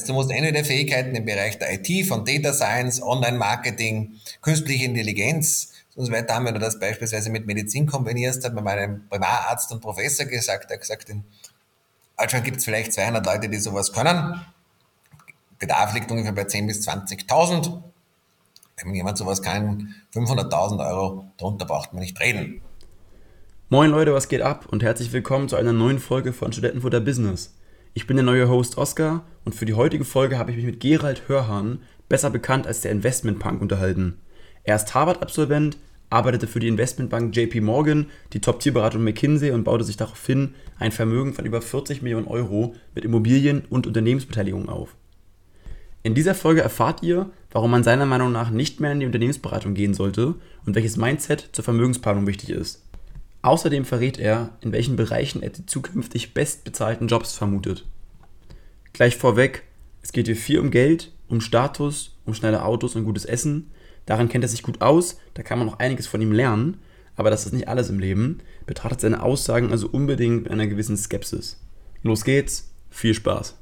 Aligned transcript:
heißt, 0.00 0.08
du 0.08 0.14
musst 0.14 0.30
entweder 0.30 0.64
Fähigkeiten 0.64 1.14
im 1.14 1.24
Bereich 1.24 1.58
der 1.58 1.72
IT, 1.74 2.06
von 2.06 2.24
Data 2.24 2.52
Science, 2.52 3.02
Online-Marketing, 3.02 4.14
künstliche 4.40 4.86
Intelligenz 4.86 5.72
und 5.94 6.06
so 6.06 6.12
weiter 6.12 6.34
haben. 6.34 6.46
Wenn 6.46 6.54
du 6.54 6.60
das 6.60 6.78
beispielsweise 6.78 7.30
mit 7.30 7.46
Medizin 7.46 7.86
kombinierst, 7.86 8.44
hat 8.44 8.54
mir 8.54 8.62
meinem 8.62 9.06
Primararzt 9.08 9.70
und 9.72 9.80
Professor 9.80 10.26
gesagt, 10.26 10.70
er 10.70 10.74
hat 10.74 10.80
gesagt, 10.80 11.10
in 11.10 11.24
Deutschland 12.18 12.44
gibt 12.44 12.58
es 12.58 12.64
vielleicht 12.64 12.92
200 12.92 13.24
Leute, 13.26 13.48
die 13.48 13.58
sowas 13.58 13.92
können. 13.92 14.40
Bedarf 15.58 15.92
liegt 15.94 16.10
ungefähr 16.10 16.32
bei 16.32 16.42
10.000 16.42 16.66
bis 16.66 16.88
20.000. 16.88 17.82
Wenn 18.82 18.94
jemand 18.94 19.18
sowas 19.18 19.42
kann, 19.42 19.94
500.000 20.14 20.88
Euro, 20.88 21.26
darunter 21.36 21.66
braucht 21.66 21.92
man 21.92 22.00
nicht 22.00 22.18
reden. 22.18 22.62
Moin 23.68 23.90
Leute, 23.90 24.14
was 24.14 24.28
geht 24.28 24.40
ab 24.40 24.66
und 24.70 24.82
herzlich 24.82 25.12
willkommen 25.12 25.48
zu 25.48 25.56
einer 25.56 25.74
neuen 25.74 25.98
Folge 25.98 26.32
von 26.32 26.52
Studentenfutter 26.52 27.00
Business. 27.00 27.54
Ich 27.92 28.06
bin 28.06 28.16
der 28.16 28.24
neue 28.24 28.48
Host 28.48 28.78
Oscar 28.78 29.24
und 29.44 29.56
für 29.56 29.64
die 29.64 29.74
heutige 29.74 30.04
Folge 30.04 30.38
habe 30.38 30.52
ich 30.52 30.56
mich 30.56 30.66
mit 30.66 30.78
Gerald 30.78 31.28
Hörhahn, 31.28 31.80
besser 32.08 32.30
bekannt 32.30 32.68
als 32.68 32.82
der 32.82 32.92
Investmentpunk, 32.92 33.60
unterhalten. 33.60 34.18
Er 34.62 34.76
ist 34.76 34.94
Harvard-Absolvent, 34.94 35.76
arbeitete 36.08 36.46
für 36.46 36.60
die 36.60 36.68
Investmentbank 36.68 37.34
JP 37.34 37.62
Morgan, 37.62 38.06
die 38.32 38.40
Top-Tierberatung 38.40 39.02
McKinsey 39.02 39.50
und 39.50 39.64
baute 39.64 39.82
sich 39.82 39.96
daraufhin 39.96 40.54
ein 40.78 40.92
Vermögen 40.92 41.34
von 41.34 41.44
über 41.44 41.60
40 41.60 42.00
Millionen 42.00 42.28
Euro 42.28 42.76
mit 42.94 43.04
Immobilien 43.04 43.64
und 43.68 43.88
Unternehmensbeteiligungen 43.88 44.68
auf. 44.68 44.94
In 46.04 46.14
dieser 46.14 46.36
Folge 46.36 46.60
erfahrt 46.60 47.02
ihr, 47.02 47.28
warum 47.50 47.72
man 47.72 47.82
seiner 47.82 48.06
Meinung 48.06 48.30
nach 48.30 48.50
nicht 48.50 48.78
mehr 48.78 48.92
in 48.92 49.00
die 49.00 49.06
Unternehmensberatung 49.06 49.74
gehen 49.74 49.94
sollte 49.94 50.36
und 50.64 50.76
welches 50.76 50.96
Mindset 50.96 51.48
zur 51.52 51.64
Vermögensplanung 51.64 52.28
wichtig 52.28 52.50
ist. 52.50 52.84
Außerdem 53.42 53.86
verrät 53.86 54.18
er, 54.18 54.50
in 54.60 54.72
welchen 54.72 54.96
Bereichen 54.96 55.42
er 55.42 55.50
die 55.50 55.64
zukünftig 55.64 56.34
bestbezahlten 56.34 57.08
Jobs 57.08 57.32
vermutet. 57.32 57.86
Gleich 58.92 59.16
vorweg, 59.16 59.62
es 60.02 60.12
geht 60.12 60.26
hier 60.26 60.36
viel 60.36 60.58
um 60.58 60.70
Geld, 60.70 61.12
um 61.28 61.40
Status, 61.40 62.16
um 62.26 62.34
schnelle 62.34 62.64
Autos 62.64 62.96
und 62.96 63.04
gutes 63.04 63.24
Essen. 63.24 63.70
Daran 64.04 64.28
kennt 64.28 64.44
er 64.44 64.48
sich 64.48 64.62
gut 64.62 64.82
aus, 64.82 65.18
da 65.34 65.42
kann 65.42 65.58
man 65.58 65.66
noch 65.66 65.78
einiges 65.78 66.06
von 66.06 66.20
ihm 66.20 66.32
lernen, 66.32 66.78
aber 67.16 67.30
das 67.30 67.46
ist 67.46 67.52
nicht 67.52 67.68
alles 67.68 67.88
im 67.88 67.98
Leben. 67.98 68.40
Betrachtet 68.66 69.00
seine 69.00 69.22
Aussagen 69.22 69.70
also 69.70 69.88
unbedingt 69.88 70.42
mit 70.42 70.52
einer 70.52 70.66
gewissen 70.66 70.96
Skepsis. 70.96 71.58
Los 72.02 72.24
geht's, 72.24 72.70
viel 72.90 73.14
Spaß! 73.14 73.56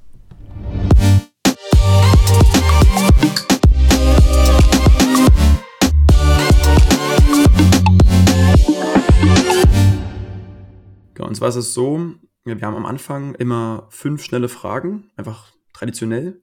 Und 11.25 11.35
zwar 11.35 11.49
ist 11.49 11.57
es 11.57 11.75
so, 11.75 12.15
wir 12.45 12.61
haben 12.61 12.77
am 12.77 12.87
Anfang 12.87 13.35
immer 13.35 13.87
fünf 13.91 14.23
schnelle 14.23 14.49
Fragen, 14.49 15.11
einfach 15.17 15.53
traditionell. 15.73 16.41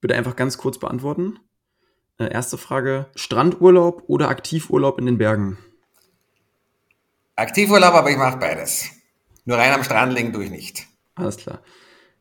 Bitte 0.00 0.14
einfach 0.14 0.36
ganz 0.36 0.58
kurz 0.58 0.78
beantworten. 0.78 1.38
Äh, 2.18 2.30
erste 2.32 2.58
Frage: 2.58 3.06
Strandurlaub 3.16 4.04
oder 4.06 4.28
Aktivurlaub 4.28 4.98
in 4.98 5.06
den 5.06 5.18
Bergen? 5.18 5.58
Aktivurlaub, 7.36 7.94
aber 7.94 8.10
ich 8.10 8.16
mache 8.16 8.38
beides. 8.38 8.90
Nur 9.44 9.58
rein 9.58 9.72
am 9.72 9.82
Strand 9.82 10.12
liegen 10.14 10.32
tue 10.32 10.44
ich 10.44 10.50
nicht. 10.50 10.86
Alles 11.16 11.36
klar. 11.36 11.62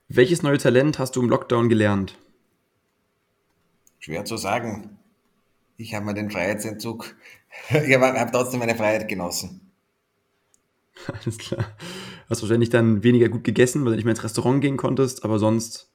Welches 0.07 0.43
neue 0.43 0.57
Talent 0.57 0.99
hast 0.99 1.15
du 1.15 1.21
im 1.21 1.29
Lockdown 1.29 1.69
gelernt? 1.69 2.17
Schwer 3.99 4.25
zu 4.25 4.37
sagen. 4.37 4.97
Ich 5.77 5.93
habe 5.95 6.05
mir 6.05 6.13
den 6.13 6.29
Freiheitsentzug, 6.29 7.15
ich 7.69 7.93
habe 7.95 8.19
hab 8.19 8.31
trotzdem 8.31 8.59
meine 8.59 8.75
Freiheit 8.75 9.07
genossen. 9.07 9.62
Alles 11.23 11.37
klar. 11.37 11.65
Hast 12.29 12.41
wahrscheinlich 12.41 12.69
dann 12.69 13.03
weniger 13.03 13.29
gut 13.29 13.43
gegessen, 13.43 13.83
weil 13.83 13.91
du 13.91 13.95
nicht 13.97 14.05
mehr 14.05 14.13
ins 14.13 14.23
Restaurant 14.23 14.61
gehen 14.61 14.77
konntest, 14.77 15.23
aber 15.23 15.39
sonst 15.39 15.89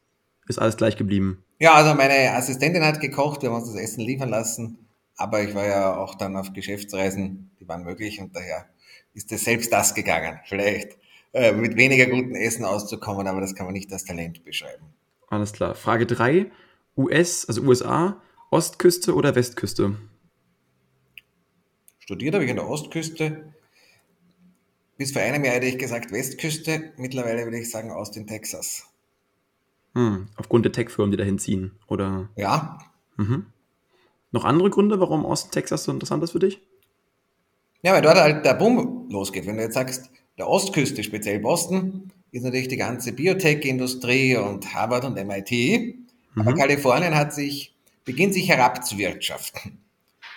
ist 0.48 0.58
alles 0.58 0.76
gleich 0.76 0.96
geblieben. 0.96 1.44
Ja, 1.58 1.74
also 1.74 1.94
meine 1.94 2.32
Assistentin 2.34 2.84
hat 2.84 3.00
gekocht, 3.00 3.42
wir 3.42 3.50
haben 3.50 3.56
uns 3.56 3.70
das 3.70 3.80
Essen 3.80 4.00
liefern 4.00 4.30
lassen, 4.30 4.88
aber 5.16 5.42
ich 5.42 5.54
war 5.54 5.66
ja 5.66 5.96
auch 5.96 6.14
dann 6.14 6.36
auf 6.36 6.52
Geschäftsreisen, 6.52 7.50
die 7.60 7.68
waren 7.68 7.84
möglich 7.84 8.20
und 8.20 8.34
daher 8.34 8.66
ist 9.14 9.30
es 9.32 9.44
selbst 9.44 9.72
das 9.72 9.94
gegangen. 9.94 10.38
Vielleicht 10.46 10.96
äh, 11.32 11.52
mit 11.52 11.76
weniger 11.76 12.06
gutem 12.06 12.34
Essen 12.34 12.64
auszukommen, 12.64 13.26
aber 13.26 13.40
das 13.40 13.54
kann 13.54 13.66
man 13.66 13.74
nicht 13.74 13.92
als 13.92 14.04
Talent 14.04 14.44
beschreiben. 14.44 14.86
Alles 15.28 15.52
klar. 15.52 15.74
Frage 15.74 16.06
3. 16.06 16.50
US, 16.96 17.46
also 17.46 17.62
USA, 17.62 18.22
Ostküste 18.50 19.14
oder 19.14 19.34
Westküste? 19.34 19.96
Studiert 21.98 22.34
habe 22.34 22.44
ich 22.44 22.50
an 22.50 22.56
der 22.56 22.68
Ostküste, 22.68 23.52
bis 24.98 25.12
vor 25.12 25.22
einem 25.22 25.44
Jahr 25.44 25.54
hätte 25.54 25.66
ich 25.66 25.78
gesagt 25.78 26.12
Westküste, 26.12 26.92
mittlerweile 26.98 27.44
würde 27.44 27.58
ich 27.58 27.70
sagen 27.70 27.90
Austin, 27.92 28.26
Texas. 28.26 28.84
Hm, 29.94 30.28
aufgrund 30.36 30.64
der 30.64 30.72
Tech-Firmen, 30.72 31.12
die 31.12 31.16
dahin 31.16 31.38
ziehen, 31.38 31.72
oder? 31.86 32.28
Ja. 32.36 32.78
Mhm. 33.16 33.46
Noch 34.32 34.44
andere 34.44 34.68
Gründe, 34.68 35.00
warum 35.00 35.24
Austin, 35.24 35.52
Texas 35.52 35.84
so 35.84 35.92
interessant 35.92 36.22
ist 36.22 36.32
für 36.32 36.40
dich? 36.40 36.60
Ja, 37.82 37.92
weil 37.94 38.02
dort 38.02 38.16
halt 38.16 38.44
der 38.44 38.54
Boom 38.54 39.08
losgeht. 39.08 39.46
Wenn 39.46 39.56
du 39.56 39.62
jetzt 39.62 39.74
sagst, 39.74 40.10
der 40.36 40.48
Ostküste, 40.48 41.02
speziell 41.02 41.38
Boston, 41.38 42.12
ist 42.32 42.42
natürlich 42.42 42.68
die 42.68 42.76
ganze 42.76 43.12
Biotech-Industrie 43.12 44.36
und 44.36 44.74
Harvard 44.74 45.04
und 45.04 45.14
MIT. 45.14 45.50
Mhm. 46.34 46.42
Aber 46.42 46.54
Kalifornien 46.54 47.14
hat 47.14 47.32
sich, 47.32 47.74
beginnt 48.04 48.34
sich 48.34 48.48
herabzuwirtschaften. 48.48 49.78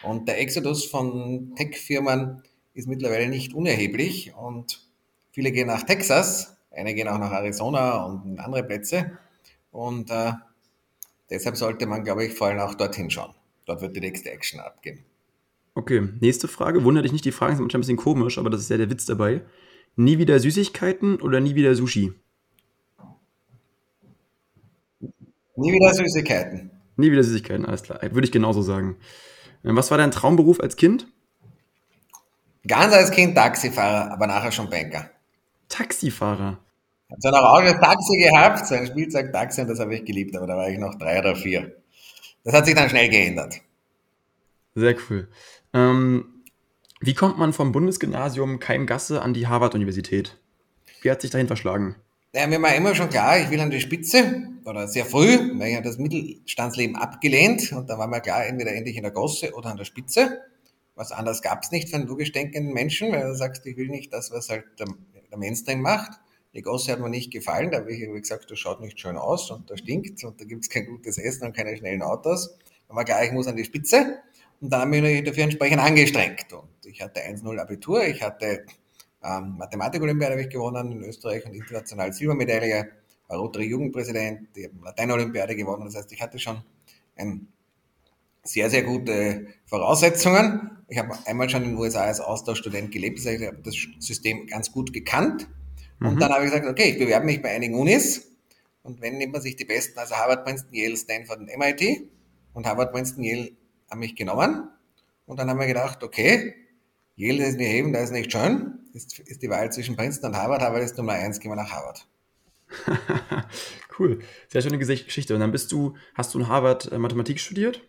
Und 0.03 0.27
der 0.27 0.39
Exodus 0.39 0.85
von 0.85 1.53
Tech-Firmen 1.55 2.43
ist 2.73 2.87
mittlerweile 2.87 3.27
nicht 3.27 3.53
unerheblich 3.53 4.33
und 4.35 4.79
viele 5.31 5.51
gehen 5.51 5.67
nach 5.67 5.83
Texas, 5.83 6.57
einige 6.71 6.95
gehen 6.95 7.07
auch 7.07 7.19
nach 7.19 7.31
Arizona 7.31 8.05
und 8.05 8.39
andere 8.39 8.63
Plätze 8.63 9.17
und 9.71 10.09
äh, 10.09 10.33
deshalb 11.29 11.57
sollte 11.57 11.85
man, 11.85 12.03
glaube 12.03 12.25
ich, 12.25 12.33
vor 12.33 12.47
allem 12.47 12.59
auch 12.59 12.75
dorthin 12.75 13.09
schauen. 13.09 13.33
Dort 13.65 13.81
wird 13.81 13.95
die 13.95 14.01
nächste 14.01 14.31
Action 14.31 14.59
abgehen. 14.59 15.03
Okay, 15.73 16.09
nächste 16.19 16.47
Frage. 16.47 16.83
Wundert 16.83 17.05
dich 17.05 17.13
nicht, 17.13 17.25
die 17.25 17.31
Fragen 17.31 17.55
sind 17.55 17.63
manchmal 17.63 17.79
ein 17.79 17.81
bisschen 17.81 17.97
komisch, 17.97 18.37
aber 18.37 18.49
das 18.49 18.61
ist 18.61 18.69
ja 18.69 18.77
der 18.77 18.89
Witz 18.89 19.05
dabei. 19.05 19.41
Nie 19.95 20.17
wieder 20.17 20.39
Süßigkeiten 20.39 21.21
oder 21.21 21.39
nie 21.39 21.55
wieder 21.55 21.75
Sushi? 21.75 22.13
Nie 25.55 25.73
wieder 25.73 25.93
Süßigkeiten. 25.93 26.71
Nie 26.97 27.11
wieder 27.11 27.23
Süßigkeiten, 27.23 27.65
alles 27.65 27.83
klar. 27.83 28.01
Würde 28.01 28.25
ich 28.25 28.31
genauso 28.31 28.61
sagen. 28.61 28.97
Was 29.63 29.91
war 29.91 29.97
dein 29.97 30.11
Traumberuf 30.11 30.59
als 30.59 30.75
Kind? 30.75 31.07
Ganz 32.67 32.93
als 32.93 33.11
Kind 33.11 33.35
Taxifahrer, 33.35 34.11
aber 34.11 34.27
nachher 34.27 34.51
schon 34.51 34.69
Banker. 34.69 35.09
Taxifahrer? 35.67 36.59
Ich 37.07 37.13
habe 37.13 37.21
so 37.21 37.27
ein 37.29 37.33
oranges 37.33 37.79
Taxi 37.81 38.17
gehabt, 38.17 38.67
so 38.67 38.75
ein 38.75 38.87
Spielzeugtaxi 38.87 39.61
und 39.61 39.67
das 39.67 39.79
habe 39.79 39.95
ich 39.95 40.05
geliebt, 40.05 40.35
aber 40.35 40.47
da 40.47 40.55
war 40.55 40.69
ich 40.69 40.77
noch 40.77 40.95
drei 40.95 41.19
oder 41.19 41.35
vier. 41.35 41.75
Das 42.43 42.53
hat 42.53 42.65
sich 42.65 42.75
dann 42.75 42.89
schnell 42.89 43.09
geändert. 43.09 43.61
Sehr 44.75 44.95
cool. 45.09 45.27
Ähm, 45.73 46.43
wie 46.99 47.13
kommt 47.13 47.37
man 47.37 47.51
vom 47.51 47.71
Bundesgymnasium 47.71 48.59
Keimgasse 48.59 49.21
an 49.21 49.33
die 49.33 49.47
Harvard-Universität? 49.47 50.37
Wie 51.01 51.09
hat 51.09 51.21
sich 51.21 51.31
dahin 51.31 51.47
verschlagen? 51.47 51.95
Ja, 52.33 52.47
mir 52.47 52.61
war 52.61 52.73
immer 52.75 52.95
schon 52.95 53.09
klar, 53.09 53.39
ich 53.39 53.49
will 53.49 53.59
an 53.59 53.71
die 53.71 53.81
Spitze 53.81 54.47
oder 54.63 54.87
sehr 54.87 55.05
früh, 55.05 55.59
weil 55.59 55.69
ich 55.69 55.75
habe 55.75 55.87
das 55.87 55.97
Mittelstandsleben 55.97 56.95
abgelehnt 56.95 57.73
und 57.73 57.89
da 57.89 57.97
war 57.97 58.07
mir 58.07 58.21
klar, 58.21 58.45
entweder 58.45 58.71
endlich 58.73 58.95
in 58.95 59.03
der 59.03 59.11
Gosse 59.11 59.53
oder 59.53 59.71
an 59.71 59.77
der 59.77 59.85
Spitze 59.85 60.39
was 60.95 61.11
anderes 61.11 61.41
gab 61.41 61.63
es 61.63 61.71
nicht 61.71 61.89
für 61.89 61.95
einen 61.95 62.07
logisch 62.07 62.31
denkenden 62.31 62.73
Menschen, 62.73 63.11
weil 63.11 63.23
du 63.23 63.35
sagst, 63.35 63.65
ich 63.65 63.77
will 63.77 63.87
nicht 63.87 64.13
das, 64.13 64.31
was 64.31 64.49
halt 64.49 64.65
der, 64.79 64.87
der 65.29 65.37
Mainstream 65.37 65.81
macht. 65.81 66.11
Die 66.53 66.61
Gosse 66.61 66.91
hat 66.91 66.99
mir 66.99 67.09
nicht 67.09 67.31
gefallen, 67.31 67.71
da 67.71 67.79
habe 67.79 67.93
ich 67.93 68.01
gesagt, 68.01 68.51
das 68.51 68.59
schaut 68.59 68.81
nicht 68.81 68.99
schön 68.99 69.15
aus 69.15 69.49
und 69.51 69.69
da 69.69 69.77
stinkt 69.77 70.23
und 70.25 70.39
da 70.41 70.45
gibt 70.45 70.63
es 70.63 70.69
kein 70.69 70.85
gutes 70.85 71.17
Essen 71.17 71.45
und 71.45 71.55
keine 71.55 71.77
schnellen 71.77 72.01
Autos. 72.01 72.57
War 72.89 73.05
klar, 73.05 73.23
ich 73.23 73.31
muss 73.31 73.47
an 73.47 73.55
die 73.55 73.63
Spitze 73.63 74.19
und 74.59 74.71
da 74.71 74.81
habe 74.81 74.95
ich 74.97 75.01
mich 75.01 75.23
dafür 75.23 75.43
entsprechend 75.43 75.79
angestrengt. 75.79 76.51
Und 76.51 76.85
ich 76.85 77.01
hatte 77.01 77.21
1-0 77.21 77.57
Abitur, 77.57 78.03
ich 78.03 78.21
hatte 78.21 78.65
ähm, 79.23 79.55
Mathematik-Olympiade 79.57 80.33
habe 80.33 80.41
ich 80.41 80.49
gewonnen 80.49 80.91
in 80.91 81.03
Österreich 81.03 81.45
und 81.45 81.53
international 81.53 82.11
Silbermedaille, 82.11 82.91
war 83.27 83.37
Rotary 83.37 83.67
Jugendpräsident, 83.67 84.49
habe 84.57 84.85
Latein-Olympiade 84.85 85.55
gewonnen, 85.55 85.85
das 85.85 85.95
heißt, 85.95 86.11
ich 86.11 86.21
hatte 86.21 86.37
schon 86.37 86.61
ein 87.15 87.47
sehr, 88.43 88.69
sehr 88.69 88.83
gute 88.83 89.47
Voraussetzungen. 89.65 90.83
Ich 90.87 90.97
habe 90.97 91.17
einmal 91.25 91.49
schon 91.49 91.63
in 91.63 91.69
den 91.71 91.77
USA 91.77 92.01
als 92.01 92.19
Austauschstudent 92.19 92.91
gelebt, 92.91 93.19
das 93.19 93.25
heißt, 93.25 93.41
ich 93.41 93.47
habe 93.47 93.61
das 93.63 93.75
System 93.99 94.47
ganz 94.47 94.71
gut 94.71 94.93
gekannt. 94.93 95.47
Und 95.99 96.15
mhm. 96.15 96.19
dann 96.19 96.31
habe 96.31 96.45
ich 96.45 96.51
gesagt, 96.51 96.67
okay, 96.67 96.91
ich 96.91 96.97
bewerbe 96.97 97.25
mich 97.25 97.41
bei 97.41 97.51
einigen 97.51 97.75
Unis. 97.75 98.27
Und 98.83 99.01
wenn 99.01 99.17
nimmt 99.17 99.33
man 99.33 99.41
sich 99.41 99.55
die 99.55 99.65
besten, 99.65 99.99
also 99.99 100.15
Harvard, 100.15 100.43
Princeton, 100.43 100.73
Yale, 100.73 100.97
Stanford 100.97 101.39
und 101.39 101.57
MIT. 101.57 102.09
Und 102.53 102.65
Harvard, 102.65 102.91
Princeton, 102.91 103.23
Yale 103.23 103.51
haben 103.89 103.99
mich 103.99 104.15
genommen. 104.15 104.67
Und 105.25 105.39
dann 105.39 105.49
haben 105.49 105.59
wir 105.59 105.67
gedacht, 105.67 106.03
okay, 106.03 106.55
Yale 107.15 107.45
ist 107.45 107.57
nicht 107.57 107.69
heben, 107.69 107.93
da 107.93 107.99
ist 107.99 108.11
nicht 108.11 108.31
schön. 108.31 108.79
Ist, 108.93 109.19
ist 109.19 109.41
die 109.41 109.49
Wahl 109.49 109.71
zwischen 109.71 109.95
Princeton 109.95 110.31
und 110.31 110.37
Harvard. 110.37 110.61
Harvard 110.61 110.83
ist 110.83 110.97
Nummer 110.97 111.13
eins, 111.13 111.39
gehen 111.39 111.51
wir 111.51 111.55
nach 111.55 111.71
Harvard. 111.71 112.07
cool, 113.99 114.19
sehr 114.47 114.61
schöne 114.61 114.79
Geschichte. 114.79 115.33
Und 115.33 115.39
dann 115.39 115.51
bist 115.51 115.71
du, 115.71 115.95
hast 116.15 116.33
du 116.33 116.39
in 116.39 116.47
Harvard 116.47 116.91
äh, 116.91 116.97
Mathematik 116.97 117.39
studiert? 117.39 117.87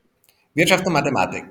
Wirtschaft 0.54 0.86
und 0.86 0.92
Mathematik. 0.92 1.44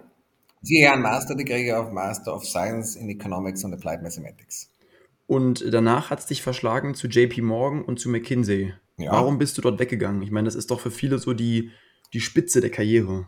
Vier 0.64 0.82
Jahre 0.82 1.00
Master 1.00 1.34
Degree 1.34 1.74
auf 1.74 1.92
Master 1.92 2.36
of 2.36 2.46
Science 2.46 2.96
in 2.96 3.10
Economics 3.10 3.66
and 3.66 3.74
Applied 3.74 4.04
Mathematics. 4.04 4.70
Und 5.26 5.66
danach 5.74 6.12
hat 6.12 6.20
es 6.20 6.28
dich 6.28 6.44
verschlagen 6.44 6.94
zu 6.94 7.08
JP 7.08 7.42
Morgan 7.42 7.82
und 7.84 8.00
zu 8.00 8.10
McKinsey. 8.10 8.74
Ja. 8.98 9.12
Warum 9.14 9.40
bist 9.40 9.58
du 9.58 9.62
dort 9.62 9.80
weggegangen? 9.80 10.22
Ich 10.22 10.30
meine, 10.30 10.46
das 10.46 10.56
ist 10.56 10.70
doch 10.70 10.80
für 10.80 10.92
viele 10.92 11.18
so 11.18 11.34
die, 11.34 11.72
die 12.14 12.20
Spitze 12.20 12.62
der 12.62 12.70
Karriere. 12.70 13.28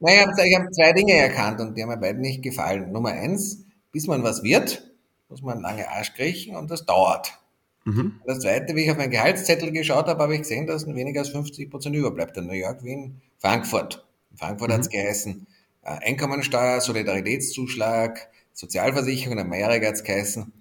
Naja, 0.00 0.26
ich 0.44 0.58
habe 0.58 0.70
zwei 0.70 0.92
Dinge 0.92 1.14
erkannt 1.14 1.60
und 1.60 1.76
die 1.76 1.82
haben 1.82 1.88
mir 1.88 1.96
beide 1.96 2.20
nicht 2.20 2.42
gefallen. 2.42 2.92
Nummer 2.92 3.10
eins, 3.10 3.64
bis 3.92 4.06
man 4.06 4.22
was 4.22 4.42
wird, 4.42 4.90
muss 5.30 5.40
man 5.40 5.60
lange 5.60 5.88
Arsch 5.88 6.12
kriechen 6.14 6.56
und 6.56 6.70
das 6.70 6.84
dauert. 6.84 7.38
Mhm. 7.84 8.20
Das 8.26 8.40
zweite, 8.40 8.74
wie 8.74 8.82
ich 8.82 8.90
auf 8.90 8.98
meinen 8.98 9.10
Gehaltszettel 9.10 9.72
geschaut 9.72 10.08
habe, 10.08 10.22
habe 10.22 10.34
ich 10.34 10.42
gesehen, 10.42 10.66
dass 10.66 10.86
weniger 10.86 11.20
als 11.20 11.30
50 11.30 11.70
Prozent 11.70 11.96
überbleibt 11.96 12.36
in 12.36 12.46
New 12.46 12.52
York, 12.52 12.84
Wien, 12.84 13.22
Frankfurt. 13.38 14.06
Frankfurt 14.36 14.68
mhm. 14.68 14.74
hat 14.74 14.80
es 14.80 14.88
geheißen, 14.88 15.46
äh, 15.82 16.08
Einkommensteuer, 16.08 16.80
Solidaritätszuschlag, 16.80 18.28
Sozialversicherung, 18.52 19.38
in 19.38 19.44
Amerika 19.44 19.88
hat 19.88 19.94
es 19.94 20.04
geheißen, 20.04 20.52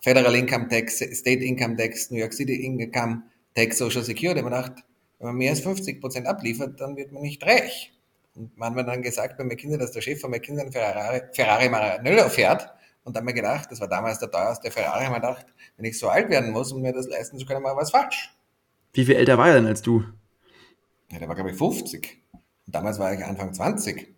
Federal 0.00 0.34
Income 0.34 0.68
Tax, 0.68 0.98
State 0.98 1.44
Income 1.44 1.76
Tax, 1.76 2.10
New 2.10 2.18
York 2.18 2.32
City 2.32 2.64
Income 2.64 3.22
Tax, 3.54 3.78
Social 3.78 4.04
Security. 4.04 4.42
Man 4.42 4.52
dachte, 4.52 4.82
wenn 5.18 5.28
man 5.28 5.36
mehr 5.36 5.50
als 5.50 5.60
50 5.60 6.00
Prozent 6.00 6.26
abliefert, 6.26 6.80
dann 6.80 6.96
wird 6.96 7.12
man 7.12 7.22
nicht 7.22 7.44
reich. 7.44 7.92
Und 8.34 8.56
man 8.56 8.68
hat 8.68 8.76
mir 8.76 8.84
dann 8.84 9.02
gesagt 9.02 9.36
bei 9.36 9.44
McKinsey, 9.44 9.78
dass 9.78 9.92
der 9.92 10.00
Chef 10.00 10.20
von 10.20 10.30
McKinsey 10.30 10.62
einen 10.62 10.72
Ferrari, 10.72 11.22
Ferrari 11.32 11.68
Maranello 11.68 12.28
fährt. 12.28 12.68
Und 13.02 13.16
dann 13.16 13.22
habe 13.22 13.30
ich 13.30 13.34
mir 13.36 13.42
gedacht, 13.42 13.72
das 13.72 13.80
war 13.80 13.88
damals 13.88 14.20
der 14.20 14.30
teuerste 14.30 14.70
Ferrari, 14.70 15.04
ich 15.04 15.10
mir 15.10 15.16
gedacht, 15.16 15.46
wenn 15.76 15.84
ich 15.86 15.98
so 15.98 16.08
alt 16.08 16.30
werden 16.30 16.52
muss, 16.52 16.70
um 16.72 16.80
mir 16.80 16.92
das 16.92 17.08
leisten 17.08 17.38
zu 17.38 17.46
können, 17.46 17.62
mache 17.62 17.72
ich 17.72 17.80
was 17.80 17.90
falsch. 17.90 18.34
Wie 18.92 19.04
viel 19.04 19.16
älter 19.16 19.38
war 19.38 19.48
er 19.48 19.54
denn 19.54 19.66
als 19.66 19.82
du? 19.82 20.04
Ja, 21.10 21.18
der 21.18 21.28
war, 21.28 21.34
glaube 21.34 21.50
ich, 21.50 21.56
50. 21.56 22.22
Und 22.68 22.74
damals 22.74 22.98
war 22.98 23.14
ich 23.14 23.24
Anfang 23.24 23.54
20. 23.54 24.14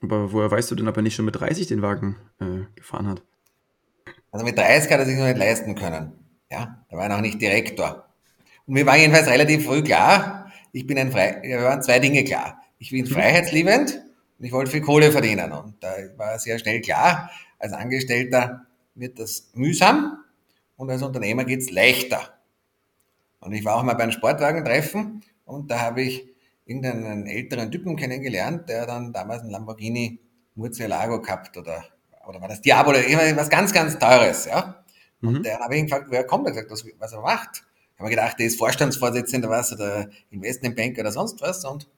Aber 0.00 0.32
woher 0.32 0.48
weißt 0.48 0.70
du 0.70 0.76
denn, 0.76 0.86
ob 0.86 0.96
er 0.96 1.02
nicht 1.02 1.16
schon 1.16 1.24
mit 1.24 1.40
30 1.40 1.66
den 1.66 1.82
Wagen 1.82 2.14
äh, 2.40 2.72
gefahren 2.76 3.08
hat? 3.08 3.24
Also 4.30 4.46
mit 4.46 4.56
30 4.56 4.92
hat 4.92 5.00
er 5.00 5.06
sich 5.06 5.18
noch 5.18 5.26
nicht 5.26 5.38
leisten 5.38 5.74
können. 5.74 6.12
Ja, 6.52 6.84
da 6.88 6.96
war 6.96 7.06
er 7.06 7.16
noch 7.16 7.20
nicht 7.20 7.42
Direktor. 7.42 8.06
Und 8.68 8.74
mir 8.74 8.86
war 8.86 8.96
jedenfalls 8.96 9.26
relativ 9.26 9.64
früh 9.64 9.82
klar, 9.82 10.52
ich 10.70 10.86
bin 10.86 10.98
ein 10.98 11.10
Frei, 11.10 11.40
mir 11.42 11.64
waren 11.64 11.82
zwei 11.82 11.98
Dinge 11.98 12.22
klar. 12.22 12.62
Ich 12.78 12.90
bin 12.90 13.06
mhm. 13.06 13.08
freiheitsliebend 13.08 14.00
und 14.38 14.44
ich 14.44 14.52
wollte 14.52 14.70
viel 14.70 14.82
Kohle 14.82 15.10
verdienen. 15.10 15.50
Und 15.50 15.82
da 15.82 15.92
war 16.16 16.38
sehr 16.38 16.60
schnell 16.60 16.80
klar, 16.82 17.28
als 17.58 17.72
Angestellter 17.72 18.66
wird 18.94 19.18
das 19.18 19.50
mühsam 19.54 20.16
und 20.76 20.90
als 20.90 21.02
Unternehmer 21.02 21.44
geht's 21.44 21.72
leichter. 21.72 22.38
Und 23.40 23.52
ich 23.52 23.64
war 23.64 23.74
auch 23.74 23.82
mal 23.82 23.94
beim 23.94 24.12
Sportwagentreffen 24.12 25.24
und 25.44 25.72
da 25.72 25.80
habe 25.80 26.02
ich 26.02 26.29
irgendeinen 26.70 27.26
älteren 27.26 27.70
Typen 27.70 27.96
kennengelernt, 27.96 28.68
der 28.68 28.86
dann 28.86 29.12
damals 29.12 29.42
einen 29.42 29.50
Lamborghini 29.50 30.20
Murcielago 30.54 31.20
gehabt 31.20 31.56
oder, 31.56 31.84
oder 32.28 32.40
war 32.40 32.48
das 32.48 32.60
Diablo, 32.60 32.92
was 32.92 33.50
ganz, 33.50 33.72
ganz 33.72 33.98
Teures, 33.98 34.46
ja. 34.46 34.84
Und 35.20 35.38
mhm. 35.38 35.42
der 35.42 35.58
habe 35.58 35.74
ich 35.74 35.80
ihn 35.80 35.86
gefragt, 35.86 36.06
wer 36.10 36.24
kommt, 36.24 36.46
er 36.46 36.52
gesagt, 36.52 36.70
was, 36.70 36.84
was 36.98 37.12
er 37.12 37.20
macht. 37.20 37.64
Ich 37.92 37.98
habe 37.98 38.04
mir 38.04 38.10
gedacht, 38.10 38.38
der 38.38 38.46
ist 38.46 38.58
Vorstandsvorsitzender 38.58 39.50
was 39.50 39.72
oder 39.72 40.08
Investmentbank 40.30 40.98
oder 40.98 41.12
sonst 41.12 41.42
was 41.42 41.64
und 41.64 41.88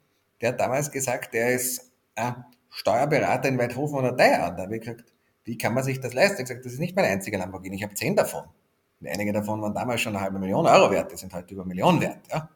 der 0.41 0.51
hat 0.51 0.61
damals 0.61 0.91
gesagt, 0.91 1.35
der 1.35 1.55
ist 1.55 1.93
äh, 2.17 2.33
Steuerberater 2.71 3.49
in 3.49 3.59
Weidhofen 3.59 3.97
oder 3.97 4.13
Deier. 4.13 4.49
Und 4.49 4.57
da 4.57 4.65
habe 4.65 4.75
ich 4.75 4.81
gesagt, 4.81 5.05
wie 5.45 5.57
kann 5.57 5.75
man 5.75 5.85
sich 5.85 6.01
das 6.01 6.15
leisten? 6.15 6.35
Ich 6.35 6.41
habe 6.41 6.45
gesagt, 6.45 6.65
das 6.65 6.73
ist 6.73 6.79
nicht 6.81 6.97
mein 6.97 7.05
einziger 7.05 7.39
Lamborghini, 7.39 7.77
ich 7.77 7.83
habe 7.85 7.95
zehn 7.95 8.17
davon. 8.17 8.45
Und 9.01 9.07
einige 9.07 9.33
davon 9.33 9.61
waren 9.61 9.75
damals 9.75 10.01
schon 10.01 10.17
eine 10.17 10.25
halbe 10.25 10.39
Million 10.39 10.67
Euro 10.67 10.91
wert, 10.91 11.13
die 11.13 11.17
sind 11.17 11.33
heute 11.35 11.55
über 11.55 11.65
Millionen 11.65 12.01
wert. 12.01 12.21
Ja? 12.33 12.49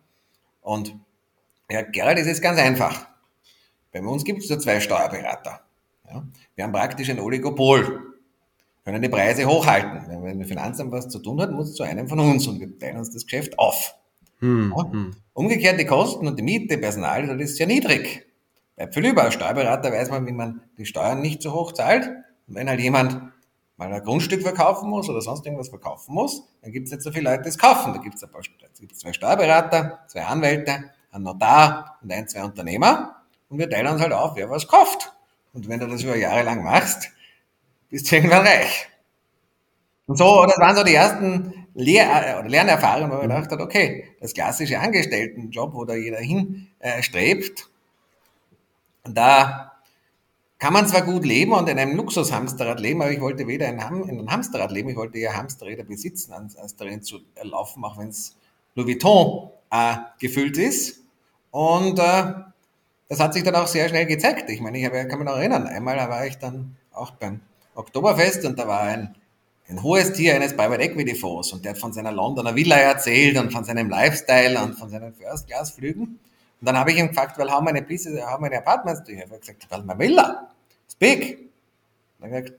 Und 0.63 0.97
ja, 1.71 1.83
Gerald, 1.83 2.19
es 2.19 2.27
ist 2.27 2.41
ganz 2.41 2.59
einfach. 2.59 3.07
Bei 3.93 4.01
uns 4.01 4.25
gibt 4.25 4.43
es 4.43 4.49
nur 4.51 4.59
zwei 4.59 4.81
Steuerberater. 4.81 5.61
Ja? 6.09 6.25
Wir 6.55 6.65
haben 6.65 6.73
praktisch 6.73 7.11
ein 7.11 7.21
Oligopol, 7.21 8.15
können 8.85 9.03
die 9.03 9.09
Preise 9.09 9.47
hochhalten. 9.47 10.09
Wenn 10.09 10.25
wir 10.25 10.35
mit 10.35 10.47
Finanzamt 10.47 10.93
was 10.93 11.09
zu 11.09 11.19
tun 11.19 11.41
hat, 11.41 11.51
muss 11.51 11.71
es 11.71 11.75
zu 11.75 11.83
einem 11.83 12.09
von 12.09 12.21
uns 12.21 12.47
und 12.47 12.61
wir 12.61 12.79
teilen 12.79 12.99
uns 12.99 13.11
das 13.11 13.25
Geschäft 13.25 13.59
auf. 13.59 13.95
Hm, 14.39 14.73
ja? 14.77 14.93
hm. 14.93 15.17
Umgekehrt 15.33 15.81
die 15.81 15.87
Kosten 15.87 16.29
und 16.29 16.39
die 16.39 16.43
Miete, 16.43 16.79
Personal, 16.79 17.27
das 17.27 17.41
ist 17.41 17.57
sehr 17.57 17.67
niedrig. 17.67 18.27
Bleibt 18.77 18.95
viel 18.95 19.07
über. 19.07 19.25
Als 19.25 19.35
Steuerberater 19.35 19.91
weiß 19.91 20.11
man, 20.11 20.27
wie 20.27 20.33
man 20.33 20.61
die 20.79 20.87
Steuern 20.87 21.21
nicht 21.21 21.43
so 21.43 21.53
hoch 21.53 21.73
zahlt. 21.73 22.07
Und 22.47 22.55
wenn 22.55 22.69
halt 22.69 22.81
jemand 22.81 23.21
mal 23.77 23.93
ein 23.93 24.03
Grundstück 24.03 24.43
verkaufen 24.43 24.89
muss 24.89 25.09
oder 25.09 25.21
sonst 25.21 25.45
irgendwas 25.45 25.69
verkaufen 25.69 26.15
muss, 26.15 26.43
dann 26.63 26.73
gibt 26.73 26.87
es 26.87 26.93
nicht 26.93 27.03
so 27.03 27.11
viele 27.11 27.31
Leute, 27.31 27.43
die 27.43 27.49
es 27.49 27.59
kaufen. 27.59 27.93
Da 27.93 28.01
gibt 28.01 28.15
es 28.15 28.99
zwei 29.01 29.13
Steuerberater, 29.13 30.01
zwei 30.07 30.25
Anwälte, 30.25 30.91
ein 31.17 31.23
Notar 31.23 31.99
und 32.03 32.13
ein, 32.13 32.29
zwei 32.29 32.45
Unternehmer 32.45 33.23
und 33.49 33.59
wir 33.59 33.69
teilen 33.69 33.89
uns 33.89 34.01
halt 34.01 34.13
auf, 34.13 34.37
wer 34.37 34.51
was 34.51 34.69
kauft. 34.69 35.13
Und 35.53 35.69
wenn 35.69 35.81
du 35.81 35.87
das 35.87 36.03
über 36.03 36.17
Jahre 36.17 36.43
lang 36.43 36.63
machst, 36.63 37.11
bist 37.89 38.11
du 38.11 38.17
irgendwann 38.17 38.47
reich. 38.47 38.89
Und 40.07 40.19
so, 40.19 40.45
das 40.45 40.59
waren 40.59 40.77
so 40.77 40.85
die 40.85 40.95
ersten 40.95 41.67
Lehr 41.75 42.39
oder 42.39 42.49
Lernerfahrungen, 42.49 43.11
wo 43.11 43.15
man 43.17 43.29
gedacht 43.29 43.51
hat, 43.51 43.61
okay, 43.61 44.05
das 44.21 44.35
klassische 44.35 44.79
Angestelltenjob, 44.79 45.75
wo 45.75 45.85
da 45.85 45.95
jeder 45.95 46.19
hinstrebt, 46.19 47.61
äh, 49.05 49.13
da 49.13 49.73
kann 50.59 50.73
man 50.73 50.87
zwar 50.87 51.03
gut 51.03 51.25
leben 51.25 51.53
und 51.53 51.69
in 51.69 51.79
einem 51.79 51.97
Luxushamsterrad 51.97 52.81
leben, 52.81 53.03
aber 53.03 53.11
ich 53.11 53.21
wollte 53.21 53.47
weder 53.47 53.69
in, 53.69 53.83
Ham 53.85 54.03
in 54.05 54.19
einem 54.19 54.31
Hamsterrad 54.31 54.73
leben, 54.73 54.89
ich 54.89 54.97
wollte 54.97 55.19
eher 55.19 55.37
Hamsterräder 55.37 55.85
besitzen, 55.85 56.33
als, 56.33 56.57
als 56.57 56.77
darin 56.77 57.03
zu 57.03 57.21
laufen, 57.43 57.85
auch 57.85 57.99
wenn 57.99 58.09
es 58.09 58.37
Louis 58.75 58.95
Vuitton 58.95 59.51
äh, 59.71 59.97
gefüllt 60.19 60.57
ist. 60.57 61.06
Und 61.57 61.99
äh, 61.99 62.35
das 63.09 63.19
hat 63.19 63.33
sich 63.33 63.43
dann 63.43 63.55
auch 63.55 63.67
sehr 63.67 63.89
schnell 63.89 64.05
gezeigt. 64.05 64.51
Ich 64.51 64.61
meine, 64.61 64.77
ich 64.77 64.85
habe, 64.85 65.09
kann 65.09 65.19
mich 65.19 65.27
noch 65.27 65.39
erinnern, 65.39 65.67
einmal 65.67 65.97
war 65.97 66.27
ich 66.27 66.37
dann 66.37 66.77
auch 66.93 67.13
beim 67.13 67.41
Oktoberfest 67.75 68.45
und 68.45 68.59
da 68.59 68.69
war 68.69 68.83
ein, 68.83 69.15
ein 69.71 69.83
hohes 69.83 70.13
Tier 70.13 70.35
eines 70.35 70.55
Private 70.55 70.83
Equity 70.83 71.15
Fonds 71.15 71.55
und 71.55 71.65
der 71.65 71.73
hat 71.73 71.79
von 71.79 71.95
seiner 71.95 72.13
Londoner 72.13 72.55
Villa 72.55 72.77
erzählt 72.77 73.39
und 73.39 73.55
von 73.55 73.65
seinem 73.65 73.89
Lifestyle 73.89 74.63
und 74.63 74.75
von 74.75 74.91
seinen 74.91 75.15
First-Class-Flügen. 75.15 76.03
Und 76.03 76.19
dann 76.61 76.77
habe 76.77 76.93
ich 76.93 76.99
ihn 76.99 77.09
gefragt, 77.09 77.39
pieces, 77.89 78.21
how 78.21 78.39
many 78.39 78.55
apartments 78.55 79.03
do 79.03 79.13
you 79.13 79.21
have? 79.21 79.31
Er 79.31 79.37
hat 79.37 79.41
gesagt, 79.41 79.67
well, 79.71 79.83
my 79.83 79.99
villa, 79.99 80.51
it's 80.85 80.95
big. 80.95 81.39
Er 82.21 82.37
hat 82.37 82.53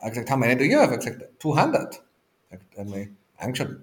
er 0.00 0.08
gesagt, 0.08 0.30
how 0.30 0.38
many 0.38 0.56
do 0.56 0.64
you 0.64 0.78
have? 0.78 0.90
Er 0.90 0.96
hat 0.96 1.04
gesagt, 1.04 1.42
200. 1.42 2.02
Er 2.48 2.58
hat 2.78 2.88
mich 2.88 3.08
angeschaut, 3.36 3.76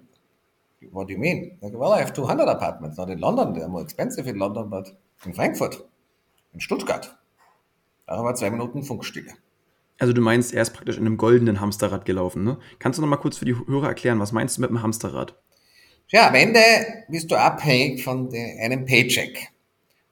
what 0.92 1.08
do 1.08 1.12
you 1.12 1.18
mean? 1.18 1.58
Like, 1.60 1.74
well, 1.74 1.92
I 1.92 2.00
have 2.00 2.12
200 2.12 2.48
apartments, 2.48 2.96
not 2.96 3.08
in 3.10 3.18
London. 3.18 3.54
They're 3.54 3.68
more 3.68 3.82
expensive 3.82 4.28
in 4.28 4.38
London, 4.38 4.70
but 4.70 4.94
in 5.24 5.32
Frankfurt, 5.34 5.84
in 6.52 6.60
Stuttgart. 6.60 7.16
Da 8.06 8.22
war 8.22 8.34
zwei 8.34 8.50
Minuten 8.50 8.82
Funkstille. 8.82 9.32
Also 9.98 10.12
du 10.12 10.20
meinst, 10.20 10.52
er 10.52 10.62
ist 10.62 10.74
praktisch 10.74 10.98
in 10.98 11.06
einem 11.06 11.16
goldenen 11.16 11.60
Hamsterrad 11.60 12.04
gelaufen, 12.04 12.44
ne? 12.44 12.58
Kannst 12.78 12.98
du 12.98 13.02
noch 13.02 13.08
mal 13.08 13.16
kurz 13.16 13.38
für 13.38 13.46
die 13.46 13.56
Hörer 13.56 13.88
erklären, 13.88 14.20
was 14.20 14.32
meinst 14.32 14.56
du 14.56 14.60
mit 14.60 14.70
einem 14.70 14.82
Hamsterrad? 14.82 15.36
Ja, 16.08 16.28
am 16.28 16.34
Ende 16.34 16.60
bist 17.08 17.30
du 17.30 17.36
abhängig 17.36 18.04
von 18.04 18.32
einem 18.32 18.84
Paycheck. 18.84 19.48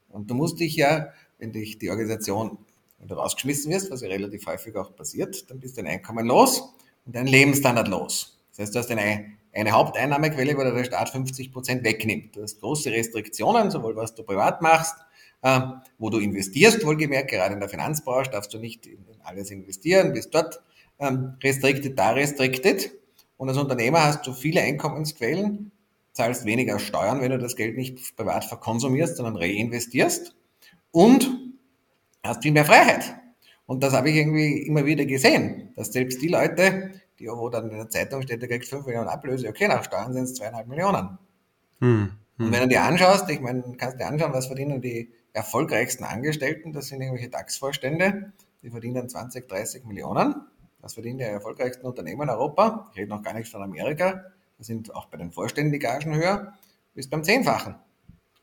Und 0.09 0.31
du 0.31 0.35
musst 0.35 0.59
dich 0.59 0.75
ja, 0.77 1.09
wenn 1.39 1.53
dich 1.53 1.79
die 1.79 1.91
Organisation, 1.91 2.59
wenn 2.99 3.09
du 3.09 3.15
rausgeschmissen 3.15 3.71
wirst, 3.71 3.91
was 3.91 4.01
ja 4.01 4.09
relativ 4.09 4.47
häufig 4.47 4.75
auch 4.77 4.97
passiert, 4.97 5.49
dann 5.51 5.61
bist 5.61 5.77
dein 5.77 5.87
Einkommen 5.87 6.27
los 6.27 6.75
und 7.05 7.15
dein 7.15 7.27
Lebensstandard 7.27 7.89
los. 7.89 8.41
Das 8.51 8.61
heißt, 8.61 8.75
du 8.75 8.79
hast 8.79 8.91
eine 8.91 9.27
eine 9.55 9.73
Haupteinnahmequelle, 9.73 10.57
wo 10.57 10.63
der 10.63 10.85
Staat 10.85 11.11
50 11.11 11.53
Prozent 11.53 11.85
wegnimmt. 11.85 12.37
Du 12.37 12.43
hast 12.43 12.61
große 12.61 12.91
Restriktionen, 12.91 13.71
sowohl 13.71 13.97
was 13.97 14.15
du 14.15 14.23
privat 14.23 14.63
machst, 14.63 14.97
äh, 15.43 15.61
wo 15.99 16.11
du 16.11 16.19
investierst, 16.19 16.85
wohlgemerkt, 16.85 17.31
gerade 17.31 17.55
in 17.55 17.61
der 17.61 17.69
Finanzbranche 17.69 18.31
darfst 18.31 18.53
du 18.53 18.59
nicht 18.59 18.87
in 18.87 19.05
alles 19.23 19.51
investieren, 19.51 20.13
bist 20.13 20.35
dort 20.35 20.61
ähm, 20.99 21.35
restricted, 21.43 21.99
da 21.99 22.11
restricted. 22.11 22.93
Und 23.37 23.49
als 23.49 23.59
Unternehmer 23.59 24.03
hast 24.03 24.27
du 24.27 24.33
viele 24.33 24.61
Einkommensquellen, 24.61 25.71
zahlst 26.13 26.45
weniger 26.45 26.79
Steuern, 26.79 27.21
wenn 27.21 27.31
du 27.31 27.39
das 27.39 27.57
Geld 27.57 27.77
nicht 27.77 28.17
privat 28.17 28.45
verkonsumierst, 28.45 29.17
sondern 29.17 29.37
reinvestierst 29.37 30.35
und 30.93 31.31
hast 32.23 32.43
viel 32.43 32.53
mehr 32.53 32.65
Freiheit. 32.65 33.17
Und 33.67 33.83
das 33.83 33.95
habe 33.95 34.11
ich 34.11 34.17
irgendwie 34.17 34.59
immer 34.63 34.85
wieder 34.85 35.07
gesehen, 35.07 35.73
dass 35.75 35.93
selbst 35.93 36.21
die 36.23 36.29
Leute, 36.29 36.93
die, 37.19 37.29
wo 37.29 37.49
dann 37.49 37.71
in 37.71 37.77
der 37.77 37.89
Zeitung 37.89 38.23
steht, 38.23 38.43
der 38.43 38.49
kriegt 38.49 38.67
5 38.67 38.87
Millionen 38.87 39.09
Ablöse, 39.09 39.49
okay, 39.49 39.69
nach 39.69 39.85
Steuern 39.85 40.13
sind 40.13 40.25
es 40.25 40.35
zweieinhalb 40.35 40.67
Millionen. 40.67 41.19
Hm, 41.81 42.13
hm. 42.37 42.47
Und 42.47 42.53
wenn 42.53 42.63
du 42.63 42.69
dir 42.69 42.83
anschaust, 42.83 43.29
ich 43.31 43.41
meine, 43.41 43.63
kannst 43.77 43.95
du 43.95 43.99
dir 43.99 44.07
anschauen, 44.07 44.33
was 44.33 44.47
verdienen 44.47 44.81
die 44.81 45.13
erfolgreichsten 45.33 46.05
Angestellten, 46.05 46.73
das 46.73 46.89
sind 46.89 47.01
irgendwelche 47.01 47.31
DAX-Vorstände, 47.31 48.33
die 48.63 48.71
verdienen 48.71 49.09
20, 49.09 49.49
30 49.49 49.85
Millionen. 49.85 50.35
Das 50.81 50.95
verdienen 50.95 51.19
die 51.19 51.25
erfolgreichsten 51.25 51.87
Unternehmen 51.87 52.23
in 52.23 52.31
Europa. 52.31 52.89
Ich 52.93 52.99
rede 52.99 53.11
noch 53.11 53.23
gar 53.23 53.35
nicht 53.35 53.51
von 53.51 53.63
Amerika. 53.63 54.25
Da 54.59 54.65
sind 54.65 54.95
auch 54.95 55.07
bei 55.07 55.17
den 55.17 55.33
Vorständen 55.33 55.73
die 55.73 55.79
Gagen 55.79 56.15
höher, 56.15 56.55
bis 56.95 57.09
beim 57.09 57.25
Zehnfachen. 57.25 57.75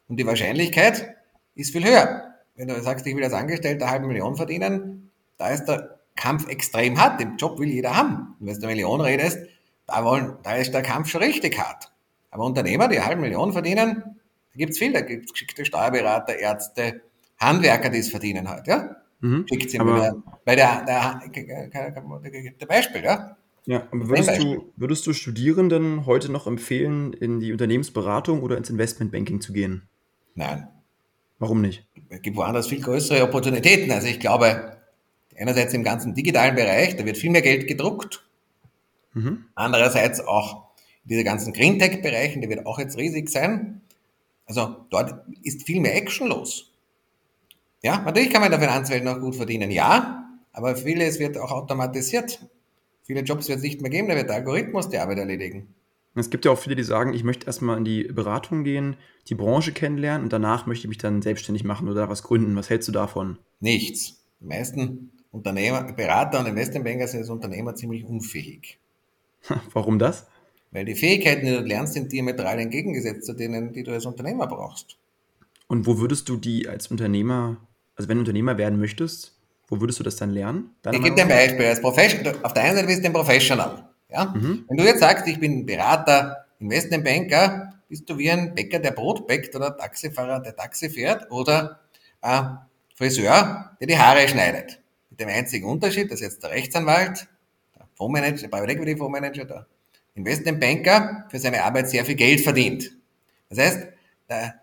Und 0.07 0.17
die 0.17 0.25
Wahrscheinlichkeit 0.25 1.15
ist 1.55 1.71
viel 1.71 1.85
höher. 1.85 2.35
Wenn 2.55 2.67
du 2.67 2.81
sagst, 2.81 3.05
ich 3.07 3.15
will 3.15 3.23
als 3.23 3.33
Angestellter 3.33 3.85
eine 3.85 3.91
halbe 3.91 4.07
Million 4.07 4.35
verdienen, 4.35 5.11
da 5.37 5.49
ist 5.49 5.65
der 5.65 6.00
Kampf 6.21 6.47
extrem 6.47 6.99
hart. 6.99 7.19
Den 7.19 7.37
Job 7.37 7.59
will 7.59 7.69
jeder 7.69 7.95
haben. 7.95 8.35
Und 8.39 8.47
wenn 8.47 8.53
du 8.53 8.67
eine 8.67 8.75
Million 8.75 9.01
redest, 9.01 9.39
da, 9.87 10.05
wollen, 10.05 10.35
da 10.43 10.55
ist 10.55 10.71
der 10.71 10.83
Kampf 10.83 11.09
schon 11.09 11.23
richtig 11.23 11.57
hart. 11.57 11.91
Aber 12.29 12.45
Unternehmer, 12.45 12.87
die 12.87 12.97
eine 12.97 13.07
halbe 13.07 13.21
Million 13.21 13.51
verdienen, 13.51 14.03
da 14.53 14.57
gibt's 14.57 14.77
viel. 14.77 14.93
Da 14.93 15.01
gibt's 15.01 15.33
geschickte 15.33 15.65
Steuerberater, 15.65 16.37
Ärzte, 16.37 17.01
Handwerker, 17.39 17.89
die 17.89 17.97
es 17.97 18.09
verdienen 18.09 18.47
halt, 18.47 18.67
ja? 18.67 18.97
Mhm. 19.21 19.45
Schickt 19.49 19.71
sie 19.71 19.79
mir, 19.79 20.23
weil 20.45 20.55
der, 20.55 20.85
der, 20.85 21.21
der, 21.33 22.51
der 22.51 22.65
Beispiel, 22.65 23.03
ja? 23.03 23.37
Ja, 23.65 23.87
aber 23.91 24.09
würdest 24.09 24.41
du, 24.41 24.71
würdest 24.75 25.05
du 25.05 25.13
Studierenden 25.13 26.05
heute 26.05 26.31
noch 26.31 26.47
empfehlen, 26.47 27.13
in 27.13 27.39
die 27.39 27.51
Unternehmensberatung 27.51 28.41
oder 28.41 28.57
ins 28.57 28.69
Investmentbanking 28.69 29.41
zu 29.41 29.53
gehen? 29.53 29.87
Nein. 30.35 30.67
Warum 31.37 31.61
nicht? 31.61 31.85
Es 32.09 32.21
gibt 32.21 32.37
woanders 32.37 32.67
viel 32.67 32.81
größere 32.81 33.23
Opportunitäten. 33.23 33.91
Also 33.91 34.07
ich 34.07 34.19
glaube, 34.19 34.77
einerseits 35.37 35.73
im 35.73 35.83
ganzen 35.83 36.13
digitalen 36.13 36.55
Bereich, 36.55 36.95
da 36.95 37.05
wird 37.05 37.17
viel 37.17 37.31
mehr 37.31 37.41
Geld 37.41 37.67
gedruckt. 37.67 38.25
Mhm. 39.13 39.45
Andererseits 39.55 40.19
auch 40.19 40.71
in 41.03 41.09
diese 41.09 41.23
ganzen 41.23 41.53
Greentech-Bereichen, 41.53 42.41
der 42.41 42.49
wird 42.49 42.65
auch 42.65 42.79
jetzt 42.79 42.97
riesig 42.97 43.29
sein. 43.29 43.81
Also 44.45 44.85
dort 44.89 45.25
ist 45.43 45.63
viel 45.63 45.81
mehr 45.81 45.95
Action 45.95 46.27
los. 46.27 46.71
Ja, 47.83 48.01
natürlich 48.01 48.29
kann 48.29 48.41
man 48.41 48.51
in 48.51 48.59
der 48.59 48.69
Finanzwelt 48.69 49.03
noch 49.03 49.19
gut 49.19 49.35
verdienen, 49.35 49.71
ja, 49.71 50.29
aber 50.53 50.75
vieles 50.75 51.19
wird 51.19 51.37
auch 51.37 51.51
automatisiert. 51.51 52.45
Viele 53.03 53.21
Jobs 53.21 53.47
wird 53.47 53.57
es 53.57 53.63
nicht 53.63 53.81
mehr 53.81 53.89
geben, 53.89 54.07
da 54.07 54.15
wird 54.15 54.29
der 54.29 54.37
Algorithmus 54.37 54.89
die 54.89 54.99
Arbeit 54.99 55.17
erledigen. 55.17 55.73
Es 56.13 56.29
gibt 56.29 56.45
ja 56.45 56.51
auch 56.51 56.59
viele, 56.59 56.75
die 56.75 56.83
sagen, 56.83 57.13
ich 57.13 57.23
möchte 57.23 57.47
erstmal 57.47 57.77
in 57.77 57.85
die 57.85 58.03
Beratung 58.03 58.63
gehen, 58.63 58.97
die 59.27 59.35
Branche 59.35 59.71
kennenlernen 59.71 60.23
und 60.23 60.33
danach 60.33 60.65
möchte 60.65 60.85
ich 60.85 60.89
mich 60.89 60.97
dann 60.97 61.21
selbstständig 61.21 61.63
machen 61.63 61.87
oder 61.87 62.09
was 62.09 62.23
gründen. 62.23 62.55
Was 62.55 62.69
hältst 62.69 62.89
du 62.89 62.91
davon? 62.91 63.39
Nichts. 63.61 64.21
Die 64.41 64.45
meisten 64.45 65.11
Unternehmer, 65.31 65.83
Berater 65.93 66.39
und 66.39 66.47
Investmentbanker 66.47 67.07
sind 67.07 67.21
als 67.21 67.29
Unternehmer 67.29 67.75
ziemlich 67.75 68.05
unfähig. 68.05 68.77
Warum 69.73 69.97
das? 69.97 70.27
Weil 70.71 70.85
die 70.85 70.95
Fähigkeiten, 70.95 71.45
die 71.45 71.51
du 71.51 71.61
lernst, 71.61 71.93
sind 71.93 72.11
diametral 72.11 72.59
entgegengesetzt 72.59 73.25
zu 73.25 73.33
denen, 73.33 73.73
die 73.73 73.83
du 73.83 73.91
als 73.91 74.05
Unternehmer 74.05 74.47
brauchst. 74.47 74.97
Und 75.67 75.85
wo 75.85 75.99
würdest 75.99 76.27
du 76.29 76.37
die 76.37 76.67
als 76.67 76.87
Unternehmer, 76.87 77.57
also 77.95 78.09
wenn 78.09 78.17
du 78.17 78.21
Unternehmer 78.21 78.57
werden 78.57 78.79
möchtest, 78.79 79.33
wo 79.67 79.79
würdest 79.79 79.99
du 79.99 80.03
das 80.03 80.17
dann 80.17 80.31
lernen? 80.31 80.75
Ich 80.85 81.01
gebe 81.01 81.15
dir 81.15 81.23
ein 81.23 81.29
Beispiel. 81.29 81.65
Als 81.65 81.79
Professional, 81.79 82.35
auf 82.43 82.53
der 82.53 82.63
einen 82.63 82.75
Seite 82.75 82.87
bist 82.87 83.01
du 83.01 83.07
ein 83.07 83.13
Professional. 83.13 83.85
Ja? 84.09 84.25
Mhm. 84.25 84.65
Wenn 84.67 84.77
du 84.77 84.83
jetzt 84.83 84.99
sagst, 84.99 85.27
ich 85.27 85.39
bin 85.39 85.65
Berater, 85.65 86.45
Investmentbanker, 86.59 87.73
bist 87.87 88.09
du 88.09 88.17
wie 88.17 88.29
ein 88.29 88.53
Bäcker, 88.53 88.79
der 88.79 88.91
Brot 88.91 89.27
bäckt 89.27 89.55
oder 89.55 89.75
Taxifahrer, 89.75 90.41
der 90.41 90.55
Taxi 90.55 90.89
fährt 90.89 91.31
oder 91.31 91.79
äh, 92.21 92.41
Friseur, 92.95 93.71
der 93.79 93.87
die 93.87 93.97
Haare 93.97 94.27
schneidet. 94.27 94.80
Mit 95.11 95.19
dem 95.19 95.29
einzigen 95.29 95.67
Unterschied, 95.67 96.11
dass 96.11 96.21
jetzt 96.21 96.41
der 96.41 96.49
Rechtsanwalt, 96.49 97.27
der 97.77 97.87
Fondsmanager, 97.93 98.41
der 98.41 98.47
Private 98.47 98.71
Equity 98.71 98.97
Fondsmanager, 98.97 99.45
der 99.45 99.67
Investmentbanker 100.15 101.27
für 101.29 101.39
seine 101.39 101.63
Arbeit 101.63 101.89
sehr 101.89 102.03
viel 102.03 102.15
Geld 102.15 102.41
verdient. 102.41 102.91
Das 103.49 103.59
heißt, 103.59 103.87
der 104.29 104.55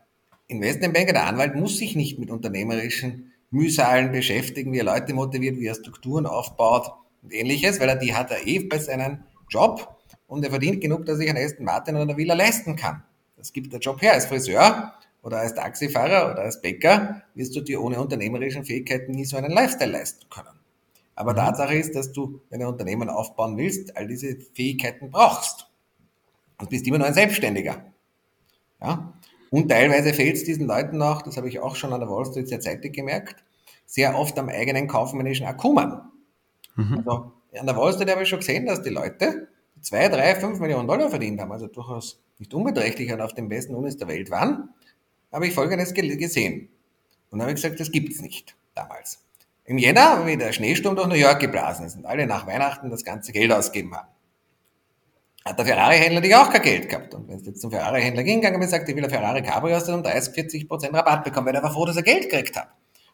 Investmentbanker, 0.49 1.13
der 1.13 1.27
Anwalt 1.27 1.55
muss 1.55 1.79
sich 1.79 1.95
nicht 1.95 2.19
mit 2.19 2.31
unternehmerischen 2.31 3.33
Mühsalen 3.51 4.13
beschäftigen, 4.13 4.73
wie 4.73 4.79
er 4.79 4.85
Leute 4.85 5.15
motiviert, 5.15 5.59
wie 5.59 5.67
er 5.67 5.75
Strukturen 5.75 6.27
aufbaut 6.27 6.93
und 7.23 7.33
ähnliches, 7.33 7.81
weil 7.81 7.89
er 7.89 7.97
die 7.97 8.15
hat 8.15 8.31
er 8.31 8.47
eh 8.47 8.61
bei 8.61 8.79
seinem 8.79 9.25
Job 9.49 9.97
und 10.27 10.45
er 10.45 10.51
verdient 10.51 10.81
genug, 10.81 11.07
dass 11.07 11.19
ich 11.21 11.29
einen 11.29 11.43
Aston 11.43 11.65
Martin 11.65 11.95
oder 11.95 12.05
eine 12.05 12.17
Villa 12.17 12.35
leisten 12.35 12.77
kann. 12.77 13.03
Das 13.37 13.53
gibt 13.53 13.73
der 13.73 13.81
Job 13.81 14.03
her. 14.03 14.15
Als 14.15 14.27
Friseur 14.27 14.95
oder 15.29 15.41
als 15.41 15.55
Taxifahrer 15.55 16.33
oder 16.33 16.43
als 16.43 16.63
Bäcker 16.63 17.21
wirst 17.35 17.55
du 17.55 17.61
dir 17.61 17.83
ohne 17.83 18.01
unternehmerischen 18.01 18.65
Fähigkeiten 18.65 19.13
nie 19.13 19.27
so 19.27 19.37
einen 19.37 19.51
Lifestyle 19.51 19.93
leisten 19.93 20.27
können. 20.31 20.59
Aber 21.15 21.33
mhm. 21.33 21.37
Tatsache 21.37 21.75
ist, 21.75 21.95
dass 21.95 22.13
du, 22.13 22.41
wenn 22.49 22.61
du 22.61 22.67
ein 22.67 22.73
Unternehmen 22.73 23.11
aufbauen 23.11 23.59
willst, 23.59 23.95
all 23.95 24.09
diese 24.09 24.37
Fähigkeiten 24.55 25.11
brauchst. 25.11 25.69
Und 26.59 26.71
bist 26.71 26.87
immer 26.87 26.99
nur 26.99 27.07
ein 27.07 27.15
Selbstständiger. 27.15 27.85
Ja? 28.81 29.13
Und 29.51 29.69
teilweise 29.69 30.15
fehlt 30.15 30.37
es 30.37 30.45
diesen 30.45 30.67
Leuten 30.67 31.01
auch, 31.03 31.21
das 31.21 31.37
habe 31.37 31.49
ich 31.49 31.61
auch 31.61 31.77
schon 31.77 31.93
an 31.93 32.01
der 32.01 32.09
Wall 32.09 32.25
Street 32.25 32.49
sehr 32.49 32.61
zeitig 32.61 32.95
gemerkt, 32.95 33.45
sehr 33.85 34.19
oft 34.19 34.39
am 34.39 34.49
eigenen 34.49 34.89
kaufmännischen 34.89 35.47
Akkuman. 35.47 36.11
Mhm. 36.75 36.99
Also 36.99 37.33
an 37.59 37.67
der 37.67 37.77
Wall 37.77 37.93
Street 37.93 38.11
habe 38.11 38.23
ich 38.23 38.29
schon 38.31 38.41
gesehen, 38.41 38.65
dass 38.65 38.83
die 38.83 38.91
Leute 38.91 39.49
zwei, 39.83 40.09
drei, 40.09 40.35
fünf 40.37 40.59
Millionen 40.59 40.89
Dollar 40.89 41.11
verdient 41.11 41.39
haben, 41.41 41.53
also 41.53 41.67
durchaus 41.67 42.23
nicht 42.39 42.55
unbeträchtlich 42.55 43.13
und 43.13 43.21
auf 43.21 43.35
den 43.35 43.49
besten 43.49 43.75
Unis 43.75 43.97
der 43.99 44.09
Welt 44.09 44.31
waren, 44.31 44.71
habe 45.33 45.47
ich 45.47 45.55
Folgendes 45.55 45.95
gesehen. 45.95 46.69
Und 47.31 47.41
habe 47.41 47.51
ich 47.51 47.57
gesagt, 47.57 47.79
das 47.79 47.91
gibt 47.91 48.13
es 48.13 48.21
nicht 48.21 48.57
damals. 48.75 49.25
Im 49.65 49.77
Jänner, 49.77 50.25
wie 50.27 50.37
der 50.37 50.53
Schneesturm 50.53 50.97
durch 50.97 51.09
New 51.09 51.15
York 51.15 51.41
geblasen 51.41 51.85
ist 51.85 51.97
und 51.97 52.07
alle 52.07 52.27
nach 52.27 52.47
Weihnachten 52.47 52.89
das 52.89 53.05
ganze 53.05 53.33
Geld 53.33 53.53
ausgeben 53.53 53.95
haben, 53.95 54.09
hat 55.45 55.59
der 55.59 55.67
Ferrari-Händler 55.67 56.21
natürlich 56.21 56.37
auch 56.37 56.51
kein 56.51 56.63
Geld 56.63 56.89
gehabt. 56.89 57.15
Und 57.15 57.29
wenn 57.29 57.39
es 57.39 57.47
jetzt 57.47 57.61
zum 57.61 57.71
Ferrari-Händler 57.71 58.23
hingegangen 58.23 58.61
und 58.61 58.69
sagt, 58.69 58.89
ich 58.89 58.97
will 58.97 59.05
ein 59.05 59.11
Ferrari 59.11 59.43
Cabrio, 59.43 59.79
du 59.79 59.95
um 59.95 60.03
30, 60.03 60.35
40 60.35 60.69
Prozent 60.69 60.95
Rabatt 60.95 61.25
bekommen, 61.25 61.47
weil 61.47 61.55
er 61.55 61.63
war 61.63 61.73
froh, 61.73 61.85
dass 61.85 61.97
er 61.97 62.03
Geld 62.03 62.31
gekriegt 62.31 62.57
hat. 62.57 62.69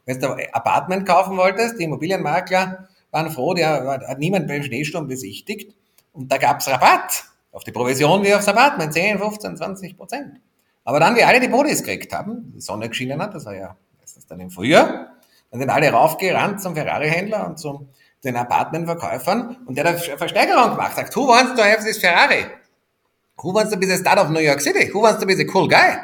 Wenn 0.05 0.21
du 0.21 0.33
ein 0.33 0.47
Apartment 0.53 1.07
kaufen 1.07 1.37
wolltest, 1.37 1.79
die 1.79 1.85
Immobilienmakler 1.85 2.89
waren 3.11 3.31
froh, 3.31 3.55
der 3.55 4.01
hat 4.07 4.19
niemand 4.19 4.47
beim 4.47 4.63
Schneesturm 4.63 5.09
besichtigt. 5.09 5.75
Und 6.13 6.31
da 6.31 6.39
gab 6.39 6.61
es 6.61 6.69
Rabatt 6.69 7.25
auf 7.53 7.65
die 7.65 7.73
Provision 7.73 8.23
wie 8.23 8.35
aufs 8.35 8.49
Apartment, 8.49 8.93
10, 8.93 9.19
15, 9.19 9.57
20 9.57 9.97
Prozent. 9.97 10.41
Aber 10.85 11.01
dann, 11.01 11.17
wie 11.17 11.25
alle 11.25 11.41
die 11.41 11.49
Bodies 11.49 11.83
gekriegt 11.83 12.13
haben, 12.13 12.53
die 12.55 12.61
Sonne 12.61 12.89
geschienen 12.89 13.21
hat, 13.21 13.35
das 13.35 13.47
war 13.47 13.55
ja 13.55 13.77
meistens 13.99 14.27
dann 14.27 14.41
im 14.41 14.51
Frühjahr, 14.51 15.15
dann 15.51 15.61
sind 15.61 15.71
alle 15.71 15.91
raufgerannt 15.91 16.61
zum 16.61 16.75
Ferrari-Händler 16.75 17.47
und 17.47 17.59
zum 17.59 17.89
den 18.23 18.37
Apartmentverkäufern 18.37 19.59
und 19.67 19.77
der 19.77 19.85
hat 19.85 20.09
eine 20.09 20.19
Versteigerung 20.19 20.71
gemacht, 20.71 20.97
sagt, 20.97 21.15
who 21.15 21.29
wants 21.29 21.55
to 21.55 21.63
have 21.63 21.85
this 21.85 21.99
Ferrari? 21.99 22.47
Who 23.43 23.53
wants 23.53 23.71
to 23.71 23.79
be 23.79 23.87
the 23.87 23.97
star 23.97 24.19
of 24.19 24.31
New 24.31 24.41
York 24.41 24.61
City? 24.61 24.91
Who 24.93 25.03
wants 25.03 25.21
to 25.21 25.27
be 25.27 25.35
the 25.35 25.45
cool 25.45 25.69
guy? 25.69 25.99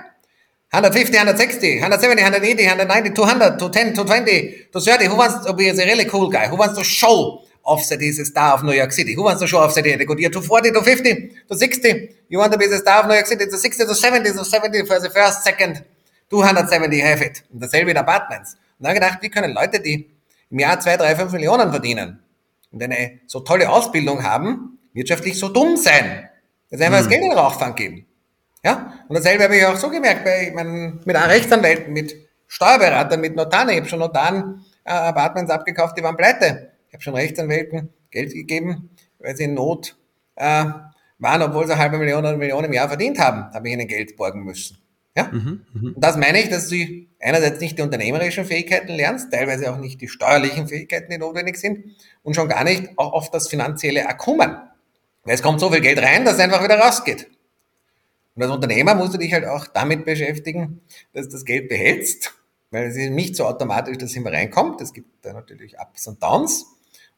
150, 0.73 1.17
160, 1.17 1.81
170, 1.81 2.23
180, 2.23 2.65
190, 2.65 3.15
200, 3.15 3.59
210, 3.59 3.95
220, 3.95 4.69
230. 4.71 5.07
Who 5.07 5.17
wants 5.17 5.47
to 5.47 5.53
be 5.55 5.71
the 5.71 5.85
really 5.85 6.05
cool 6.05 6.29
guy? 6.29 6.49
Who 6.49 6.57
wants 6.57 6.77
to 6.77 6.85
show 6.85 7.43
off 7.65 7.89
that 7.89 8.01
he's 8.01 8.19
a 8.19 8.25
star 8.25 8.55
of 8.55 8.63
New 8.63 8.73
York 8.73 8.93
City? 8.93 9.15
Who 9.15 9.23
wants 9.23 9.41
to 9.41 9.47
show 9.47 9.59
off 9.59 9.75
that 9.75 9.85
he's 9.85 9.95
a 9.95 10.05
good 10.05 10.19
year? 10.19 10.31
240, 10.31 10.71
250, 10.71 11.29
260. 11.49 12.17
You 12.29 12.39
want 12.39 12.53
to 12.53 12.59
be 12.59 12.67
the 12.67 12.79
star 12.79 13.01
of 13.01 13.07
New 13.07 13.15
York 13.15 13.27
City? 13.27 13.47
To 13.47 13.57
60, 13.57 13.85
to 13.85 13.95
70, 13.95 14.33
to 14.33 14.45
70 14.45 14.87
for 14.87 15.01
the 15.01 15.11
first, 15.11 15.45
second, 15.45 15.85
270 16.31 17.01
have 17.01 17.23
it. 17.23 17.43
Und 17.53 17.63
dasselbe 17.63 17.91
in 17.91 17.97
Apartments. 17.97 18.57
Und 18.79 18.87
dann 18.87 18.95
gedacht, 18.95 19.19
wie 19.23 19.29
können 19.29 19.53
Leute, 19.53 19.81
die 19.81 20.11
im 20.51 20.59
Jahr 20.59 20.81
2, 20.81 20.97
3, 20.97 21.17
5 21.17 21.33
Millionen 21.33 21.71
verdienen 21.71 22.21
und 22.73 22.83
eine 22.83 23.21
so 23.27 23.41
tolle 23.41 23.69
Ausbildung 23.69 24.23
haben, 24.23 24.79
wirtschaftlich 24.93 25.39
so 25.39 25.49
dumm 25.49 25.77
sein, 25.77 26.29
dass 26.71 26.81
einfach 26.81 26.99
mhm. 26.99 27.03
das 27.03 27.09
Geld 27.09 27.23
in 27.23 27.31
den 27.31 27.39
Rauchfang 27.39 27.75
geben? 27.75 28.07
Ja? 28.65 29.05
Und 29.09 29.17
dasselbe 29.17 29.45
habe 29.45 29.57
ich 29.57 29.65
auch 29.65 29.77
so 29.77 29.91
gemerkt 29.91 30.25
bei 30.25 30.53
meinen, 30.55 31.01
mit 31.05 31.17
Rechtsanwälten, 31.17 31.93
mit 31.93 32.15
Steuerberatern, 32.47 33.21
mit 33.21 33.37
Notaren. 33.37 33.69
Ich 33.71 33.79
habe 33.79 33.89
schon 33.89 34.01
Notaren 34.01 34.65
äh, 34.85 34.93
Apartments 34.93 35.51
abgekauft, 35.51 35.97
die 35.97 36.03
waren 36.03 36.17
pleite. 36.17 36.70
Ich 36.91 36.95
habe 36.95 37.05
schon 37.05 37.15
Rechtsanwälten 37.15 37.91
Geld 38.11 38.33
gegeben, 38.33 38.91
weil 39.21 39.37
sie 39.37 39.45
in 39.45 39.55
Not 39.55 39.97
äh, 40.35 40.65
waren, 41.21 41.43
obwohl 41.43 41.67
sie 41.67 41.73
eine 41.73 41.81
halbe 41.81 41.99
Million 41.99 42.19
oder 42.19 42.31
eine 42.31 42.39
Million 42.39 42.65
im 42.65 42.73
Jahr 42.73 42.89
verdient 42.89 43.21
haben, 43.21 43.55
habe 43.55 43.69
ich 43.69 43.75
ihnen 43.75 43.87
Geld 43.87 44.17
borgen 44.17 44.43
müssen. 44.43 44.79
Ja? 45.17 45.31
Mhm, 45.31 45.65
mh. 45.73 45.93
Und 45.95 46.01
das 46.01 46.17
meine 46.17 46.41
ich, 46.41 46.49
dass 46.49 46.69
du 46.69 47.07
einerseits 47.21 47.61
nicht 47.61 47.79
die 47.79 47.83
unternehmerischen 47.83 48.45
Fähigkeiten 48.45 48.93
lernst, 48.93 49.33
teilweise 49.33 49.73
auch 49.73 49.79
nicht 49.79 50.01
die 50.01 50.09
steuerlichen 50.09 50.67
Fähigkeiten, 50.67 51.13
die 51.13 51.19
notwendig 51.19 51.59
sind, 51.59 51.85
und 52.25 52.35
schon 52.35 52.49
gar 52.49 52.65
nicht 52.65 52.91
auch 52.97 53.13
oft 53.13 53.33
das 53.33 53.47
finanzielle 53.47 54.09
Akkumen. 54.09 54.57
Weil 55.23 55.35
es 55.35 55.43
kommt 55.43 55.61
so 55.61 55.71
viel 55.71 55.83
Geld 55.83 56.03
rein, 56.03 56.25
dass 56.25 56.35
es 56.35 56.41
einfach 56.41 56.65
wieder 56.65 56.81
rausgeht. 56.81 57.31
Und 58.35 58.43
als 58.43 58.51
Unternehmer 58.51 58.97
musst 58.97 59.15
du 59.15 59.19
dich 59.19 59.33
halt 59.33 59.45
auch 59.45 59.69
damit 59.69 60.05
beschäftigen, 60.05 60.81
dass 61.13 61.27
du 61.27 61.33
das 61.33 61.45
Geld 61.45 61.69
behältst, 61.69 62.35
weil 62.73 62.87
es 62.87 62.97
ist 62.97 63.11
nicht 63.11 63.37
so 63.37 63.45
automatisch, 63.45 63.97
dass 63.99 64.11
es 64.11 64.17
immer 64.17 64.33
reinkommt. 64.33 64.81
Es 64.81 64.93
gibt 64.93 65.25
da 65.25 65.33
natürlich 65.33 65.77
Ups 65.79 66.09
und 66.09 66.21
Downs. 66.23 66.67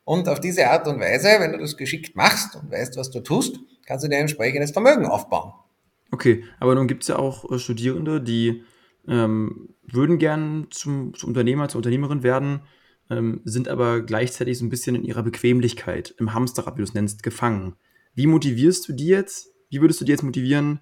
Und 0.05 0.29
auf 0.29 0.41
diese 0.41 0.69
Art 0.69 0.87
und 0.89 0.99
Weise, 1.01 1.29
wenn 1.39 1.53
du 1.53 1.59
das 1.59 1.77
geschickt 1.77 2.17
machst 2.17 2.57
und 2.57 2.71
weißt, 2.71 2.97
was 2.97 3.11
du 3.11 3.21
tust, 3.21 3.61
kannst 3.87 4.05
du 4.05 4.09
dir 4.09 4.17
ein 4.17 4.23
entsprechendes 4.23 4.73
Vermögen 4.73 5.07
aufbauen. 5.07 5.53
Okay, 6.11 6.45
aber 6.61 6.75
nun 6.75 6.89
gibt 6.89 7.03
es 7.03 7.09
ja 7.09 7.17
auch 7.17 7.51
äh, 7.51 7.59
Studierende, 7.59 8.21
die 8.21 8.63
ähm, 9.09 9.71
würden 9.83 10.19
gern 10.19 10.67
zum, 10.71 11.15
zum, 11.15 11.29
Unternehmer, 11.29 11.69
zur 11.69 11.79
Unternehmerin 11.79 12.23
werden, 12.23 12.63
ähm, 13.11 13.41
sind 13.45 13.69
aber 13.69 14.03
gleichzeitig 14.03 14.59
so 14.59 14.65
ein 14.65 14.69
bisschen 14.71 14.95
in 14.95 15.05
ihrer 15.05 15.23
Bequemlichkeit, 15.23 16.15
im 16.19 16.35
Hamsterrad, 16.35 16.75
wie 16.75 16.83
du 16.83 16.85
es 16.85 16.95
nennst, 16.95 17.23
gefangen. 17.23 17.77
Wie 18.15 18.27
motivierst 18.27 18.89
du 18.89 18.93
die 18.93 19.07
jetzt? 19.07 19.49
Wie 19.71 19.81
würdest 19.81 20.01
du 20.01 20.05
die 20.05 20.13
jetzt 20.13 20.23
motivieren, 20.23 20.81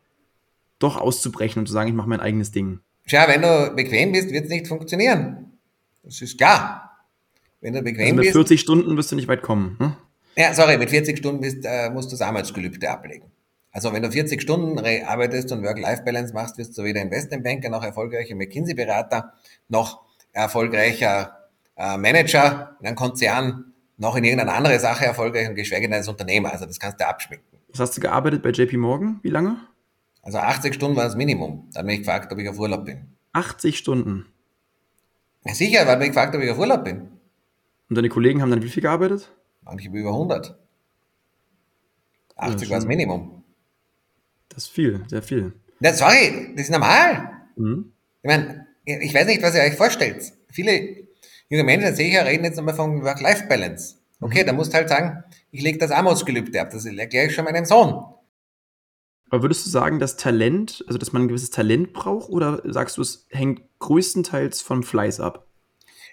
doch 0.78 0.96
auszubrechen 0.96 1.60
und 1.60 1.66
zu 1.66 1.72
sagen, 1.72 1.88
ich 1.88 1.94
mache 1.94 2.08
mein 2.08 2.20
eigenes 2.20 2.50
Ding? 2.50 2.80
Tja, 3.06 3.26
wenn 3.28 3.42
du 3.42 3.74
bequem 3.76 4.12
bist, 4.12 4.30
wird 4.30 4.44
es 4.44 4.50
nicht 4.50 4.66
funktionieren. 4.66 5.58
Das 6.02 6.20
ist 6.20 6.38
klar. 6.38 6.89
Wenn 7.60 7.74
du 7.74 7.82
bequem 7.82 8.02
also 8.02 8.14
mit 8.14 8.24
bist. 8.24 8.34
Mit 8.34 8.48
40 8.48 8.60
Stunden 8.60 8.96
wirst 8.96 9.12
du 9.12 9.16
nicht 9.16 9.28
weit 9.28 9.42
kommen. 9.42 9.76
Hm? 9.78 9.92
Ja, 10.36 10.54
sorry, 10.54 10.78
mit 10.78 10.90
40 10.90 11.18
Stunden 11.18 11.40
bist, 11.40 11.64
äh, 11.64 11.90
musst 11.90 12.10
du 12.10 12.14
das 12.14 12.22
Arbeitsgelübde 12.22 12.90
ablegen. 12.90 13.30
Also 13.72 13.92
wenn 13.92 14.02
du 14.02 14.10
40 14.10 14.42
Stunden 14.42 14.78
arbeitest 14.78 15.52
und 15.52 15.62
Work-Life-Balance 15.62 16.34
machst, 16.34 16.58
wirst 16.58 16.76
du 16.76 16.82
weder 16.82 17.00
Investmentbanker 17.02 17.68
noch 17.68 17.84
erfolgreicher 17.84 18.34
McKinsey-Berater 18.34 19.32
noch 19.68 20.02
erfolgreicher 20.32 21.48
äh, 21.76 21.96
Manager 21.96 22.76
in 22.80 22.86
einem 22.86 22.96
Konzern 22.96 23.72
noch 23.96 24.16
in 24.16 24.24
irgendeiner 24.24 24.54
anderen 24.54 24.80
Sache 24.80 25.04
erfolgreich 25.04 25.48
und 25.48 25.54
geschweige 25.54 25.86
denn 25.86 25.94
als 25.94 26.08
Unternehmer. 26.08 26.52
Also 26.52 26.66
das 26.66 26.80
kannst 26.80 27.00
du 27.00 27.06
abschmecken. 27.06 27.44
Was 27.68 27.80
hast 27.80 27.96
du 27.96 28.00
gearbeitet 28.00 28.42
bei 28.42 28.50
JP 28.50 28.78
Morgan? 28.78 29.20
Wie 29.22 29.28
lange? 29.28 29.56
Also 30.22 30.38
80 30.38 30.74
Stunden 30.74 30.96
war 30.96 31.04
das 31.04 31.16
Minimum. 31.16 31.68
Da 31.72 31.80
hat 31.80 31.86
mich 31.86 31.98
gefragt, 31.98 32.32
ob 32.32 32.38
ich 32.38 32.48
auf 32.48 32.58
Urlaub 32.58 32.84
bin. 32.84 33.16
80 33.32 33.78
Stunden? 33.78 34.26
Ja, 35.44 35.54
sicher, 35.54 35.86
weil 35.86 35.98
mich 35.98 36.08
gefragt, 36.08 36.34
ob 36.34 36.42
ich 36.42 36.50
auf 36.50 36.58
Urlaub 36.58 36.84
bin. 36.84 37.08
Und 37.90 37.96
deine 37.96 38.08
Kollegen 38.08 38.40
haben 38.40 38.50
dann 38.50 38.62
wie 38.62 38.68
viel 38.68 38.82
gearbeitet? 38.82 39.32
Manche 39.62 39.88
über 39.88 40.10
100. 40.10 40.56
80 42.36 42.68
ja, 42.68 42.70
war 42.70 42.78
das 42.78 42.86
Minimum. 42.86 43.42
Das 44.48 44.64
ist 44.64 44.70
viel, 44.70 45.02
sehr 45.08 45.22
viel. 45.22 45.52
Ja, 45.80 45.92
sorry, 45.92 46.52
das 46.54 46.66
ist 46.66 46.70
normal. 46.70 47.30
Mhm. 47.56 47.92
Ich 48.22 48.28
meine, 48.28 48.66
ich 48.84 49.12
weiß 49.12 49.26
nicht, 49.26 49.42
was 49.42 49.54
ihr 49.54 49.62
euch 49.62 49.74
vorstellt. 49.74 50.32
Viele 50.50 51.08
junge 51.48 51.64
Menschen, 51.64 51.94
sehe 51.94 52.08
ich 52.08 52.14
ja, 52.14 52.22
reden 52.22 52.44
jetzt 52.44 52.56
nochmal 52.56 52.74
von 52.74 53.02
Work-Life-Balance. 53.02 53.96
Okay, 54.20 54.42
mhm. 54.42 54.46
da 54.46 54.52
musst 54.52 54.72
du 54.72 54.76
halt 54.76 54.88
sagen, 54.88 55.24
ich 55.50 55.62
lege 55.62 55.78
das 55.78 55.90
Armutsgelübde 55.90 56.60
ab. 56.60 56.70
Das 56.70 56.86
erkläre 56.86 57.26
ich 57.26 57.34
schon 57.34 57.44
meinem 57.44 57.64
Sohn. 57.64 58.04
Aber 59.30 59.42
würdest 59.42 59.66
du 59.66 59.70
sagen, 59.70 59.98
dass 59.98 60.16
Talent, 60.16 60.84
also 60.86 60.98
dass 60.98 61.12
man 61.12 61.22
ein 61.22 61.28
gewisses 61.28 61.50
Talent 61.50 61.92
braucht, 61.92 62.30
oder 62.30 62.62
sagst 62.64 62.98
du, 62.98 63.02
es 63.02 63.26
hängt 63.30 63.62
größtenteils 63.80 64.60
vom 64.60 64.82
Fleiß 64.82 65.20
ab? 65.20 65.49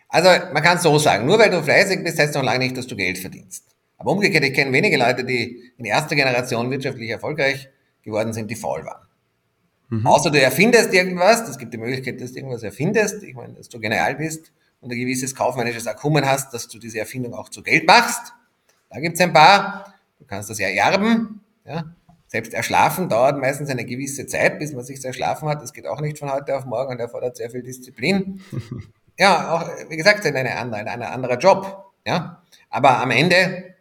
Also 0.10 0.30
man 0.54 0.64
kann 0.64 0.78
es 0.78 0.84
so 0.84 0.98
sagen, 1.00 1.26
nur 1.26 1.38
weil 1.40 1.50
du 1.50 1.62
fleißig 1.62 2.04
bist, 2.04 2.20
heißt 2.20 2.36
noch 2.36 2.44
lange 2.44 2.60
nicht, 2.60 2.78
dass 2.78 2.88
du 2.88 2.96
Geld 2.96 3.18
verdienst. 3.18 3.66
Aber 3.98 4.12
umgekehrt, 4.12 4.44
ich 4.44 4.54
kenne 4.54 4.72
wenige 4.72 4.98
Leute, 4.98 5.24
die 5.24 5.72
in 5.78 5.86
erster 5.86 6.16
Generation 6.16 6.70
wirtschaftlich 6.70 7.10
erfolgreich 7.10 7.70
geworden 8.04 8.32
sind, 8.32 8.50
die 8.50 8.56
faul 8.56 8.86
waren. 8.86 9.08
Mhm. 9.90 10.06
Außer 10.06 10.32
du 10.32 10.42
erfindest 10.42 10.94
irgendwas, 10.94 11.46
das 11.46 11.58
gibt 11.58 11.74
die 11.74 11.78
Möglichkeit, 11.78 12.22
dass 12.22 12.32
du 12.32 12.38
irgendwas 12.38 12.64
erfindest, 12.64 13.24
ich 13.24 13.36
meine, 13.36 13.54
dass 13.54 13.70
du 13.70 13.80
genial 13.80 14.16
bist 14.16 14.52
und 14.82 14.92
ein 14.92 14.98
gewisses 14.98 15.34
kaufmännisches 15.34 15.88
Akkumen 15.88 16.26
hast, 16.26 16.54
dass 16.54 16.68
du 16.68 16.78
diese 16.78 17.00
Erfindung 17.00 17.34
auch 17.34 17.50
zu 17.50 17.64
Geld 17.64 17.88
machst. 17.88 18.34
Da 18.90 19.00
gibt 19.00 19.16
es 19.16 19.22
ein 19.22 19.34
paar, 19.34 19.94
du 20.20 20.26
kannst 20.26 20.50
das 20.50 20.60
ja 20.60 20.68
erben, 20.68 21.42
ja. 21.66 21.86
Selbst 22.30 22.54
erschlafen 22.54 23.08
dauert 23.08 23.40
meistens 23.40 23.70
eine 23.70 23.86
gewisse 23.86 24.28
Zeit, 24.28 24.60
bis 24.60 24.74
man 24.74 24.84
sich 24.84 25.04
erschlafen 25.04 25.48
hat. 25.48 25.62
Das 25.62 25.72
geht 25.72 25.88
auch 25.88 26.02
nicht 26.02 26.20
von 26.20 26.30
heute 26.30 26.58
auf 26.58 26.66
morgen 26.66 26.92
und 26.92 27.00
erfordert 27.00 27.38
sehr 27.38 27.50
viel 27.50 27.64
Disziplin. 27.64 28.42
ja, 29.18 29.52
auch, 29.52 29.90
wie 29.90 29.98
gesagt, 29.98 30.26
ein, 30.26 30.36
ein, 30.36 30.74
ein 30.74 31.02
anderer 31.02 31.38
Job. 31.38 31.92
Ja. 32.06 32.44
Aber 32.70 33.02
am 33.02 33.12
Ende 33.12 33.76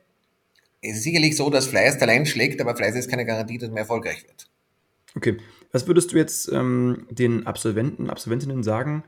ist 0.81 0.99
es 0.99 1.03
sicherlich 1.03 1.37
so, 1.37 1.51
dass 1.51 1.67
Fleiß 1.67 1.99
Talent 1.99 2.29
schlägt, 2.29 2.61
aber 2.61 2.77
Fleiß 2.77 2.95
ist 2.97 3.11
keine 3.11 3.27
Garantie, 3.27 3.59
dass 3.59 3.69
man 3.69 3.79
erfolgreich 3.79 4.25
wird. 4.27 4.49
Okay. 5.17 5.37
Was 5.73 5.87
würdest 5.87 6.13
du 6.13 6.17
jetzt 6.17 6.51
ähm, 6.53 7.07
den 7.11 7.47
Absolventen, 7.47 8.09
Absolventinnen 8.09 8.63
sagen, 8.63 9.05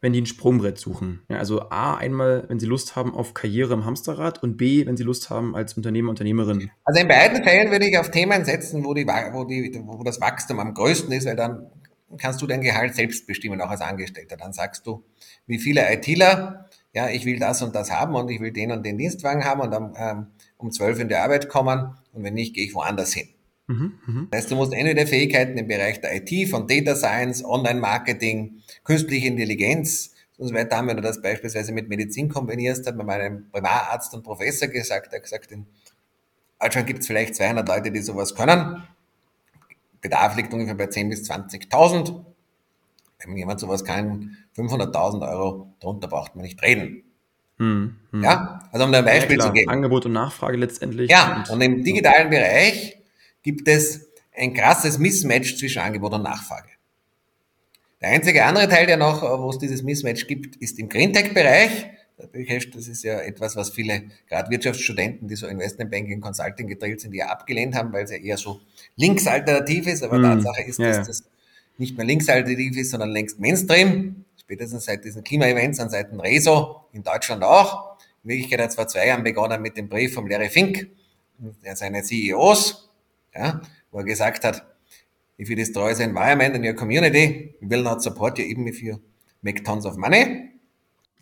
wenn 0.00 0.12
die 0.12 0.20
ein 0.20 0.26
Sprungbrett 0.26 0.78
suchen? 0.78 1.22
Ja, 1.28 1.38
also 1.38 1.70
A, 1.70 1.96
einmal, 1.96 2.44
wenn 2.48 2.58
sie 2.58 2.66
Lust 2.66 2.96
haben 2.96 3.14
auf 3.14 3.32
Karriere 3.32 3.74
im 3.74 3.84
Hamsterrad 3.84 4.42
und 4.42 4.56
B, 4.56 4.86
wenn 4.86 4.96
sie 4.96 5.04
Lust 5.04 5.30
haben 5.30 5.54
als 5.54 5.74
Unternehmer, 5.74 6.10
Unternehmerin. 6.10 6.70
Also 6.84 7.00
in 7.00 7.08
beiden 7.08 7.42
Fällen 7.44 7.70
würde 7.70 7.88
ich 7.88 7.98
auf 7.98 8.10
Themen 8.10 8.44
setzen, 8.44 8.84
wo, 8.84 8.92
die, 8.92 9.06
wo, 9.06 9.44
die, 9.44 9.80
wo 9.84 10.02
das 10.02 10.20
Wachstum 10.20 10.58
am 10.58 10.74
größten 10.74 11.12
ist, 11.12 11.26
weil 11.26 11.36
dann 11.36 11.70
kannst 12.18 12.42
du 12.42 12.46
dein 12.46 12.60
Gehalt 12.60 12.94
selbst 12.94 13.26
bestimmen, 13.26 13.60
auch 13.60 13.70
als 13.70 13.80
Angestellter. 13.80 14.36
Dann 14.36 14.52
sagst 14.52 14.86
du, 14.86 15.04
wie 15.46 15.58
viele 15.58 15.92
ITler, 15.92 16.68
ja, 16.92 17.08
ich 17.08 17.24
will 17.24 17.38
das 17.38 17.62
und 17.62 17.74
das 17.74 17.90
haben 17.90 18.14
und 18.14 18.28
ich 18.30 18.40
will 18.40 18.52
den 18.52 18.72
und 18.72 18.84
den 18.84 18.98
Dienstwagen 18.98 19.44
haben 19.44 19.60
und 19.60 19.70
dann 19.70 19.94
ähm, 19.96 20.26
um 20.56 20.70
zwölf 20.72 20.98
in 20.98 21.08
die 21.08 21.14
Arbeit 21.14 21.48
kommen 21.48 21.94
und 22.12 22.24
wenn 22.24 22.34
nicht, 22.34 22.54
gehe 22.54 22.64
ich 22.64 22.74
woanders 22.74 23.12
hin. 23.12 23.28
Mhm, 23.68 23.92
mh. 24.06 24.26
Das 24.30 24.42
heißt, 24.42 24.50
du 24.50 24.56
musst 24.56 24.72
entweder 24.72 25.06
Fähigkeiten 25.06 25.56
im 25.56 25.68
Bereich 25.68 26.00
der 26.00 26.16
IT, 26.16 26.50
von 26.50 26.66
Data 26.66 26.96
Science, 26.96 27.44
Online-Marketing, 27.44 28.62
künstliche 28.82 29.28
Intelligenz 29.28 30.12
und 30.38 30.48
so 30.48 30.54
weiter 30.54 30.76
haben. 30.76 30.88
Wenn 30.88 30.96
du 30.96 31.02
das 31.02 31.22
beispielsweise 31.22 31.70
mit 31.72 31.88
Medizin 31.88 32.28
kombinierst, 32.28 32.86
hat 32.86 32.96
mir 32.96 33.04
meinem 33.04 33.48
Primararzt 33.50 34.12
und 34.14 34.24
Professor 34.24 34.66
gesagt, 34.66 35.12
er 35.12 35.18
hat 35.18 35.22
gesagt, 35.22 35.52
in 35.52 35.66
Deutschland 36.58 36.86
gibt 36.88 37.00
es 37.00 37.06
vielleicht 37.06 37.36
200 37.36 37.66
Leute, 37.68 37.92
die 37.92 38.00
sowas 38.00 38.34
können. 38.34 38.82
Bedarf 40.00 40.36
liegt 40.36 40.52
ungefähr 40.52 40.74
bei 40.74 40.84
10.000 40.84 41.08
bis 41.08 41.30
20.000. 41.30 42.24
Wenn 43.18 43.36
jemand 43.36 43.60
sowas 43.60 43.84
kann, 43.84 44.36
500.000 44.56 45.28
Euro, 45.30 45.74
darunter 45.80 46.08
braucht 46.08 46.36
man 46.36 46.44
nicht 46.44 46.62
reden. 46.62 47.04
Hm, 47.58 47.96
hm. 48.10 48.22
Ja, 48.22 48.60
also 48.72 48.86
um 48.86 48.92
da 48.92 49.00
ein 49.00 49.04
Beispiel 49.04 49.38
ja, 49.38 49.46
zu 49.46 49.52
geben. 49.52 49.70
Angebot 49.70 50.06
und 50.06 50.12
Nachfrage 50.12 50.56
letztendlich. 50.56 51.10
Ja, 51.10 51.36
und, 51.36 51.50
und 51.50 51.60
im 51.60 51.84
digitalen 51.84 52.30
Bereich 52.30 52.96
gibt 53.42 53.68
es 53.68 54.10
ein 54.34 54.54
krasses 54.54 54.98
Mismatch 54.98 55.58
zwischen 55.58 55.82
Angebot 55.82 56.14
und 56.14 56.22
Nachfrage. 56.22 56.70
Der 58.00 58.10
einzige 58.10 58.46
andere 58.46 58.68
Teil, 58.68 58.86
der 58.86 58.96
noch, 58.96 59.22
wo 59.22 59.50
es 59.50 59.58
dieses 59.58 59.82
Mismatch 59.82 60.26
gibt, 60.26 60.56
ist 60.56 60.78
im 60.78 60.88
Greentech-Bereich. 60.88 61.86
Das 62.74 62.88
ist 62.88 63.02
ja 63.02 63.20
etwas, 63.20 63.56
was 63.56 63.70
viele, 63.70 64.02
gerade 64.28 64.50
Wirtschaftsstudenten, 64.50 65.28
die 65.28 65.36
so 65.36 65.46
Investmentbanking, 65.46 66.20
Consulting 66.20 66.66
gedrillt 66.66 67.00
sind, 67.00 67.14
ja 67.14 67.28
abgelehnt 67.28 67.74
haben, 67.74 67.92
weil 67.92 68.04
es 68.04 68.10
ja 68.10 68.18
eher 68.18 68.36
so 68.36 68.60
linksalternativ 68.96 69.86
ist. 69.86 70.02
Aber 70.02 70.18
mm, 70.18 70.22
Tatsache 70.22 70.62
ist, 70.62 70.78
ja, 70.78 70.88
dass 70.88 71.06
das 71.06 71.24
nicht 71.78 71.96
mehr 71.96 72.06
linksalternativ 72.06 72.76
ist, 72.76 72.90
sondern 72.90 73.10
längst 73.10 73.40
Mainstream. 73.40 74.24
Spätestens 74.36 74.84
seit 74.84 75.04
diesen 75.04 75.24
Klima-Events 75.24 75.80
und 75.80 75.90
seit 75.90 76.10
dem 76.10 76.20
Reso 76.20 76.84
in 76.92 77.02
Deutschland 77.02 77.42
auch. 77.42 77.98
In 78.22 78.30
Wirklichkeit 78.30 78.60
hat 78.60 78.70
es 78.70 78.74
vor 78.74 78.88
zwei 78.88 79.06
Jahren 79.06 79.24
begonnen 79.24 79.62
mit 79.62 79.76
dem 79.76 79.88
Brief 79.88 80.14
von 80.14 80.28
Larry 80.28 80.50
Fink, 80.50 80.88
der 81.64 81.76
seine 81.76 82.02
CEOs, 82.02 82.90
ja, 83.34 83.62
wo 83.90 83.98
er 83.98 84.04
gesagt 84.04 84.44
hat, 84.44 84.66
if 85.38 85.48
you 85.48 85.56
destroy 85.56 85.94
the 85.94 86.02
environment 86.02 86.54
and 86.54 86.64
your 86.64 86.74
community, 86.74 87.54
we 87.60 87.70
will 87.70 87.82
not 87.82 88.02
support 88.02 88.38
you 88.38 88.44
even 88.44 88.66
if 88.66 88.82
you 88.82 89.00
make 89.42 89.64
tons 89.64 89.86
of 89.86 89.96
money. 89.96 90.50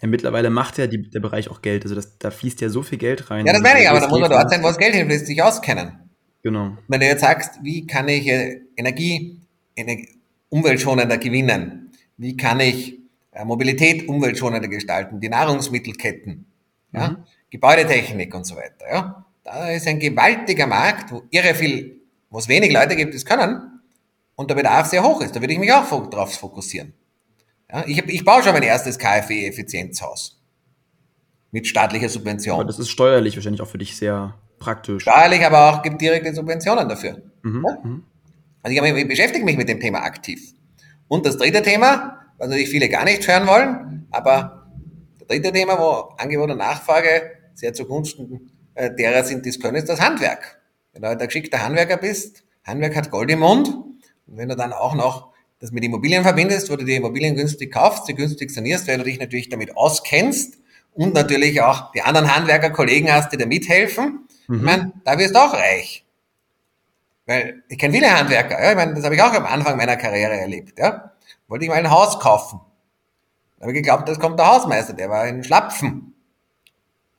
Ja, 0.01 0.09
mittlerweile 0.09 0.51
macht 0.51 0.79
ja 0.79 0.87
die, 0.87 1.11
der 1.11 1.21
Bereich 1.21 1.51
auch 1.51 1.61
Geld. 1.61 1.83
Also 1.85 1.95
das, 1.95 2.19
da 2.19 2.31
fließt 2.31 2.61
ja 2.61 2.69
so 2.69 2.83
viel 2.83 2.99
Geld 2.99 3.31
rein. 3.31 3.47
Ja, 3.47 3.53
das 3.53 3.63
meine 3.63 3.83
ich, 3.83 3.89
aber 3.89 4.01
da 4.01 4.09
muss 4.09 4.21
man 4.21 4.31
dort 4.31 4.51
sein, 4.51 4.63
wo 4.63 4.69
das 4.69 4.79
Geld 4.79 4.95
hinfließt, 4.95 5.27
sich 5.27 5.43
auskennen. 5.43 6.11
Genau. 6.43 6.77
Wenn 6.87 7.01
du 7.01 7.07
jetzt 7.07 7.21
sagst, 7.21 7.59
wie 7.63 7.87
kann 7.87 8.09
ich 8.09 8.29
äh, 8.29 8.61
Energie, 8.77 9.41
Energie 9.75 10.09
umweltschonender 10.51 11.19
gewinnen? 11.19 11.91
Wie 12.17 12.37
kann 12.37 12.61
ich 12.61 12.99
äh, 13.33 13.45
Mobilität 13.45 14.09
umweltschonender 14.09 14.69
gestalten? 14.69 15.21
Die 15.21 15.29
Nahrungsmittelketten, 15.29 16.47
ja? 16.93 17.09
Mhm. 17.09 17.17
Gebäudetechnik 17.51 18.35
und 18.35 18.45
so 18.45 18.57
weiter. 18.57 18.85
Ja? 18.91 19.25
Da 19.43 19.71
ist 19.71 19.87
ein 19.87 19.99
gewaltiger 19.99 20.67
Markt, 20.67 21.11
wo 21.11 21.23
irre 21.31 21.55
viel, 21.55 22.03
wo 22.31 22.39
es 22.39 22.49
wenig 22.49 22.73
Leute 22.73 22.95
gibt, 22.95 23.15
die 23.15 23.17
es 23.17 23.25
können 23.25 23.81
und 24.37 24.51
der 24.51 24.55
Bedarf 24.55 24.89
sehr 24.89 25.03
hoch 25.03 25.21
ist. 25.23 25.35
Da 25.35 25.41
würde 25.41 25.55
ich 25.55 25.59
mich 25.59 25.73
auch 25.73 26.11
drauf 26.11 26.35
fokussieren. 26.35 26.93
Ja, 27.71 27.85
ich, 27.87 27.99
hab, 27.99 28.09
ich 28.09 28.25
baue 28.25 28.43
schon 28.43 28.53
mein 28.53 28.63
erstes 28.63 28.99
KfW-Effizienzhaus 28.99 30.41
mit 31.51 31.67
staatlicher 31.67 32.09
Subvention. 32.09 32.55
Aber 32.55 32.65
das 32.65 32.79
ist 32.79 32.91
steuerlich 32.91 33.37
wahrscheinlich 33.37 33.61
auch 33.61 33.69
für 33.69 33.79
dich 33.79 33.97
sehr 33.97 34.35
praktisch. 34.59 35.03
Steuerlich, 35.03 35.45
aber 35.45 35.71
auch 35.71 35.83
gibt 35.83 36.01
direkte 36.01 36.35
Subventionen 36.35 36.89
dafür. 36.89 37.23
Mhm, 37.43 37.65
ja? 37.67 37.79
Mhm. 37.83 38.05
Also 38.63 38.85
ich, 38.85 38.93
ich 38.95 39.09
beschäftige 39.09 39.45
mich 39.45 39.57
mit 39.57 39.69
dem 39.69 39.81
Thema 39.81 40.03
aktiv. 40.03 40.55
Und 41.09 41.25
das 41.27 41.37
dritte 41.37 41.63
Thema, 41.63 42.19
was 42.39 42.49
natürlich 42.49 42.71
viele 42.71 42.89
gar 42.89 43.05
nicht 43.05 43.27
hören 43.27 43.47
wollen, 43.47 44.07
aber 44.11 44.67
das 45.19 45.29
dritte 45.29 45.53
Thema, 45.53 45.79
wo 45.79 46.15
Angebot 46.17 46.51
und 46.51 46.59
Nachfrage 46.59 47.33
sehr 47.55 47.73
zugunsten 47.73 48.51
äh, 48.75 48.95
derer 48.95 49.25
sind, 49.25 49.45
die 49.45 49.51
es 49.51 49.61
können, 49.61 49.77
ist 49.77 49.89
das 49.89 50.01
Handwerk. 50.01 50.61
Wenn 50.93 51.03
du 51.03 51.09
halt 51.09 51.21
ein 51.21 51.29
geschickter 51.29 51.63
Handwerker 51.63 51.97
bist, 51.97 52.45
Handwerk 52.65 52.97
hat 52.97 53.11
Gold 53.11 53.31
im 53.31 53.41
Mund. 53.41 53.69
Und 53.69 54.37
wenn 54.37 54.49
du 54.49 54.57
dann 54.57 54.73
auch 54.73 54.95
noch 54.95 55.33
das 55.61 55.73
mit 55.73 55.85
Immobilien 55.85 56.23
verbindest, 56.23 56.71
wo 56.71 56.77
du 56.77 56.85
die 56.85 56.95
Immobilien 56.95 57.35
günstig 57.35 57.73
kaufst, 57.73 58.07
sie 58.07 58.15
günstig 58.15 58.51
sanierst, 58.51 58.87
weil 58.87 58.99
du 58.99 59.05
dich 59.05 59.19
natürlich 59.19 59.49
damit 59.49 59.77
auskennst 59.77 60.59
und 60.95 61.15
natürlich 61.15 61.61
auch 61.61 61.93
die 61.93 62.03
anderen 62.03 62.35
Handwerker-Kollegen 62.35 63.13
hast, 63.13 63.33
die 63.33 63.37
da 63.37 63.47
mithelfen, 63.47 64.27
mhm. 64.47 64.57
ich 64.57 64.63
meine, 64.63 64.93
da 65.05 65.19
wirst 65.19 65.35
du 65.35 65.39
auch 65.39 65.53
reich. 65.53 66.05
Weil 67.27 67.63
ich 67.69 67.79
kenne 67.79 67.95
viele 67.95 68.17
Handwerker, 68.17 68.63
ja, 68.63 68.71
ich 68.71 68.77
meine, 68.77 68.95
das 68.95 69.05
habe 69.05 69.15
ich 69.15 69.23
auch 69.23 69.33
am 69.33 69.47
Anfang 69.47 69.77
meiner 69.77 69.97
Karriere 69.97 70.39
erlebt. 70.39 70.79
Ja. 70.79 71.13
Wollte 71.49 71.65
ich 71.65 71.71
mal 71.71 71.77
ein 71.77 71.91
Haus 71.91 72.21
kaufen. 72.21 72.61
Da 73.59 73.63
habe 73.63 73.73
ich 73.73 73.79
geglaubt, 73.79 74.09
das 74.09 74.21
kommt 74.21 74.39
der 74.39 74.47
Hausmeister, 74.47 74.93
der 74.93 75.11
war 75.11 75.27
in 75.27 75.43
Schlapfen. 75.43 76.15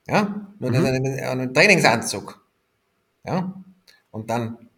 Ja, 0.07 0.47
nur 0.59 0.71
mhm. 0.71 0.85
einen, 0.85 1.19
einen 1.19 1.53
Trainingsanzug. 1.53 2.41
Ja, 3.25 3.53
und 4.11 4.29
dann 4.29 4.68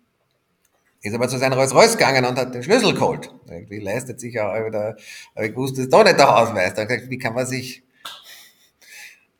ist 1.01 1.15
aber 1.15 1.27
zu 1.27 1.37
seinem 1.37 1.53
Rolls-Royce 1.53 1.97
gegangen 1.97 2.25
und 2.25 2.37
hat 2.37 2.53
den 2.53 2.63
Schlüssel 2.63 2.93
geholt. 2.93 3.33
Irgendwie 3.49 3.79
leistet 3.79 4.19
sich 4.19 4.35
ja 4.35 4.65
wieder, 4.65 4.95
aber 5.35 5.45
ich 5.45 5.55
wusste, 5.55 5.81
ist 5.81 5.93
doch 5.93 6.03
nicht 6.03 6.17
der 6.17 6.27
Hausmeister. 6.27 6.83
Ich 6.83 6.87
gesagt, 6.87 7.09
wie 7.09 7.17
kann 7.17 7.33
man 7.33 7.45
sich 7.45 7.83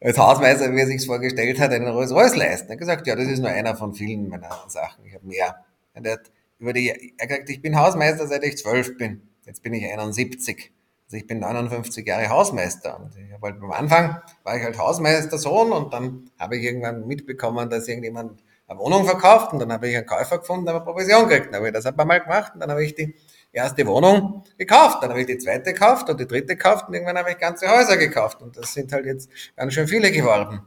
als 0.01 0.17
Hausmeister, 0.17 0.73
wie 0.73 0.79
er 0.79 0.87
sich 0.87 1.05
vorgestellt 1.05 1.59
hat, 1.59 1.71
einen 1.71 1.87
Rolls-Royce 1.87 2.35
leisten? 2.35 2.69
Er 2.69 2.73
hat 2.73 2.79
gesagt, 2.79 3.07
ja, 3.07 3.15
das 3.15 3.27
ist 3.27 3.39
nur 3.39 3.49
einer 3.49 3.75
von 3.75 3.93
vielen 3.93 4.27
meiner 4.27 4.49
Sachen. 4.67 5.05
Ich 5.05 5.13
habe 5.13 5.27
mehr. 5.27 5.63
Und 5.93 6.05
er 6.05 6.13
hat 6.13 6.31
über 6.57 6.73
die, 6.73 6.89
er 6.89 7.23
hat 7.23 7.29
gesagt, 7.29 7.49
ich 7.49 7.61
bin 7.61 7.77
Hausmeister, 7.77 8.27
seit 8.27 8.43
ich 8.43 8.57
zwölf 8.57 8.97
bin. 8.97 9.21
Jetzt 9.45 9.61
bin 9.61 9.73
ich 9.73 9.85
71. 9.85 10.71
Also 11.05 11.17
ich 11.17 11.27
bin 11.27 11.39
59 11.39 12.07
Jahre 12.07 12.29
Hausmeister. 12.29 12.99
Und 12.99 13.15
ich 13.17 13.33
habe 13.33 13.47
halt 13.47 13.61
am 13.61 13.71
Anfang 13.71 14.17
war 14.43 14.57
ich 14.57 14.63
halt 14.63 14.77
Hausmeistersohn 14.77 15.71
und 15.71 15.93
dann 15.93 16.31
habe 16.39 16.57
ich 16.57 16.63
irgendwann 16.63 17.05
mitbekommen, 17.05 17.69
dass 17.69 17.87
irgendjemand 17.87 18.41
eine 18.71 18.79
Wohnung 18.79 19.05
verkauft 19.05 19.53
und 19.53 19.59
dann 19.59 19.71
habe 19.71 19.89
ich 19.89 19.95
einen 19.95 20.05
Käufer 20.05 20.39
gefunden, 20.39 20.65
der 20.65 20.75
eine 20.75 20.83
Provision 20.83 21.27
gekriegt. 21.27 21.47
Dann 21.47 21.55
habe 21.55 21.67
ich 21.67 21.73
das 21.73 21.85
ein 21.85 21.95
paar 21.95 22.05
Mal 22.05 22.19
gemacht 22.19 22.53
und 22.53 22.61
dann 22.61 22.71
habe 22.71 22.83
ich 22.83 22.95
die 22.95 23.15
erste 23.51 23.85
Wohnung 23.85 24.43
gekauft, 24.57 24.99
dann 25.01 25.09
habe 25.09 25.21
ich 25.21 25.27
die 25.27 25.37
zweite 25.37 25.73
gekauft 25.73 26.09
und 26.09 26.19
die 26.19 26.27
dritte 26.27 26.55
gekauft 26.55 26.87
und 26.87 26.93
irgendwann 26.93 27.17
habe 27.17 27.31
ich 27.31 27.37
ganze 27.37 27.69
Häuser 27.69 27.97
gekauft 27.97 28.41
und 28.41 28.57
das 28.57 28.73
sind 28.73 28.91
halt 28.93 29.05
jetzt 29.05 29.29
ganz 29.55 29.73
schön 29.73 29.87
viele 29.87 30.11
geworden. 30.11 30.61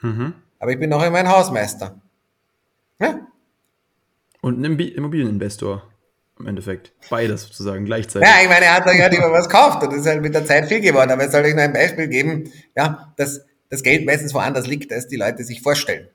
Mhm. 0.00 0.34
Aber 0.58 0.72
ich 0.72 0.78
bin 0.78 0.90
noch 0.90 1.02
immer 1.02 1.18
ein 1.18 1.28
Hausmeister. 1.28 2.00
Ja? 2.98 3.26
Und 4.40 4.60
ein 4.60 4.78
Immobilieninvestor 4.78 5.82
im 6.38 6.46
Endeffekt. 6.46 6.92
Beides 7.10 7.42
sozusagen 7.42 7.84
gleichzeitig. 7.84 8.28
Ja, 8.28 8.42
ich 8.42 8.48
meine, 8.48 8.64
er 8.64 8.76
hat 8.76 8.84
gerade 8.84 9.14
immer 9.14 9.30
was 9.30 9.48
gekauft 9.48 9.82
und 9.82 9.92
das 9.92 10.00
ist 10.00 10.06
halt 10.06 10.22
mit 10.22 10.34
der 10.34 10.46
Zeit 10.46 10.66
viel 10.66 10.80
geworden. 10.80 11.10
Aber 11.10 11.22
jetzt 11.22 11.32
soll 11.32 11.44
ich 11.44 11.54
nur 11.54 11.62
ein 11.62 11.72
Beispiel 11.72 12.08
geben, 12.08 12.50
ja, 12.74 13.12
dass 13.16 13.42
das 13.68 13.82
Geld 13.82 14.06
meistens 14.06 14.34
woanders 14.34 14.66
liegt, 14.66 14.92
als 14.92 15.06
die 15.06 15.16
Leute 15.16 15.44
sich 15.44 15.62
vorstellen. 15.62 16.08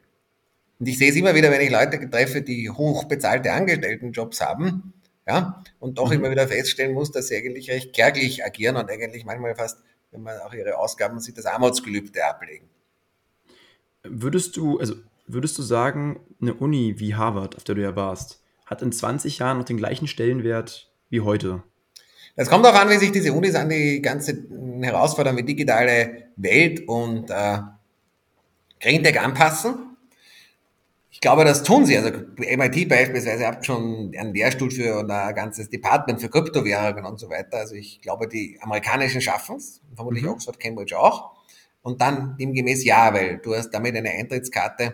Und 0.79 0.87
ich 0.87 0.97
sehe 0.97 1.09
es 1.09 1.15
immer 1.15 1.33
wieder, 1.33 1.51
wenn 1.51 1.61
ich 1.61 1.71
Leute 1.71 2.09
treffe, 2.09 2.41
die 2.41 2.69
hochbezahlte 2.69 3.51
Angestelltenjobs 3.51 4.41
haben, 4.41 4.93
ja, 5.27 5.63
und 5.79 5.97
doch 5.97 6.07
mhm. 6.07 6.17
immer 6.17 6.31
wieder 6.31 6.47
feststellen 6.47 6.93
muss, 6.93 7.11
dass 7.11 7.27
sie 7.27 7.35
eigentlich 7.35 7.69
recht 7.69 7.93
kärglich 7.93 8.45
agieren 8.45 8.77
und 8.77 8.89
eigentlich 8.89 9.25
manchmal 9.25 9.55
fast, 9.55 9.79
wenn 10.11 10.21
man 10.21 10.39
auch 10.39 10.53
ihre 10.53 10.77
Ausgaben 10.77 11.19
sieht, 11.19 11.37
das 11.37 11.45
Armutsgelübde 11.45 12.25
ablegen. 12.25 12.69
Würdest 14.03 14.55
du, 14.55 14.79
also 14.79 14.95
würdest 15.25 15.57
du 15.57 15.63
sagen, 15.63 16.19
eine 16.41 16.53
Uni 16.53 16.95
wie 16.97 17.15
Harvard, 17.15 17.57
auf 17.57 17.63
der 17.65 17.75
du 17.75 17.81
ja 17.81 17.95
warst, 17.95 18.41
hat 18.65 18.81
in 18.81 18.91
20 18.91 19.39
Jahren 19.39 19.57
noch 19.57 19.65
den 19.65 19.77
gleichen 19.77 20.07
Stellenwert 20.07 20.91
wie 21.09 21.21
heute? 21.21 21.63
Es 22.35 22.49
kommt 22.49 22.65
auch 22.65 22.75
an, 22.75 22.89
wie 22.89 22.97
sich 22.97 23.11
diese 23.11 23.33
Unis 23.33 23.55
an 23.55 23.69
die 23.69 24.01
ganze 24.01 24.45
Herausforderung 24.81 25.39
wie 25.39 25.43
digitale 25.43 26.27
Welt 26.35 26.87
und 26.87 27.31
äh, 27.31 27.59
Green 28.79 29.03
Tech 29.03 29.19
anpassen. 29.19 29.86
Ich 31.17 31.21
glaube, 31.21 31.45
das 31.45 31.63
tun 31.63 31.83
sie. 31.83 31.97
Also 31.97 32.11
MIT 32.37 32.87
beispielsweise 32.87 33.47
hat 33.47 33.65
schon 33.65 34.13
einen 34.15 34.35
Lehrstuhl 34.35 34.69
für 34.69 34.99
ein 34.99 35.33
ganzes 35.33 35.67
Department 35.67 36.21
für 36.21 36.29
Kryptowährungen 36.29 37.05
und 37.05 37.19
so 37.19 37.31
weiter. 37.31 37.57
Also 37.57 37.73
ich 37.73 38.01
glaube, 38.01 38.27
die 38.27 38.59
Amerikanischen 38.61 39.19
schaffen 39.19 39.55
es, 39.55 39.81
vermutlich 39.95 40.25
mhm. 40.25 40.29
Oxford, 40.29 40.59
Cambridge 40.59 40.95
auch. 40.95 41.31
Und 41.81 42.01
dann 42.01 42.37
demgemäß 42.37 42.85
ja, 42.85 43.15
weil 43.15 43.39
du 43.39 43.55
hast 43.55 43.71
damit 43.71 43.95
eine 43.95 44.11
Eintrittskarte 44.11 44.93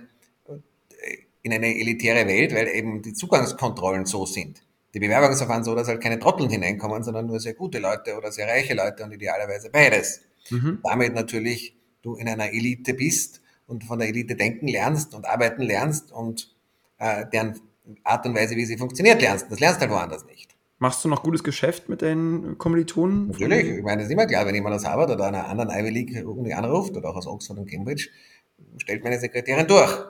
in 1.42 1.52
eine 1.52 1.78
elitäre 1.78 2.26
Welt, 2.26 2.56
weil 2.56 2.70
eben 2.70 3.02
die 3.02 3.12
Zugangskontrollen 3.12 4.06
so 4.06 4.26
sind. 4.26 4.64
Die 4.94 5.00
Bewerbungsverfahren 5.00 5.66
so, 5.66 5.76
dass 5.76 5.90
halt 5.90 6.00
keine 6.00 6.20
Trotteln 6.20 6.50
hineinkommen, 6.50 7.04
sondern 7.04 7.28
nur 7.28 7.42
sehr 7.42 7.54
gute 7.54 7.80
Leute 7.80 8.16
oder 8.16 8.32
sehr 8.32 8.48
reiche 8.48 8.76
Leute 8.76 9.04
und 9.04 9.12
idealerweise 9.12 9.70
beides. 9.72 10.22
Mhm. 10.50 10.80
Damit 10.86 11.16
natürlich 11.16 11.76
du 12.02 12.16
in 12.16 12.30
einer 12.30 12.54
Elite 12.54 12.94
bist 12.94 13.42
und 13.74 13.84
von 13.84 14.00
der 14.00 14.08
Elite 14.08 14.36
denken 14.36 14.68
lernst 14.68 15.16
und 15.16 15.26
arbeiten 15.26 15.64
lernst 15.64 16.12
und 16.12 16.56
äh, 17.00 17.26
deren 17.34 17.60
Art 18.04 18.26
und 18.26 18.36
Weise, 18.36 18.56
wie 18.56 18.66
sie 18.66 18.78
funktioniert, 18.78 19.22
lernst. 19.22 19.48
Das 19.50 19.60
lernst 19.60 19.78
du 19.78 19.82
halt 19.82 19.92
woanders 19.92 20.26
nicht. 20.26 20.56
Machst 20.78 21.04
du 21.04 21.10
noch 21.10 21.24
gutes 21.24 21.44
Geschäft 21.44 21.90
mit 21.90 22.02
deinen 22.02 22.58
Kommilitonen? 22.58 23.28
Natürlich, 23.30 23.78
ich 23.78 23.84
meine, 23.84 23.98
das 23.98 24.08
ist 24.08 24.14
immer 24.14 24.28
klar, 24.28 24.46
wenn 24.46 24.56
jemand 24.56 24.76
aus 24.76 24.86
Harvard 24.86 25.10
oder 25.10 25.26
einer 25.26 25.48
anderen 25.48 25.70
Ivy 25.70 25.90
League 25.90 26.26
Uni 26.26 26.54
anruft 26.54 26.96
oder 26.96 27.10
auch 27.10 27.16
aus 27.16 27.28
Oxford 27.28 27.58
und 27.58 27.70
Cambridge, 27.70 28.10
stellt 28.78 29.04
meine 29.04 29.20
Sekretärin 29.20 29.68
durch. 29.68 30.06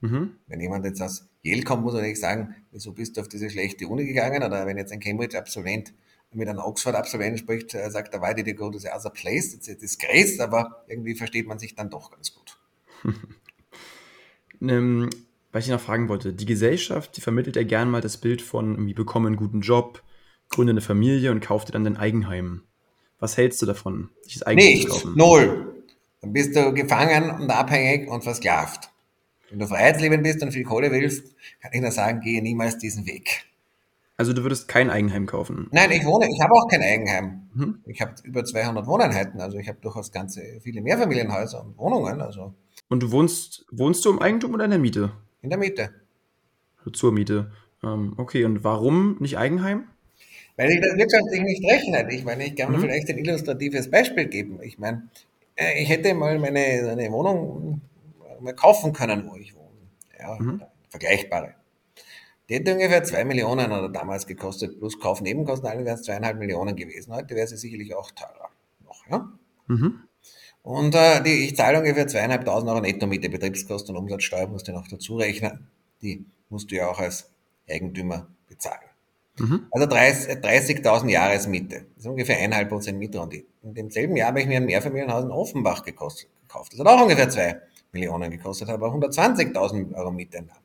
Mhm. 0.00 0.36
Wenn 0.46 0.60
jemand 0.60 0.84
jetzt 0.84 1.00
aus 1.00 1.28
Yale 1.42 1.62
kommt, 1.62 1.84
muss 1.84 1.94
er 1.94 2.02
nicht 2.02 2.20
sagen, 2.20 2.54
wieso 2.70 2.92
bist 2.92 3.16
du 3.16 3.22
auf 3.22 3.28
diese 3.28 3.48
schlechte 3.48 3.88
Uni 3.88 4.04
gegangen? 4.04 4.42
Oder 4.42 4.66
wenn 4.66 4.76
jetzt 4.76 4.92
ein 4.92 5.00
Cambridge-Absolvent 5.00 5.94
mit 6.32 6.48
einem 6.48 6.58
Oxford-Absolventen 6.58 7.38
spricht, 7.38 7.74
äh, 7.74 7.90
sagt 7.90 8.12
er, 8.12 8.20
why 8.20 8.34
did 8.34 8.46
you 8.46 8.54
go 8.54 8.70
to 8.70 8.78
the 8.78 8.88
other 8.88 9.10
place? 9.10 9.54
It's 9.54 9.68
a 9.68 9.74
disgrace, 9.74 10.38
aber 10.40 10.84
irgendwie 10.86 11.14
versteht 11.14 11.46
man 11.46 11.58
sich 11.58 11.74
dann 11.74 11.88
doch 11.88 12.10
ganz 12.10 12.34
gut. 12.34 12.58
ähm, 14.60 15.10
was 15.52 15.64
ich 15.64 15.70
noch 15.70 15.80
fragen 15.80 16.08
wollte, 16.08 16.32
die 16.32 16.46
Gesellschaft, 16.46 17.16
die 17.16 17.20
vermittelt 17.20 17.56
ja 17.56 17.62
gern 17.62 17.90
mal 17.90 18.00
das 18.00 18.18
Bild 18.18 18.42
von, 18.42 18.72
irgendwie 18.72 18.94
bekomme 18.94 19.28
einen 19.28 19.36
guten 19.36 19.60
Job, 19.62 20.02
gründe 20.50 20.72
eine 20.72 20.80
Familie 20.80 21.30
und 21.30 21.40
kaufe 21.40 21.66
dir 21.66 21.72
dann 21.72 21.84
dein 21.84 21.96
Eigenheim. 21.96 22.62
Was 23.18 23.36
hältst 23.36 23.62
du 23.62 23.66
davon, 23.66 24.10
das 24.24 24.42
Eigenheim 24.42 24.74
Nichts, 24.74 25.04
null. 25.14 25.82
Dann 26.20 26.32
bist 26.32 26.54
du 26.54 26.74
gefangen 26.74 27.30
und 27.40 27.50
abhängig 27.50 28.08
und 28.08 28.22
versklavt. 28.22 28.90
Wenn 29.48 29.60
du 29.60 29.66
freiheitsliebend 29.66 30.22
bist 30.22 30.42
und 30.42 30.52
viel 30.52 30.64
Kohle 30.64 30.90
willst, 30.90 31.34
kann 31.60 31.70
ich 31.72 31.80
nur 31.80 31.92
sagen, 31.92 32.20
gehe 32.20 32.42
niemals 32.42 32.78
diesen 32.78 33.06
Weg. 33.06 33.46
Also 34.18 34.32
du 34.32 34.42
würdest 34.42 34.66
kein 34.66 34.90
Eigenheim 34.90 35.26
kaufen? 35.26 35.68
Nein, 35.72 35.92
ich 35.92 36.04
wohne, 36.04 36.26
ich 36.30 36.40
habe 36.40 36.52
auch 36.54 36.68
kein 36.68 36.82
Eigenheim. 36.82 37.48
Mhm. 37.54 37.80
Ich 37.86 38.00
habe 38.00 38.14
über 38.24 38.44
200 38.44 38.86
Wohneinheiten, 38.86 39.40
also 39.40 39.58
ich 39.58 39.68
habe 39.68 39.78
durchaus 39.80 40.10
ganze 40.10 40.42
viele 40.62 40.80
Mehrfamilienhäuser 40.80 41.64
und 41.64 41.78
Wohnungen. 41.78 42.20
Also. 42.20 42.54
Und 42.88 43.02
du 43.02 43.10
wohnst, 43.10 43.66
wohnst 43.70 44.04
du 44.04 44.10
im 44.10 44.20
Eigentum 44.20 44.54
oder 44.54 44.64
in 44.64 44.70
der 44.70 44.78
Miete? 44.78 45.12
In 45.42 45.50
der 45.50 45.58
Miete. 45.58 45.90
Zur 46.92 47.12
Miete. 47.12 47.52
Ähm, 47.82 48.14
okay, 48.16 48.44
und 48.44 48.62
warum 48.64 49.16
nicht 49.18 49.38
Eigenheim? 49.38 49.88
Weil 50.56 50.70
ich 50.70 50.80
das 50.80 50.96
wirtschaftlich 50.96 51.40
nicht 51.42 51.64
rechne. 51.70 52.12
Ich 52.12 52.24
meine, 52.24 52.46
ich 52.46 52.56
kann 52.56 52.70
mir 52.70 52.78
mhm. 52.78 52.82
vielleicht 52.82 53.10
ein 53.10 53.18
illustratives 53.18 53.90
Beispiel 53.90 54.26
geben. 54.26 54.60
Ich 54.62 54.78
meine, 54.78 55.08
äh, 55.56 55.82
ich 55.82 55.88
hätte 55.88 56.14
mal 56.14 56.38
meine, 56.38 56.60
eine 56.60 57.10
Wohnung 57.10 57.80
mal 58.40 58.54
kaufen 58.54 58.92
können, 58.92 59.28
wo 59.28 59.36
ich 59.36 59.54
wohne. 59.54 59.66
Ja, 60.18 60.38
mhm. 60.38 60.62
vergleichbare. 60.88 61.54
Die 62.48 62.54
hätte 62.54 62.72
ungefähr 62.72 63.02
zwei 63.02 63.24
Millionen 63.24 63.72
oder 63.72 63.88
damals 63.88 64.26
gekostet, 64.26 64.78
plus 64.78 65.00
Kaufnebenkosten, 65.00 65.68
alle 65.68 65.84
wären 65.84 65.96
es 65.96 66.02
zweieinhalb 66.02 66.38
Millionen 66.38 66.76
gewesen. 66.76 67.12
Heute 67.12 67.34
wäre 67.34 67.46
sie 67.46 67.56
sicherlich 67.56 67.94
auch 67.94 68.10
teurer. 68.12 68.50
Noch, 68.84 69.06
ja? 69.10 69.32
Mhm. 69.66 70.02
Und 70.66 70.96
äh, 70.96 71.22
die, 71.22 71.44
ich 71.44 71.54
zahle 71.54 71.78
ungefähr 71.78 72.08
zweieinhalbtausend 72.08 72.68
Euro 72.68 72.80
Netto-Miete, 72.80 73.28
Betriebskosten 73.28 73.94
und 73.94 74.02
Umsatzsteuer 74.02 74.48
musst 74.48 74.66
du 74.66 74.72
noch 74.72 74.88
dazu 74.88 75.16
rechnen. 75.16 75.68
Die 76.02 76.24
musst 76.48 76.72
du 76.72 76.74
ja 76.74 76.88
auch 76.88 76.98
als 76.98 77.30
Eigentümer 77.70 78.26
bezahlen. 78.48 78.80
Mhm. 79.38 79.68
Also 79.70 79.86
30.000 79.86 80.40
30 80.40 81.08
Jahresmiete. 81.08 81.86
Das 81.94 82.04
ist 82.04 82.06
ungefähr 82.06 82.38
eineinhalb 82.38 82.68
Prozent 82.68 82.98
Mietrendite. 82.98 83.46
In 83.62 83.74
demselben 83.74 84.16
Jahr 84.16 84.30
habe 84.30 84.40
ich 84.40 84.48
mir 84.48 84.56
ein 84.56 84.64
Mehrfamilienhaus 84.64 85.22
in 85.22 85.30
Offenbach 85.30 85.84
gekostet, 85.84 86.30
gekauft. 86.42 86.72
Das 86.72 86.80
hat 86.80 86.88
auch 86.88 87.00
ungefähr 87.00 87.28
zwei 87.28 87.60
Millionen 87.92 88.28
gekostet, 88.32 88.68
habe 88.68 88.86
120.000 88.86 89.94
Euro 89.94 90.10
Mieteinnahmen. 90.10 90.62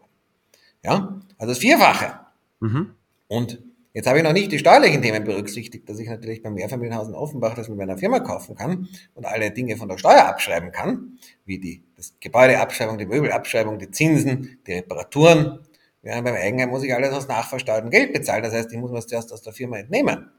Ja, 0.83 1.21
also 1.37 1.51
das 1.51 1.59
Vierfache. 1.59 2.21
Mhm. 2.59 2.95
Und 3.27 3.61
jetzt 3.93 4.07
habe 4.07 4.17
ich 4.17 4.23
noch 4.23 4.33
nicht 4.33 4.51
die 4.51 4.59
steuerlichen 4.59 5.01
Themen 5.01 5.23
berücksichtigt, 5.23 5.87
dass 5.89 5.99
ich 5.99 6.07
natürlich 6.07 6.41
beim 6.41 6.53
Mehrfamilienhaus 6.53 7.07
in 7.07 7.15
Offenbach 7.15 7.55
das 7.55 7.69
mit 7.69 7.77
meiner 7.77 7.97
Firma 7.97 8.19
kaufen 8.19 8.55
kann 8.55 8.87
und 9.13 9.25
alle 9.25 9.51
Dinge 9.51 9.77
von 9.77 9.89
der 9.89 9.97
Steuer 9.97 10.25
abschreiben 10.25 10.71
kann, 10.71 11.17
wie 11.45 11.59
die 11.59 11.83
das 11.95 12.13
Gebäudeabschreibung, 12.19 12.97
die 12.97 13.05
Möbelabschreibung, 13.05 13.79
die 13.79 13.91
Zinsen, 13.91 14.59
die 14.65 14.73
Reparaturen. 14.73 15.59
Während 16.01 16.25
beim 16.25 16.35
Eigenheim 16.35 16.69
muss 16.69 16.83
ich 16.83 16.93
alles 16.93 17.11
aus 17.13 17.27
nachversteuertem 17.27 17.89
Geld 17.91 18.13
bezahlen. 18.13 18.43
Das 18.43 18.53
heißt, 18.53 18.71
ich 18.71 18.79
muss 18.79 18.91
was 18.91 19.07
zuerst 19.07 19.31
aus 19.31 19.43
der 19.43 19.53
Firma 19.53 19.77
entnehmen. 19.77 20.31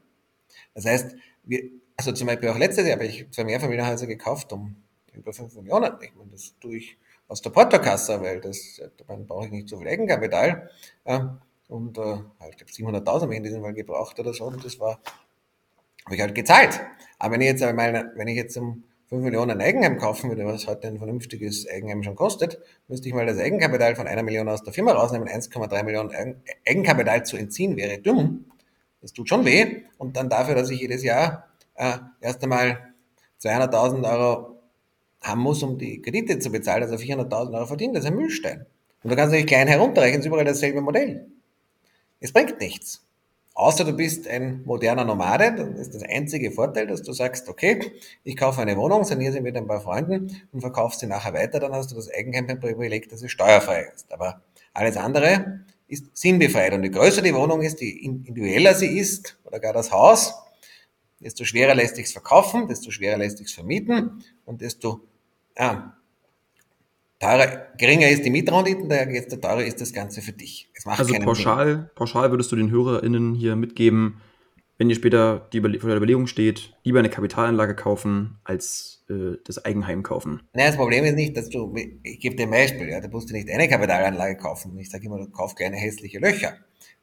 Das 0.73 0.85
heißt, 0.85 1.15
wir, 1.43 1.63
also 1.95 2.11
zum 2.11 2.27
Beispiel 2.27 2.49
auch 2.49 2.57
letztes 2.57 2.85
Jahr 2.85 2.97
habe 2.97 3.05
ich 3.05 3.27
zwei 3.31 3.45
Mehrfamilienhäuser 3.45 4.07
gekauft 4.07 4.51
um 4.51 4.75
über 5.13 5.31
5 5.31 5.55
Millionen. 5.55 5.93
Ich 6.01 6.13
meine, 6.15 6.31
das 6.31 6.55
tue 6.59 6.77
ich 6.77 6.97
aus 7.27 7.41
der 7.41 7.51
Portokasse, 7.51 8.21
weil 8.21 8.41
das, 8.41 8.81
dann 9.07 9.25
brauche 9.25 9.45
ich 9.45 9.51
nicht 9.51 9.69
so 9.69 9.77
viel 9.77 9.87
Eigenkapital. 9.87 10.69
Ja, 11.05 11.39
und 11.73 11.97
äh, 11.97 12.01
halt, 12.39 12.61
ich 12.61 12.75
glaube 12.75 12.99
700.000 13.01 13.21
habe 13.21 13.33
ich 13.33 13.37
in 13.37 13.43
diesem 13.43 13.61
Fall 13.63 13.73
gebraucht 13.73 14.19
oder 14.19 14.31
so 14.31 14.45
und 14.45 14.63
das 14.63 14.79
war, 14.79 14.99
habe 16.05 16.15
ich 16.15 16.21
halt 16.21 16.35
gezahlt. 16.35 16.79
Aber 17.17 17.33
wenn 17.33 17.41
ich 17.41 17.47
jetzt 17.47 17.63
einmal, 17.63 18.11
wenn 18.15 18.27
ich 18.27 18.35
jetzt 18.35 18.55
um 18.57 18.83
5 19.09 19.23
Millionen 19.23 19.59
Eigenheim 19.59 19.97
kaufen 19.97 20.29
würde, 20.29 20.45
was 20.45 20.67
heute 20.67 20.87
ein 20.87 20.99
vernünftiges 20.99 21.67
Eigenheim 21.67 22.03
schon 22.03 22.15
kostet, 22.15 22.59
müsste 22.87 23.07
ich 23.07 23.15
mal 23.15 23.25
das 23.25 23.39
Eigenkapital 23.39 23.95
von 23.95 24.05
einer 24.07 24.21
Million 24.21 24.47
aus 24.49 24.61
der 24.61 24.71
Firma 24.71 24.91
rausnehmen, 24.91 25.27
1,3 25.27 25.83
Millionen 25.83 26.43
Eigenkapital 26.67 27.25
zu 27.25 27.37
entziehen, 27.37 27.75
wäre 27.75 27.97
dumm. 27.97 28.45
Das 29.01 29.11
tut 29.11 29.27
schon 29.27 29.43
weh. 29.43 29.81
Und 29.97 30.15
dann 30.15 30.29
dafür, 30.29 30.53
dass 30.53 30.69
ich 30.69 30.79
jedes 30.79 31.03
Jahr 31.03 31.47
äh, 31.73 31.97
erst 32.21 32.43
einmal 32.43 32.93
200.000 33.41 34.11
Euro 34.11 34.59
haben 35.21 35.41
muss, 35.41 35.63
um 35.63 35.79
die 35.79 36.01
Kredite 36.01 36.37
zu 36.37 36.51
bezahlen, 36.51 36.83
also 36.83 36.95
400.000 36.95 37.53
Euro 37.55 37.65
verdient, 37.65 37.95
das 37.95 38.03
ist 38.03 38.11
ein 38.11 38.17
Müllstein. 38.17 38.65
Und 39.03 39.09
da 39.09 39.15
kannst 39.15 39.33
du 39.33 39.37
nicht 39.37 39.47
klein 39.47 39.67
herunterrechnen, 39.67 40.21
ist 40.21 40.27
überall 40.27 40.45
dasselbe 40.45 40.81
Modell. 40.81 41.32
Es 42.23 42.31
bringt 42.31 42.57
nichts. 42.61 43.05
Außer 43.53 43.83
du 43.83 43.91
bist 43.91 44.29
ein 44.29 44.63
moderner 44.63 45.03
Nomade, 45.03 45.53
dann 45.57 45.75
ist 45.75 45.93
das 45.93 46.03
einzige 46.03 46.51
Vorteil, 46.51 46.87
dass 46.87 47.01
du 47.01 47.11
sagst, 47.11 47.49
okay, 47.49 47.91
ich 48.23 48.37
kaufe 48.37 48.61
eine 48.61 48.77
Wohnung, 48.77 49.03
saniere 49.03 49.33
sie 49.33 49.41
mit 49.41 49.57
ein 49.57 49.67
paar 49.67 49.81
Freunden 49.81 50.41
und 50.53 50.61
verkaufe 50.61 50.97
sie 50.97 51.05
nachher 51.05 51.33
weiter, 51.33 51.59
dann 51.59 51.73
hast 51.73 51.91
du 51.91 51.95
das 51.95 52.09
Eigenheimprivileg, 52.09 53.09
dass 53.09 53.21
es 53.23 53.31
steuerfrei 53.31 53.89
ist. 53.93 54.09
Aber 54.13 54.41
alles 54.73 54.95
andere 54.95 55.65
ist 55.89 56.15
sinnbefreit. 56.15 56.73
Und 56.73 56.83
je 56.83 56.91
größer 56.91 57.21
die 57.21 57.35
Wohnung 57.35 57.61
ist, 57.61 57.81
je 57.81 57.89
individueller 57.89 58.73
sie 58.73 58.97
ist, 58.97 59.37
oder 59.43 59.59
gar 59.59 59.73
das 59.73 59.91
Haus, 59.91 60.33
desto 61.19 61.43
schwerer 61.43 61.75
lässt 61.75 61.97
sich's 61.97 62.13
verkaufen, 62.13 62.69
desto 62.69 62.89
schwerer 62.89 63.17
lässt 63.17 63.37
sich's 63.37 63.53
vermieten 63.53 64.23
und 64.45 64.61
desto 64.61 65.01
ja, 65.57 65.97
teurer, 67.23 67.67
geringer 67.77 68.09
ist 68.09 68.25
die 68.25 68.29
Mietrendite, 68.29 68.87
desto 68.87 69.37
teurer 69.37 69.63
ist 69.63 69.79
das 69.81 69.93
Ganze 69.93 70.21
für 70.21 70.33
dich. 70.33 70.69
also 70.85 71.13
pauschal, 71.19 71.89
pauschal 71.95 72.31
würdest 72.31 72.51
du 72.51 72.55
den 72.55 72.69
HörerInnen 72.69 73.33
hier 73.33 73.55
mitgeben, 73.55 74.21
wenn 74.77 74.89
ihr 74.89 74.95
später 74.95 75.47
die 75.53 75.57
Überle 75.57 75.79
vor 75.79 75.89
der 75.89 75.97
Überlegung 75.97 76.27
steht, 76.27 76.73
lieber 76.83 76.99
eine 76.99 77.09
Kapitalanlage 77.09 77.75
kaufen 77.75 78.39
als 78.43 79.03
äh, 79.09 79.37
das 79.45 79.63
Eigenheim 79.63 80.03
kaufen? 80.03 80.41
Nein, 80.53 80.67
das 80.67 80.77
Problem 80.77 81.05
ist 81.05 81.15
nicht, 81.15 81.37
dass 81.37 81.49
du, 81.49 81.73
ich 81.75 82.19
gebe 82.19 82.35
dir 82.35 82.43
ein 82.43 82.51
Beispiel, 82.51 82.89
ja, 82.89 82.99
du 82.99 83.07
musst 83.09 83.29
dir 83.29 83.33
nicht 83.33 83.49
eine 83.49 83.67
Kapitalanlage 83.67 84.37
kaufen. 84.37 84.77
Ich 84.79 84.89
sage 84.89 85.05
immer, 85.05 85.19
du 85.19 85.29
kauf 85.29 85.55
kleine 85.55 85.77
hässliche 85.77 86.19
Löcher. 86.19 86.53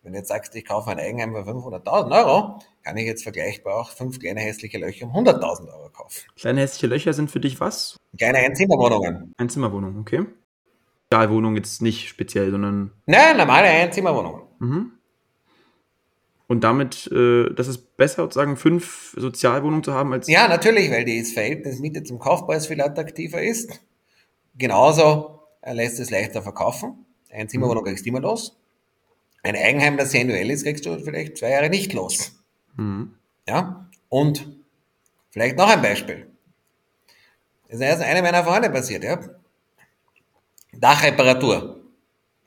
Wenn 0.02 0.12
du 0.12 0.18
jetzt 0.18 0.28
sagst, 0.28 0.54
ich 0.56 0.64
kaufe 0.64 0.90
ein 0.90 0.98
Eigenheim 0.98 1.34
für 1.34 1.42
500.000 1.42 2.18
Euro, 2.18 2.62
kann 2.82 2.96
ich 2.96 3.06
jetzt 3.06 3.22
vergleichbar 3.22 3.76
auch 3.76 3.90
fünf 3.90 4.18
kleine 4.18 4.40
hässliche 4.40 4.78
Löcher 4.78 5.06
um 5.06 5.12
100.000 5.12 5.68
Euro 5.68 5.90
kaufen. 5.90 6.26
Kleine 6.36 6.62
hässliche 6.62 6.86
Löcher 6.86 7.12
sind 7.12 7.30
für 7.30 7.40
dich 7.40 7.60
was? 7.60 7.96
Kleine 8.16 8.38
Einzimmerwohnungen. 8.38 9.34
Einzimmerwohnungen, 9.36 10.00
okay. 10.00 10.24
Sozialwohnung 11.12 11.56
jetzt 11.56 11.82
nicht 11.82 12.08
speziell, 12.08 12.50
sondern. 12.50 12.92
Nein, 13.06 13.36
normale 13.36 13.68
Einzimmerwohnungen. 13.68 14.42
Mhm. 14.58 14.92
Und 16.50 16.64
damit, 16.64 17.08
äh, 17.12 17.54
das 17.54 17.68
ist 17.68 17.96
besser, 17.96 18.22
sozusagen 18.22 18.56
fünf 18.56 19.14
Sozialwohnungen 19.16 19.84
zu 19.84 19.94
haben 19.94 20.12
als. 20.12 20.26
Ja, 20.26 20.48
natürlich, 20.48 20.90
weil 20.90 21.04
das 21.04 21.30
Verhältnis 21.30 21.78
Miete 21.78 22.02
zum 22.02 22.18
Kaufpreis 22.18 22.66
viel 22.66 22.80
attraktiver 22.80 23.40
ist. 23.40 23.80
Genauso 24.56 25.42
lässt 25.64 26.00
es 26.00 26.10
leichter 26.10 26.42
verkaufen. 26.42 27.06
Ein 27.30 27.48
Zimmerwohnung 27.48 27.84
kriegst 27.84 28.04
du 28.04 28.08
immer 28.08 28.18
los. 28.18 28.58
Ein 29.44 29.54
Eigenheim, 29.54 29.96
das 29.96 30.10
sensuell 30.10 30.50
ist, 30.50 30.64
kriegst 30.64 30.84
du 30.86 30.98
vielleicht 30.98 31.38
zwei 31.38 31.50
Jahre 31.50 31.70
nicht 31.70 31.92
los. 31.92 32.32
Mhm. 32.76 33.14
Ja? 33.46 33.88
Und 34.08 34.48
vielleicht 35.30 35.56
noch 35.56 35.68
ein 35.70 35.82
Beispiel. 35.82 36.26
Das 37.68 37.76
ist 37.76 37.80
erst 37.80 38.02
eine 38.02 38.22
meiner 38.22 38.42
Freunde 38.42 38.70
passiert, 38.70 39.04
ja. 39.04 39.20
Dachreparatur. 40.72 41.79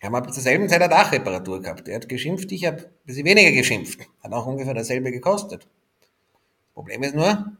Wir 0.04 0.12
haben 0.12 0.34
zur 0.34 0.44
selben 0.44 0.68
Zeit 0.68 0.82
eine 0.82 0.94
Dachreparatur 0.94 1.62
gehabt. 1.62 1.88
Er 1.88 1.96
hat 1.96 2.10
geschimpft, 2.10 2.52
ich 2.52 2.66
habe 2.66 2.78
ein 2.80 2.90
bisschen 3.06 3.24
weniger 3.24 3.54
geschimpft. 3.54 4.02
Hat 4.22 4.34
auch 4.34 4.46
ungefähr 4.46 4.74
dasselbe 4.74 5.12
gekostet. 5.14 5.66
Problem 6.74 7.04
ist 7.04 7.16
nur, 7.16 7.54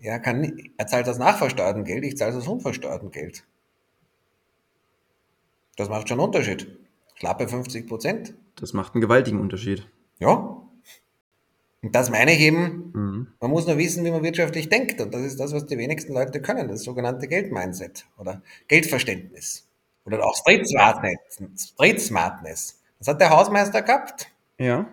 er, 0.00 0.18
kann, 0.18 0.70
er 0.78 0.86
zahlt 0.86 1.06
aus 1.10 1.18
nachversteuertem 1.18 1.84
Geld, 1.84 2.04
ich 2.04 2.16
zahle 2.16 2.34
aus 2.34 2.48
unversteuertem 2.48 3.10
Geld. 3.10 3.44
Das 5.76 5.90
macht 5.90 6.08
schon 6.08 6.18
einen 6.18 6.26
Unterschied. 6.26 6.74
Schlappe 7.16 7.46
50 7.46 7.86
Prozent. 7.86 8.32
Das 8.56 8.72
macht 8.72 8.94
einen 8.94 9.02
gewaltigen 9.02 9.38
Unterschied. 9.38 9.86
Ja. 10.20 10.62
Und 11.82 11.94
das 11.94 12.08
meine 12.08 12.32
ich 12.32 12.40
eben, 12.40 12.92
Mhm. 12.94 13.26
man 13.40 13.50
muss 13.50 13.66
nur 13.66 13.76
wissen, 13.76 14.06
wie 14.06 14.10
man 14.10 14.22
wirtschaftlich 14.22 14.70
denkt. 14.70 15.02
Und 15.02 15.12
das 15.12 15.20
ist 15.20 15.38
das, 15.38 15.52
was 15.52 15.66
die 15.66 15.76
wenigsten 15.76 16.14
Leute 16.14 16.40
können, 16.40 16.66
das 16.68 16.82
sogenannte 16.82 17.28
Geldmindset 17.28 18.06
oder 18.16 18.40
Geldverständnis. 18.68 19.67
Oder 20.08 20.26
auch 20.26 20.36
Street 20.36 20.66
Smartness. 20.66 21.18
Street 21.56 22.00
Smartness. 22.00 22.80
Das 22.98 23.08
hat 23.08 23.20
der 23.20 23.30
Hausmeister 23.30 23.82
gehabt. 23.82 24.28
Ja. 24.58 24.86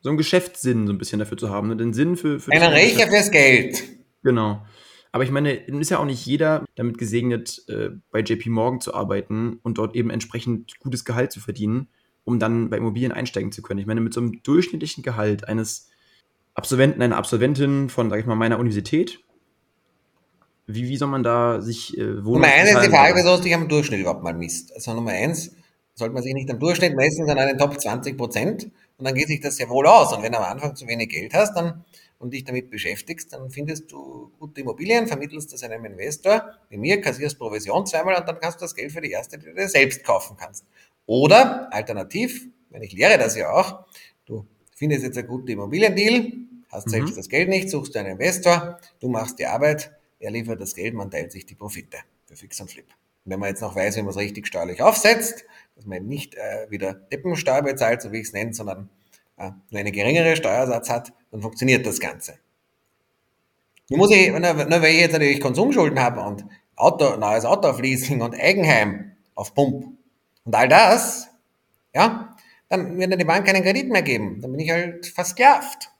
So 0.00 0.10
ein 0.10 0.16
Geschäftssinn 0.16 0.86
so 0.86 0.92
ein 0.92 0.98
bisschen 0.98 1.18
dafür 1.18 1.36
zu 1.36 1.50
haben, 1.50 1.68
ne? 1.68 1.76
den 1.76 1.92
Sinn 1.92 2.16
für, 2.16 2.40
für 2.40 2.50
das 2.50 2.62
Einen 2.62 2.72
Rächer 2.72 3.08
fürs 3.08 3.30
Geld. 3.30 3.82
Genau. 4.22 4.64
Aber 5.12 5.24
ich 5.24 5.30
meine, 5.30 5.52
ist 5.52 5.90
ja 5.90 5.98
auch 5.98 6.04
nicht 6.04 6.24
jeder 6.24 6.64
damit 6.74 6.98
gesegnet, 6.98 7.64
äh, 7.68 7.90
bei 8.10 8.20
JP 8.20 8.50
Morgan 8.50 8.80
zu 8.80 8.94
arbeiten 8.94 9.58
und 9.62 9.78
dort 9.78 9.94
eben 9.96 10.10
entsprechend 10.10 10.78
gutes 10.80 11.04
Gehalt 11.04 11.32
zu 11.32 11.40
verdienen, 11.40 11.88
um 12.24 12.38
dann 12.38 12.70
bei 12.70 12.76
Immobilien 12.76 13.12
einsteigen 13.12 13.52
zu 13.52 13.62
können. 13.62 13.80
Ich 13.80 13.86
meine, 13.86 14.00
mit 14.00 14.12
so 14.12 14.20
einem 14.20 14.42
durchschnittlichen 14.42 15.02
Gehalt 15.02 15.48
eines 15.48 15.88
Absolventen, 16.54 17.02
einer 17.02 17.16
Absolventin 17.16 17.88
von, 17.88 18.10
sag 18.10 18.20
ich 18.20 18.26
mal, 18.26 18.34
meiner 18.34 18.58
Universität, 18.58 19.20
wie, 20.68 20.88
wie 20.88 20.96
soll 20.96 21.08
man 21.08 21.22
da 21.22 21.60
sich 21.60 21.96
äh, 21.98 22.02
Nummer 22.02 22.46
eins 22.46 22.70
ist 22.70 22.82
die? 22.82 22.90
Frage, 22.90 23.16
wieso 23.16 23.36
du 23.36 23.42
dich 23.42 23.54
am 23.54 23.68
Durchschnitt 23.68 24.00
überhaupt 24.00 24.22
mal 24.22 24.34
misst. 24.34 24.72
Also 24.74 24.94
Nummer 24.94 25.10
eins 25.10 25.52
sollte 25.94 26.14
man 26.14 26.22
sich 26.22 26.34
nicht 26.34 26.50
am 26.50 26.60
Durchschnitt 26.60 26.94
messen, 26.94 27.26
sondern 27.26 27.48
an 27.48 27.48
den 27.48 27.58
Top 27.58 27.80
20 27.80 28.16
Prozent. 28.16 28.70
Und 28.98 29.04
dann 29.04 29.14
geht 29.14 29.28
sich 29.28 29.40
das 29.40 29.56
sehr 29.56 29.68
wohl 29.68 29.86
aus. 29.86 30.12
Und 30.12 30.22
wenn 30.22 30.32
du 30.32 30.38
am 30.38 30.44
Anfang 30.44 30.76
zu 30.76 30.86
wenig 30.86 31.08
Geld 31.08 31.34
hast 31.34 31.56
dann, 31.56 31.84
und 32.18 32.32
dich 32.32 32.44
damit 32.44 32.70
beschäftigst, 32.70 33.32
dann 33.32 33.50
findest 33.50 33.90
du 33.92 34.32
gute 34.38 34.60
Immobilien, 34.60 35.06
vermittelst 35.06 35.52
das 35.52 35.62
einem 35.62 35.84
Investor, 35.84 36.52
wie 36.68 36.76
mir, 36.76 37.00
kassierst 37.00 37.38
Provision 37.38 37.86
zweimal 37.86 38.16
und 38.16 38.28
dann 38.28 38.40
kannst 38.40 38.60
du 38.60 38.64
das 38.64 38.74
Geld 38.74 38.92
für 38.92 39.00
die 39.00 39.10
erste, 39.10 39.38
die 39.38 39.46
du 39.46 39.54
dir 39.54 39.68
selbst 39.68 40.04
kaufen 40.04 40.36
kannst. 40.36 40.64
Oder 41.06 41.72
alternativ, 41.72 42.46
wenn 42.70 42.82
ich 42.82 42.92
lehre 42.92 43.18
das 43.18 43.36
ja 43.36 43.50
auch, 43.50 43.84
du 44.26 44.46
findest 44.74 45.04
jetzt 45.04 45.16
einen 45.16 45.28
guten 45.28 45.48
Immobiliendeal, 45.48 46.32
hast 46.70 46.86
Mhm. 46.86 46.90
selbst 46.90 47.16
das 47.16 47.28
Geld 47.28 47.48
nicht, 47.48 47.70
suchst 47.70 47.94
du 47.94 48.00
einen 48.00 48.12
Investor, 48.12 48.78
du 49.00 49.08
machst 49.08 49.38
die 49.38 49.46
Arbeit, 49.46 49.92
er 50.18 50.30
liefert 50.30 50.60
das 50.60 50.74
Geld, 50.74 50.94
man 50.94 51.10
teilt 51.10 51.32
sich 51.32 51.46
die 51.46 51.54
Profite 51.54 51.98
für 52.26 52.36
Fix 52.36 52.60
und 52.60 52.70
Flip. 52.70 52.86
Und 53.24 53.32
wenn 53.32 53.40
man 53.40 53.50
jetzt 53.50 53.60
noch 53.60 53.76
weiß, 53.76 53.96
wie 53.96 54.02
man 54.02 54.10
es 54.10 54.16
richtig 54.16 54.46
steuerlich 54.46 54.82
aufsetzt, 54.82 55.44
dass 55.76 55.86
man 55.86 55.98
eben 55.98 56.08
nicht 56.08 56.34
äh, 56.34 56.70
wieder 56.70 56.94
Deppensteuer 56.94 57.62
bezahlt, 57.62 58.02
so 58.02 58.12
wie 58.12 58.18
ich 58.18 58.28
es 58.28 58.32
nenne, 58.32 58.52
sondern 58.52 58.88
äh, 59.36 59.50
nur 59.70 59.80
eine 59.80 59.92
geringere 59.92 60.36
Steuersatz 60.36 60.90
hat, 60.90 61.12
dann 61.30 61.42
funktioniert 61.42 61.86
das 61.86 62.00
Ganze. 62.00 62.38
Nun 63.90 63.98
muss 64.00 64.10
ich, 64.10 64.30
nur, 64.30 64.40
nur 64.40 64.82
weil 64.82 64.94
ich 64.94 65.00
jetzt 65.00 65.12
natürlich 65.12 65.40
Konsumschulden 65.40 66.00
habe 66.00 66.20
und 66.20 66.44
Auto, 66.76 67.16
neues 67.16 67.44
Auto 67.44 67.68
auf 67.68 67.80
Leasing 67.80 68.20
und 68.22 68.38
Eigenheim 68.38 69.12
auf 69.34 69.54
Pump 69.54 69.86
und 70.44 70.54
all 70.54 70.68
das, 70.68 71.28
ja, 71.94 72.36
dann 72.68 72.98
wird 72.98 73.18
die 73.18 73.24
Bank 73.24 73.46
keinen 73.46 73.62
Kredit 73.62 73.88
mehr 73.88 74.02
geben. 74.02 74.40
Dann 74.40 74.50
bin 74.50 74.60
ich 74.60 74.70
halt 74.70 75.06
versklavt. 75.06 75.90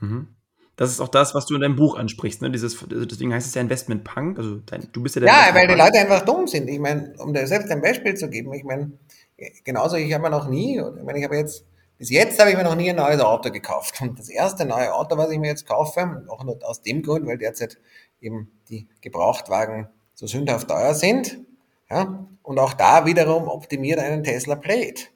Mhm. 0.00 0.34
Das 0.78 0.90
ist 0.90 1.00
auch 1.00 1.08
das, 1.08 1.34
was 1.34 1.44
du 1.44 1.56
in 1.56 1.60
deinem 1.60 1.74
Buch 1.74 1.98
ansprichst. 1.98 2.40
Ne? 2.40 2.52
Dieses, 2.52 2.78
deswegen 2.88 3.34
heißt 3.34 3.48
es 3.48 3.54
ja 3.54 3.60
Investment 3.60 4.04
Punk. 4.04 4.38
Also 4.38 4.60
dein, 4.64 4.86
du 4.92 5.02
bist 5.02 5.16
ja 5.16 5.20
der 5.20 5.28
Ja, 5.28 5.48
weil 5.52 5.66
die. 5.66 5.74
Leute 5.74 5.98
einfach 5.98 6.20
dumm 6.24 6.46
sind. 6.46 6.68
Ich 6.68 6.78
meine, 6.78 7.14
um 7.18 7.34
dir 7.34 7.48
selbst 7.48 7.68
ein 7.72 7.82
Beispiel 7.82 8.14
zu 8.14 8.30
geben, 8.30 8.54
ich 8.54 8.62
meine, 8.62 8.92
genauso, 9.64 9.96
ich 9.96 10.12
habe 10.14 10.22
mir 10.22 10.30
noch 10.30 10.48
nie, 10.48 10.78
ich 10.78 11.02
meine, 11.02 11.18
ich 11.18 11.24
habe 11.24 11.36
jetzt, 11.36 11.64
bis 11.98 12.10
jetzt 12.10 12.38
habe 12.38 12.50
ich 12.50 12.56
mir 12.56 12.62
noch 12.62 12.76
nie 12.76 12.90
ein 12.90 12.96
neues 12.96 13.20
Auto 13.20 13.50
gekauft. 13.50 14.00
Und 14.00 14.20
das 14.20 14.28
erste 14.28 14.66
neue 14.66 14.94
Auto, 14.94 15.16
was 15.16 15.32
ich 15.32 15.40
mir 15.40 15.48
jetzt 15.48 15.66
kaufe, 15.66 16.24
auch 16.28 16.44
nur 16.44 16.60
aus 16.62 16.80
dem 16.80 17.02
Grund, 17.02 17.26
weil 17.26 17.38
derzeit 17.38 17.78
eben 18.20 18.48
die 18.68 18.86
Gebrauchtwagen 19.00 19.88
so 20.14 20.28
sündhaft 20.28 20.68
teuer 20.68 20.94
sind, 20.94 21.40
ja, 21.90 22.24
und 22.44 22.58
auch 22.60 22.74
da 22.74 23.04
wiederum 23.04 23.48
optimiert 23.48 23.98
einen 23.98 24.22
Tesla 24.22 24.54
Plate. 24.54 25.06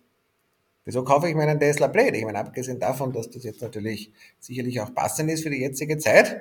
Wieso 0.85 1.05
kaufe 1.05 1.29
ich 1.29 1.35
mir 1.35 1.42
einen 1.42 1.61
Tesla 1.61 1.88
Plate? 1.88 2.16
Ich 2.16 2.25
meine, 2.25 2.38
abgesehen 2.38 2.81
davon, 2.81 3.12
dass 3.12 3.31
das 3.31 3.45
jetzt 3.45 3.62
natürlich 3.62 4.12
sicherlich 4.40 4.81
auch 4.81 4.92
passend 4.95 5.31
ist 5.31 5.42
für 5.42 5.51
die 5.51 5.61
jetzige 5.61 5.99
Zeit, 5.99 6.40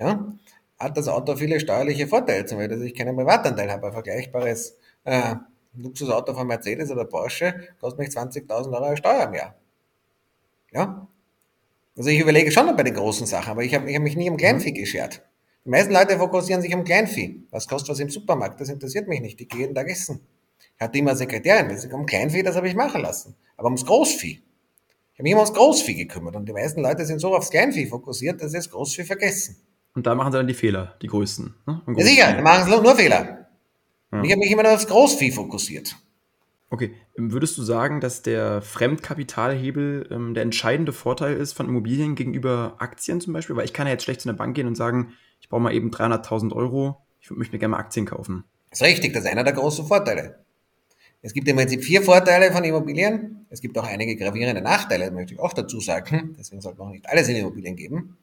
ja, 0.00 0.32
hat 0.78 0.96
das 0.96 1.08
Auto 1.08 1.36
viele 1.36 1.60
steuerliche 1.60 2.06
Vorteile, 2.06 2.44
zum 2.44 2.58
Beispiel, 2.58 2.76
dass 2.76 2.84
ich 2.84 2.94
keinen 2.94 3.16
Privatanteil 3.16 3.70
habe. 3.70 3.86
Ein 3.86 3.92
vergleichbares 3.92 4.76
äh, 5.04 5.36
Luxusauto 5.74 6.34
von 6.34 6.46
Mercedes 6.46 6.90
oder 6.90 7.04
Porsche 7.04 7.54
kostet 7.80 7.98
mich 8.00 8.08
20.000 8.08 8.72
Euro 8.72 8.96
Steuer 8.96 9.28
mehr. 9.28 9.54
Ja? 10.72 11.06
Also 11.96 12.10
ich 12.10 12.20
überlege 12.20 12.50
schon 12.50 12.66
noch 12.66 12.76
bei 12.76 12.82
den 12.82 12.94
großen 12.94 13.26
Sachen, 13.26 13.52
aber 13.52 13.62
ich 13.62 13.74
habe 13.74 13.92
hab 13.92 14.02
mich 14.02 14.16
nie 14.16 14.28
um 14.28 14.36
Kleinvieh 14.36 14.72
geschert. 14.72 15.22
Die 15.64 15.70
meisten 15.70 15.92
Leute 15.92 16.18
fokussieren 16.18 16.60
sich 16.60 16.74
um 16.74 16.84
Kleinvieh. 16.84 17.46
Was 17.50 17.66
kostet 17.66 17.90
was 17.90 18.00
im 18.00 18.10
Supermarkt? 18.10 18.60
Das 18.60 18.68
interessiert 18.68 19.08
mich 19.08 19.20
nicht. 19.20 19.40
Ich 19.40 19.48
gehe 19.48 19.60
jeden 19.60 19.74
Tag 19.74 19.88
essen. 19.88 20.20
Ich 20.76 20.82
hatte 20.82 20.98
immer 20.98 21.16
Sekretärin. 21.16 21.68
Das 21.68 21.84
um 21.86 22.06
Kleinvieh, 22.06 22.42
das 22.42 22.56
habe 22.56 22.68
ich 22.68 22.74
machen 22.74 23.02
lassen. 23.02 23.34
Aber 23.56 23.66
ums 23.66 23.86
Großvieh. 23.86 24.42
Ich 25.12 25.18
habe 25.18 25.22
mich 25.22 25.32
immer 25.32 25.42
ums 25.42 25.54
Großvieh 25.54 25.94
gekümmert. 25.94 26.36
Und 26.36 26.46
die 26.46 26.52
meisten 26.52 26.82
Leute 26.82 27.06
sind 27.06 27.18
so 27.18 27.34
aufs 27.34 27.50
Kleinvieh 27.50 27.86
fokussiert, 27.86 28.42
dass 28.42 28.50
sie 28.50 28.58
das 28.58 28.70
Großvieh 28.70 29.04
vergessen. 29.04 29.56
Und 29.94 30.06
da 30.06 30.14
machen 30.14 30.30
sie 30.32 30.38
dann 30.38 30.46
die 30.46 30.54
Fehler, 30.54 30.94
die 31.00 31.06
größten. 31.06 31.54
Ne? 31.66 31.82
Ja, 31.96 32.04
sicher, 32.04 32.32
da 32.34 32.42
machen 32.42 32.70
sie 32.70 32.82
nur 32.82 32.94
Fehler. 32.94 33.48
Ja. 34.12 34.22
Ich 34.22 34.30
habe 34.30 34.40
mich 34.40 34.50
immer 34.50 34.62
nur 34.62 34.74
aufs 34.74 34.86
Großvieh 34.86 35.32
fokussiert. 35.32 35.96
Okay, 36.68 36.94
würdest 37.16 37.56
du 37.56 37.62
sagen, 37.62 38.00
dass 38.00 38.22
der 38.22 38.60
Fremdkapitalhebel 38.60 40.08
ähm, 40.10 40.34
der 40.34 40.42
entscheidende 40.42 40.92
Vorteil 40.92 41.36
ist 41.36 41.54
von 41.54 41.68
Immobilien 41.68 42.14
gegenüber 42.14 42.74
Aktien 42.78 43.20
zum 43.20 43.32
Beispiel? 43.32 43.56
Weil 43.56 43.64
ich 43.64 43.72
kann 43.72 43.86
ja 43.86 43.94
jetzt 43.94 44.02
schlecht 44.02 44.20
zu 44.20 44.28
einer 44.28 44.36
Bank 44.36 44.54
gehen 44.54 44.66
und 44.66 44.74
sagen, 44.74 45.14
ich 45.40 45.48
brauche 45.48 45.62
mal 45.62 45.72
eben 45.72 45.90
300.000 45.90 46.52
Euro, 46.52 47.06
ich 47.20 47.30
möchte 47.30 47.54
mir 47.54 47.60
gerne 47.60 47.72
mal 47.72 47.78
Aktien 47.78 48.04
kaufen. 48.04 48.44
Das 48.70 48.80
ist 48.80 48.86
richtig, 48.86 49.14
das 49.14 49.24
ist 49.24 49.30
einer 49.30 49.44
der 49.44 49.54
großen 49.54 49.86
Vorteile. 49.86 50.44
Es 51.26 51.34
gibt 51.34 51.48
im 51.48 51.56
Prinzip 51.56 51.82
vier 51.82 52.02
Vorteile 52.02 52.52
von 52.52 52.62
Immobilien. 52.62 53.46
Es 53.50 53.60
gibt 53.60 53.76
auch 53.76 53.84
einige 53.84 54.14
gravierende 54.14 54.62
Nachteile, 54.62 55.10
möchte 55.10 55.34
ich 55.34 55.40
auch 55.40 55.52
dazu 55.52 55.80
sagen. 55.80 56.36
Deswegen 56.38 56.62
sollte 56.62 56.78
man 56.78 56.86
auch 56.86 56.92
nicht 56.92 57.08
alles 57.08 57.28
in 57.28 57.34
Immobilien 57.34 57.74
geben. 57.74 58.16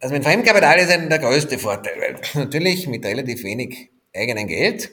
Also 0.00 0.12
mit 0.16 0.24
Fremdkapital 0.24 0.80
ist 0.80 0.90
ein 0.90 1.08
der 1.08 1.20
größte 1.20 1.56
Vorteil, 1.60 1.92
weil 2.00 2.14
du 2.14 2.38
natürlich 2.40 2.88
mit 2.88 3.04
relativ 3.04 3.44
wenig 3.44 3.88
eigenen 4.12 4.48
Geld 4.48 4.90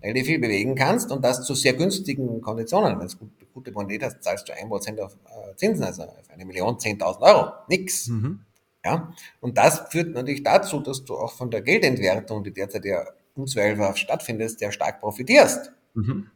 relativ 0.00 0.26
viel 0.26 0.38
bewegen 0.38 0.76
kannst 0.76 1.10
und 1.10 1.24
das 1.24 1.42
zu 1.42 1.56
sehr 1.56 1.72
günstigen 1.72 2.40
Konditionen. 2.40 3.00
Wenn 3.00 3.08
du 3.08 3.16
gut, 3.16 3.30
gute 3.52 3.72
Bonität 3.72 4.04
hast, 4.04 4.22
zahlst 4.22 4.48
du 4.48 4.52
1% 4.52 5.00
auf 5.00 5.12
äh, 5.12 5.56
Zinsen, 5.56 5.82
also 5.82 6.04
auf 6.04 6.30
eine 6.32 6.44
Million 6.44 6.76
10.000 6.76 7.20
Euro. 7.20 7.52
Nix. 7.66 8.06
Mhm. 8.06 8.42
Ja? 8.84 9.12
Und 9.40 9.58
das 9.58 9.82
führt 9.90 10.14
natürlich 10.14 10.44
dazu, 10.44 10.78
dass 10.78 11.04
du 11.04 11.16
auch 11.16 11.32
von 11.32 11.50
der 11.50 11.62
Geldentwertung, 11.62 12.44
die 12.44 12.52
derzeit 12.52 12.84
ja 12.84 13.04
unzweifelhaft 13.34 13.98
stattfindet, 13.98 14.56
sehr 14.56 14.70
stark 14.70 15.00
profitierst. 15.00 15.72
Mhm. 15.96 16.30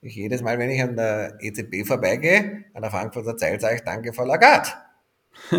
Ich 0.00 0.16
jedes 0.16 0.42
Mal, 0.42 0.58
wenn 0.58 0.70
ich 0.70 0.82
an 0.82 0.96
der 0.96 1.38
EZB 1.40 1.86
vorbeigehe, 1.86 2.64
an 2.74 2.82
der 2.82 2.90
Frankfurter 2.90 3.36
Zeil, 3.36 3.60
sage 3.60 3.76
ich 3.76 3.82
Danke, 3.82 4.12
Frau 4.12 4.24
Lagarde. 4.24 4.68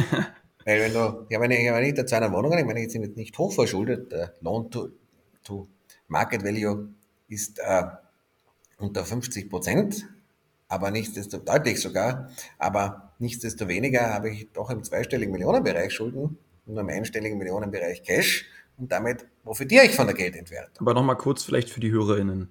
Weil 0.66 0.80
wenn 0.82 0.94
du, 0.94 1.26
ich 1.30 1.36
habe 1.36 1.48
nicht, 1.48 1.62
ich 1.62 1.70
habe 1.70 1.82
nicht 1.82 1.98
dazu 1.98 2.16
eine 2.16 2.32
Wohnung, 2.32 2.58
ich 2.58 2.66
meine, 2.66 2.86
ich 2.86 2.92
bin 2.92 3.04
jetzt 3.04 3.18
nicht 3.18 3.38
hochverschuldet, 3.38 4.12
der 4.12 4.34
Loan 4.42 4.70
to, 4.70 4.90
to 5.44 5.68
Market 6.08 6.44
Value 6.44 6.90
ist 7.30 7.60
äh, 7.60 7.84
unter 8.78 9.06
50 9.06 9.50
Prozent, 9.50 10.06
aber 10.68 10.92
nichtsdestotrotz, 10.92 11.46
deutlich 11.46 11.82
sogar, 11.82 12.30
aber 12.60 13.14
nichtsdestoweniger 13.20 14.14
habe 14.14 14.30
ich 14.30 14.52
doch 14.52 14.70
im 14.70 14.84
zweistelligen 14.84 15.32
Millionenbereich 15.32 15.94
Schulden 15.94 16.38
und 16.66 16.78
im 16.78 16.90
einstelligen 16.90 17.38
Millionenbereich 17.38 18.04
Cash 18.04 18.46
und 18.78 18.92
damit 18.92 19.26
profitiere 19.44 19.86
ich 19.86 19.96
von 19.96 20.08
der 20.08 20.16
Geldentwertung. 20.16 20.76
Aber 20.80 20.94
nochmal 20.94 21.18
kurz 21.18 21.44
vielleicht 21.44 21.70
für 21.70 21.80
die 21.80 21.92
HörerInnen. 21.92 22.50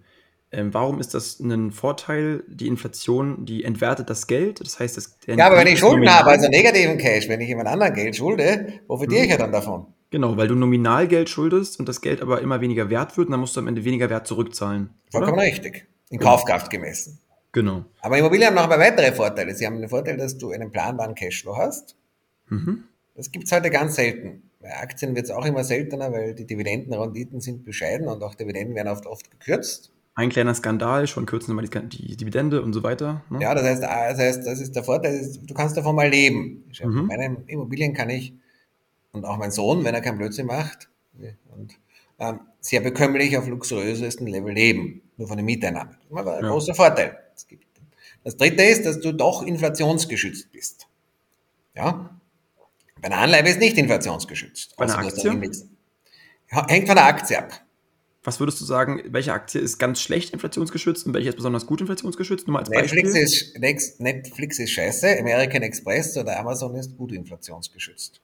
Ähm, 0.53 0.75
warum 0.75 1.01
ist 1.01 1.15
das 1.15 1.41
ein 1.41 1.73
Vorteil? 1.73 2.45
Die 2.47 2.67
Inflation, 2.67 3.47
die 3.47 3.65
entwertet 3.65 4.11
das 4.11 4.27
Geld. 4.27 4.61
Das 4.61 4.79
heißt, 4.79 4.99
das, 4.99 5.17
Ja, 5.27 5.47
aber 5.47 5.57
wenn 5.57 5.67
ich 5.67 5.79
Schulden 5.79 6.09
habe, 6.13 6.31
also 6.31 6.47
negativen 6.49 6.99
Cash, 6.99 7.29
wenn 7.29 7.41
ich 7.41 7.49
jemand 7.49 7.69
anderen 7.69 7.95
Geld 7.95 8.17
schulde, 8.17 8.81
profitiere 8.87 9.25
ich 9.25 9.31
ja 9.31 9.39
dann 9.39 9.51
davon. 9.51 9.87
Genau, 10.11 10.37
weil 10.37 10.49
du 10.49 10.55
nominal 10.55 11.09
Geld 11.09 11.31
schuldest 11.31 11.81
und 11.81 11.89
das 11.89 12.03
Geld 12.03 12.21
aber 12.21 12.43
immer 12.43 12.61
weniger 12.61 12.91
wert 12.91 13.17
wird 13.17 13.29
und 13.29 13.33
dann 13.33 13.41
musst 13.41 13.57
du 13.57 13.61
am 13.61 13.67
Ende 13.67 13.83
weniger 13.83 14.11
Wert 14.11 14.27
zurückzahlen. 14.27 14.91
Vollkommen 15.11 15.39
Oder? 15.39 15.47
richtig. 15.47 15.87
In 16.11 16.19
Kaufkraft 16.19 16.69
gemessen. 16.69 17.19
Genau. 17.53 17.87
Aber 18.03 18.19
Immobilien 18.19 18.49
haben 18.49 18.55
noch 18.57 18.69
paar 18.69 18.79
weitere 18.79 19.13
Vorteile. 19.13 19.55
Sie 19.55 19.67
haben 19.67 19.81
den 19.81 19.89
Vorteil, 19.89 20.19
dass 20.19 20.37
du 20.37 20.51
einen 20.51 20.71
planbaren 20.71 21.15
Cashflow 21.15 21.57
hast. 21.57 21.97
Mhm. 22.51 22.85
Das 23.15 23.31
gibt's 23.31 23.53
heute 23.53 23.71
ganz 23.71 23.95
selten. 23.95 24.51
Bei 24.61 24.77
Aktien 24.77 25.17
wird's 25.17 25.31
auch 25.31 25.47
immer 25.47 25.65
seltener, 25.65 26.13
weil 26.13 26.35
die 26.35 26.47
Dividendenrenditen 26.47 27.41
sind 27.41 27.65
bescheiden 27.65 28.09
und 28.09 28.23
auch 28.23 28.35
Dividenden 28.35 28.75
werden 28.75 28.89
oft, 28.89 29.07
oft 29.07 29.31
gekürzt. 29.31 29.92
Ein 30.15 30.29
kleiner 30.29 30.55
Skandal, 30.55 31.07
schon 31.07 31.25
kürzen 31.25 31.57
wir 31.57 31.63
die, 31.63 31.89
die 31.89 32.17
Dividende 32.17 32.61
und 32.61 32.75
so 32.75 32.83
weiter. 32.83 33.25
Ne? 33.31 33.41
Ja, 33.41 33.55
das 33.55 33.65
heißt, 33.65 33.83
das 33.83 34.19
heißt, 34.19 34.47
das 34.47 34.61
ist 34.61 34.77
der 34.77 34.85
Vorteil, 34.85 35.27
du 35.43 35.55
kannst 35.55 35.77
davon 35.77 35.97
mal 35.97 36.09
leben. 36.09 36.65
Mhm. 36.83 37.07
Meine 37.07 37.37
Immobilien 37.47 37.95
kann 37.95 38.11
ich 38.11 38.35
und 39.13 39.25
auch 39.25 39.39
mein 39.39 39.51
Sohn, 39.51 39.85
wenn 39.85 39.95
er 39.95 40.03
keinen 40.03 40.19
Blödsinn 40.19 40.47
macht, 40.47 40.91
und 41.55 41.79
ähm, 42.19 42.41
sehr 42.61 42.81
bekömmlich 42.81 43.37
auf 43.37 43.47
luxuriösesten 43.49 44.27
Level 44.27 44.53
leben, 44.53 45.03
nur 45.17 45.29
von 45.29 45.37
den 45.37 45.47
Mieteinnahmen. 45.47 45.97
Das 46.11 46.21
ist 46.21 46.29
ein 46.29 46.45
ja. 46.45 46.51
großer 46.51 46.75
Vorteil. 46.75 47.19
Das, 47.33 47.47
gibt. 47.47 47.67
das 48.25 48.37
dritte 48.37 48.63
ist, 48.63 48.85
dass 48.87 49.01
du 49.01 49.13
doch 49.13 49.43
inflationsgeschützt 49.43 50.53
bist. 50.53 50.87
Ja? 51.75 52.11
Bei 53.01 53.07
einer 53.07 53.19
Anleihe 53.19 53.49
ist 53.49 53.59
nicht 53.59 53.77
inflationsgeschützt. 53.79 54.77
Bei 54.77 54.85
einer 54.85 54.99
Aktie? 54.99 55.31
Hängt 55.31 56.87
von 56.87 56.97
der 56.97 57.07
Aktie 57.07 57.39
ab. 57.39 57.53
Was 58.25 58.39
würdest 58.39 58.61
du 58.61 58.65
sagen, 58.65 59.03
welche 59.09 59.33
Aktie 59.33 59.61
ist 59.61 59.79
ganz 59.79 60.01
schlecht 60.01 60.33
inflationsgeschützt 60.33 61.07
und 61.07 61.15
welche 61.15 61.31
ist 61.31 61.37
besonders 61.37 61.67
gut 61.67 61.81
inflationsgeschützt? 61.81 62.47
Nur 62.47 62.55
mal 62.55 62.61
als 62.61 62.71
Netflix, 62.71 63.13
Beispiel. 63.13 63.75
Ist, 63.75 64.01
Netflix 64.01 64.59
ist 64.61 64.71
scheiße, 64.71 65.19
American 65.19 65.63
Express 65.63 66.17
oder 66.17 66.39
Amazon 66.39 66.77
ist 66.77 66.97
gut 66.97 67.11
inflationsgeschützt. 67.11 68.21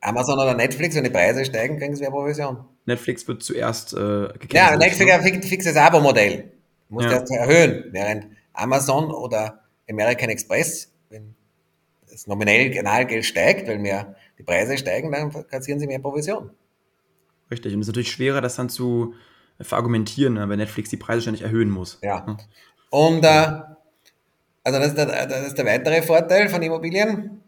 Amazon 0.00 0.38
oder 0.38 0.54
Netflix, 0.54 0.96
wenn 0.96 1.04
die 1.04 1.10
Preise 1.10 1.44
steigen, 1.44 1.78
kriegen 1.78 1.94
sie 1.94 2.00
mehr 2.00 2.10
Provision. 2.10 2.64
Netflix 2.86 3.28
wird 3.28 3.42
zuerst 3.42 3.92
äh, 3.92 4.28
gekennst. 4.32 4.54
Ja, 4.54 4.76
Netflix 4.76 5.12
hat 5.12 5.20
ein 5.20 5.42
fixes 5.42 5.76
Abo-Modell. 5.76 6.52
Du 6.88 6.94
musst 6.94 7.06
ja. 7.06 7.12
erst 7.12 7.30
erhöhen, 7.30 7.84
während 7.92 8.26
Amazon 8.54 9.10
oder 9.10 9.60
American 9.88 10.30
Express, 10.30 10.90
wenn 11.10 11.34
das 12.10 12.26
nominell 12.26 12.70
Kanalgeld 12.70 13.24
steigt, 13.24 13.68
weil 13.68 13.78
mehr 13.78 14.16
die 14.38 14.42
Preise 14.42 14.76
steigen, 14.78 15.12
dann 15.12 15.30
kassieren 15.48 15.78
sie 15.78 15.86
mehr 15.86 16.00
Provision. 16.00 16.50
Richtig, 17.52 17.74
und 17.74 17.80
es 17.80 17.84
ist 17.84 17.92
natürlich 17.92 18.10
schwerer, 18.10 18.40
das 18.40 18.56
dann 18.56 18.70
zu 18.70 19.14
verargumentieren, 19.60 20.34
ne, 20.34 20.48
wenn 20.48 20.58
Netflix 20.58 20.88
die 20.88 20.96
Preise 20.96 21.22
ständig 21.22 21.42
erhöhen 21.42 21.70
muss. 21.70 21.98
Ja. 22.02 22.38
Und 22.90 23.22
äh, 23.22 23.60
also 24.64 24.78
das 24.78 24.88
ist, 24.88 24.96
der, 24.96 25.26
das 25.26 25.46
ist 25.48 25.58
der 25.58 25.66
weitere 25.66 26.02
Vorteil 26.02 26.48
von 26.48 26.62
Immobilien 26.62 27.42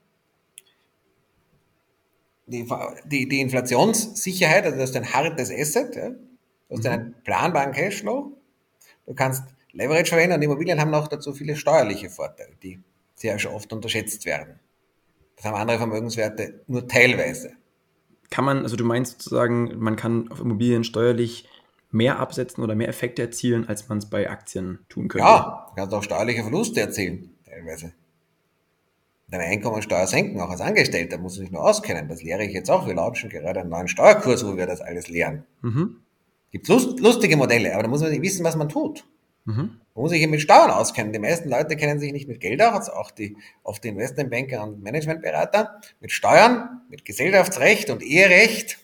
die, 2.46 2.68
die, 3.06 3.28
die 3.28 3.40
Inflationssicherheit, 3.40 4.64
also 4.64 4.78
das 4.78 4.90
ist 4.90 4.96
ein 4.96 5.12
hartes 5.12 5.50
Asset, 5.50 5.96
ja? 5.96 6.10
du 6.10 6.76
hast 6.76 6.84
mhm. 6.84 6.90
einen 6.90 7.14
planbaren 7.24 7.72
Cashflow, 7.72 8.36
du 9.06 9.14
kannst 9.14 9.44
Leverage 9.72 10.10
verwenden 10.10 10.36
und 10.36 10.42
Immobilien 10.42 10.78
haben 10.80 10.90
noch 10.90 11.08
dazu 11.08 11.32
viele 11.32 11.56
steuerliche 11.56 12.10
Vorteile, 12.10 12.52
die 12.62 12.80
sehr 13.14 13.38
oft 13.52 13.72
unterschätzt 13.72 14.26
werden. 14.26 14.60
Das 15.36 15.46
haben 15.46 15.54
andere 15.54 15.78
Vermögenswerte 15.78 16.60
nur 16.66 16.86
teilweise. 16.86 17.52
Kann 18.34 18.44
man, 18.44 18.64
also 18.64 18.74
du 18.74 18.84
meinst 18.84 19.22
sozusagen, 19.22 19.78
man 19.78 19.94
kann 19.94 20.28
auf 20.28 20.40
Immobilien 20.40 20.82
steuerlich 20.82 21.48
mehr 21.92 22.18
absetzen 22.18 22.64
oder 22.64 22.74
mehr 22.74 22.88
Effekte 22.88 23.22
erzielen, 23.22 23.68
als 23.68 23.88
man 23.88 23.98
es 23.98 24.10
bei 24.10 24.28
Aktien 24.28 24.80
tun 24.88 25.06
könnte? 25.06 25.24
Ja, 25.24 25.68
du 25.68 25.76
kannst 25.76 25.94
auch 25.94 26.02
steuerliche 26.02 26.42
Verluste 26.42 26.80
erzielen, 26.80 27.30
teilweise 27.48 27.92
deine 29.28 29.44
Einkommensteuer 29.44 30.08
senken, 30.08 30.40
auch 30.40 30.50
als 30.50 30.60
Angestellter, 30.60 31.16
muss 31.18 31.34
sich 31.34 31.52
nur 31.52 31.62
auskennen. 31.62 32.08
Das 32.08 32.24
lehre 32.24 32.42
ich 32.42 32.52
jetzt 32.52 32.72
auch. 32.72 32.88
Wir 32.88 32.94
launchen 32.94 33.30
gerade 33.30 33.60
einen 33.60 33.70
neuen 33.70 33.86
Steuerkurs, 33.86 34.44
wo 34.44 34.56
wir 34.56 34.66
das 34.66 34.80
alles 34.80 35.06
lernen. 35.06 35.44
Mhm. 35.62 36.00
Gibt 36.50 36.66
lust, 36.66 36.98
lustige 36.98 37.36
Modelle, 37.36 37.72
aber 37.72 37.84
da 37.84 37.88
muss 37.88 38.00
man 38.00 38.10
nicht 38.10 38.22
wissen, 38.22 38.44
was 38.44 38.56
man 38.56 38.68
tut. 38.68 39.04
Mhm. 39.44 39.80
Man 39.94 40.02
muss 40.02 40.10
sich 40.10 40.22
eben 40.22 40.32
mit 40.32 40.40
Steuern 40.40 40.70
auskennen. 40.70 41.12
Die 41.12 41.18
meisten 41.18 41.48
Leute 41.48 41.76
kennen 41.76 42.00
sich 42.00 42.12
nicht 42.12 42.28
mit 42.28 42.40
Geld 42.40 42.60
aus, 42.62 42.88
auch 42.88 43.10
die, 43.10 43.36
oft 43.62 43.84
die 43.84 43.88
Investmentbanker 43.88 44.64
und 44.64 44.82
Managementberater, 44.82 45.80
mit 46.00 46.10
Steuern, 46.10 46.82
mit 46.90 47.04
Gesellschaftsrecht 47.04 47.90
und 47.90 48.02
Eherecht, 48.02 48.78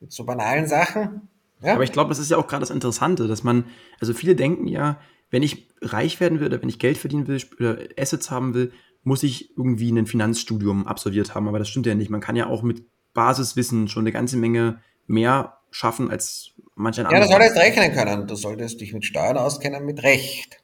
mit 0.00 0.12
so 0.12 0.24
banalen 0.24 0.66
Sachen. 0.66 1.28
Ja? 1.62 1.74
Aber 1.74 1.84
ich 1.84 1.92
glaube, 1.92 2.08
das 2.08 2.18
ist 2.18 2.30
ja 2.30 2.36
auch 2.36 2.46
gerade 2.46 2.60
das 2.60 2.70
Interessante, 2.70 3.28
dass 3.28 3.44
man, 3.44 3.64
also 4.00 4.14
viele 4.14 4.34
denken 4.34 4.66
ja, 4.66 4.98
wenn 5.30 5.42
ich 5.42 5.68
reich 5.80 6.18
werden 6.18 6.40
will 6.40 6.48
oder 6.48 6.60
wenn 6.60 6.68
ich 6.68 6.78
Geld 6.78 6.98
verdienen 6.98 7.28
will 7.28 7.40
oder 7.58 7.78
Assets 7.96 8.30
haben 8.30 8.54
will, 8.54 8.72
muss 9.02 9.22
ich 9.22 9.56
irgendwie 9.56 9.90
ein 9.92 10.06
Finanzstudium 10.06 10.86
absolviert 10.86 11.34
haben, 11.34 11.48
aber 11.48 11.58
das 11.58 11.68
stimmt 11.68 11.86
ja 11.86 11.94
nicht. 11.94 12.10
Man 12.10 12.20
kann 12.20 12.36
ja 12.36 12.48
auch 12.48 12.62
mit 12.62 12.84
Basiswissen 13.14 13.88
schon 13.88 14.02
eine 14.02 14.12
ganze 14.12 14.36
Menge 14.36 14.80
mehr 15.06 15.59
schaffen 15.70 16.10
als 16.10 16.52
manche 16.74 17.02
andere. 17.06 17.20
Ja, 17.20 17.26
du 17.26 17.32
solltest 17.32 17.56
rechnen 17.56 17.92
können. 17.92 18.26
Du 18.26 18.34
solltest 18.34 18.80
dich 18.80 18.92
mit 18.92 19.04
Steuern 19.04 19.36
auskennen, 19.36 19.84
mit 19.84 20.02
Recht. 20.02 20.62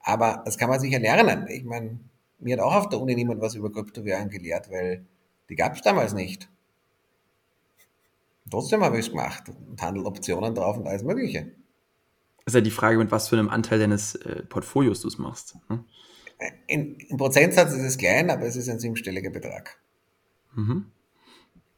Aber 0.00 0.42
das 0.44 0.58
kann 0.58 0.70
man 0.70 0.80
sicher 0.80 0.98
lernen. 0.98 1.46
Ich 1.48 1.64
meine, 1.64 2.00
mir 2.38 2.56
hat 2.56 2.62
auch 2.62 2.74
auf 2.74 2.88
der 2.88 3.00
Uni 3.00 3.14
niemand 3.14 3.40
was 3.40 3.54
über 3.54 3.70
Kryptowährungen 3.72 4.30
gelehrt, 4.30 4.70
weil 4.70 5.04
die 5.48 5.56
gab 5.56 5.74
es 5.74 5.82
damals 5.82 6.14
nicht. 6.14 6.48
Trotzdem 8.50 8.82
habe 8.82 8.98
ich 8.98 9.06
es 9.06 9.10
gemacht 9.10 9.44
und 9.48 9.80
handelt 9.82 10.06
Optionen 10.06 10.54
drauf 10.54 10.78
und 10.78 10.86
alles 10.86 11.02
Mögliche. 11.02 11.52
Das 12.44 12.52
ist 12.52 12.54
ja 12.54 12.60
die 12.62 12.70
Frage, 12.70 12.96
mit 12.96 13.10
was 13.10 13.28
für 13.28 13.36
einem 13.36 13.50
Anteil 13.50 13.78
deines 13.78 14.14
äh, 14.14 14.42
Portfolios 14.44 15.02
du 15.02 15.08
es 15.08 15.18
machst. 15.18 15.56
Hm? 15.68 15.84
in, 16.66 16.96
im 16.96 17.16
Prozentsatz 17.16 17.72
ist 17.72 17.82
es 17.82 17.98
klein, 17.98 18.30
aber 18.30 18.46
es 18.46 18.56
ist 18.56 18.68
ein 18.68 18.78
siebenstelliger 18.78 19.30
Betrag. 19.30 19.78
Mhm. 20.54 20.86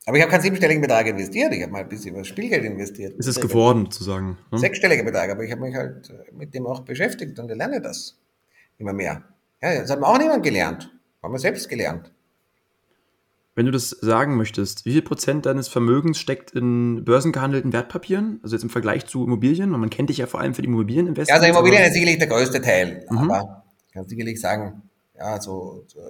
Aber 0.07 0.17
ich 0.17 0.23
habe 0.23 0.31
keinen 0.31 0.43
siebenstelligen 0.43 0.81
Betrag 0.81 1.07
investiert, 1.07 1.53
ich 1.53 1.63
habe 1.63 1.73
mal 1.73 1.83
ein 1.83 1.89
bisschen 1.89 2.17
was 2.17 2.27
Spielgeld 2.27 2.65
investiert. 2.65 3.19
Ist 3.19 3.27
es 3.27 3.41
geworden, 3.41 3.85
sozusagen? 3.85 4.39
Ne? 4.51 4.59
Sechsstelliger 4.59 5.05
Betrag, 5.05 5.31
aber 5.31 5.45
ich 5.45 5.53
habe 5.53 5.61
mich 5.61 5.75
halt 5.75 6.13
mit 6.33 6.55
dem 6.55 6.67
auch 6.67 6.81
beschäftigt 6.81 7.39
und 7.39 7.51
ich 7.51 7.57
lerne 7.57 7.81
das 7.81 8.19
immer 8.79 8.93
mehr. 8.93 9.23
Ja, 9.63 9.81
das 9.81 9.91
hat 9.91 10.01
mir 10.01 10.07
auch 10.07 10.19
niemand 10.19 10.43
gelernt, 10.43 10.91
haben 11.23 11.33
wir 11.35 11.39
selbst 11.39 11.69
gelernt. 11.69 12.13
Wenn 13.55 13.67
du 13.67 13.73
das 13.73 13.91
sagen 13.91 14.37
möchtest, 14.37 14.87
wie 14.87 14.93
viel 14.93 15.03
Prozent 15.03 15.45
deines 15.45 15.69
Vermögens 15.69 16.19
steckt 16.19 16.53
in 16.53 17.05
börsengehandelten 17.05 17.73
Wertpapieren? 17.73 18.41
Also 18.43 18.57
jetzt 18.57 18.63
im 18.63 18.71
Vergleich 18.71 19.07
zu 19.07 19.25
Immobilien? 19.25 19.71
Man 19.71 19.91
kennt 19.91 20.09
dich 20.09 20.19
ja 20.19 20.27
vor 20.27 20.41
allem 20.41 20.55
für 20.55 20.63
die 20.63 20.69
Immobilieninvestments. 20.69 21.29
Ja, 21.29 21.35
also 21.35 21.47
Immobilien 21.47 21.83
ist 21.83 21.93
sicherlich 21.93 22.19
der 22.19 22.29
größte 22.29 22.63
Teil. 22.63 23.05
Mhm. 23.11 23.31
Aber 23.31 23.65
kann 23.93 24.09
sicherlich 24.09 24.41
sagen, 24.41 24.83
ja, 25.19 25.41
so, 25.41 25.85
so 25.89 26.01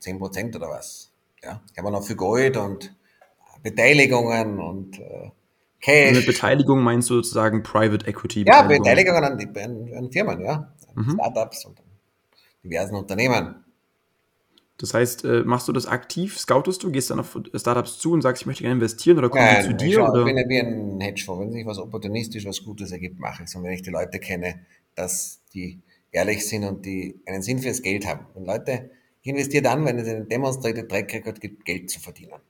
10 0.00 0.18
Prozent 0.18 0.56
oder 0.56 0.68
was. 0.68 1.12
Ja, 1.42 1.62
ich 1.72 1.78
habe 1.78 1.90
noch 1.90 2.02
für 2.02 2.16
Gold 2.16 2.56
und 2.56 2.94
Beteiligungen 3.70 4.58
und 4.58 4.98
äh, 4.98 5.30
Cash. 5.80 6.08
Und 6.10 6.16
mit 6.16 6.26
Beteiligung 6.26 6.82
meinst 6.82 7.08
du 7.10 7.14
sozusagen 7.14 7.62
Private 7.62 8.06
Equity? 8.06 8.44
Ja, 8.46 8.62
Beteiligungen 8.62 9.24
an, 9.24 9.38
an, 9.38 9.94
an 9.96 10.10
Firmen, 10.10 10.40
ja. 10.40 10.72
Mhm. 10.94 11.12
Startups 11.12 11.64
und 11.66 11.80
diversen 12.64 12.96
Unternehmen. 12.96 13.64
Das 14.78 14.94
heißt, 14.94 15.24
äh, 15.24 15.42
machst 15.42 15.66
du 15.66 15.72
das 15.72 15.86
aktiv? 15.86 16.38
Scoutest 16.38 16.82
du? 16.84 16.92
Gehst 16.92 17.10
dann 17.10 17.18
auf 17.18 17.36
Startups 17.54 17.98
zu 17.98 18.12
und 18.12 18.22
sagst, 18.22 18.42
ich 18.42 18.46
möchte 18.46 18.62
gerne 18.62 18.74
investieren 18.74 19.18
oder 19.18 19.28
kommen 19.28 19.44
Nein, 19.44 19.62
die 19.62 19.70
zu 19.70 19.74
dir? 19.74 19.98
Ich, 19.98 19.98
oder? 19.98 20.24
bin 20.24 20.36
wie 20.48 20.58
ein 20.60 21.00
Hedgefonds. 21.00 21.40
Wenn 21.40 21.52
sich 21.52 21.66
was 21.66 21.78
opportunistisch, 21.78 22.46
was 22.46 22.62
Gutes 22.62 22.92
ergibt, 22.92 23.18
mache 23.18 23.42
ich 23.42 23.48
es. 23.48 23.54
Und 23.56 23.64
wenn 23.64 23.72
ich 23.72 23.82
die 23.82 23.90
Leute 23.90 24.20
kenne, 24.20 24.60
dass 24.94 25.40
die 25.52 25.80
ehrlich 26.12 26.46
sind 26.46 26.64
und 26.64 26.86
die 26.86 27.20
einen 27.26 27.42
Sinn 27.42 27.58
fürs 27.58 27.82
Geld 27.82 28.06
haben. 28.06 28.26
Und 28.34 28.46
Leute, 28.46 28.90
ich 29.22 29.30
investiere 29.30 29.62
dann, 29.62 29.84
wenn 29.84 29.98
es 29.98 30.08
einen 30.08 30.28
demonstrierten 30.28 30.88
Track 30.88 31.12
Record 31.12 31.40
gibt, 31.40 31.64
Geld 31.64 31.90
zu 31.90 32.00
verdienen. 32.00 32.40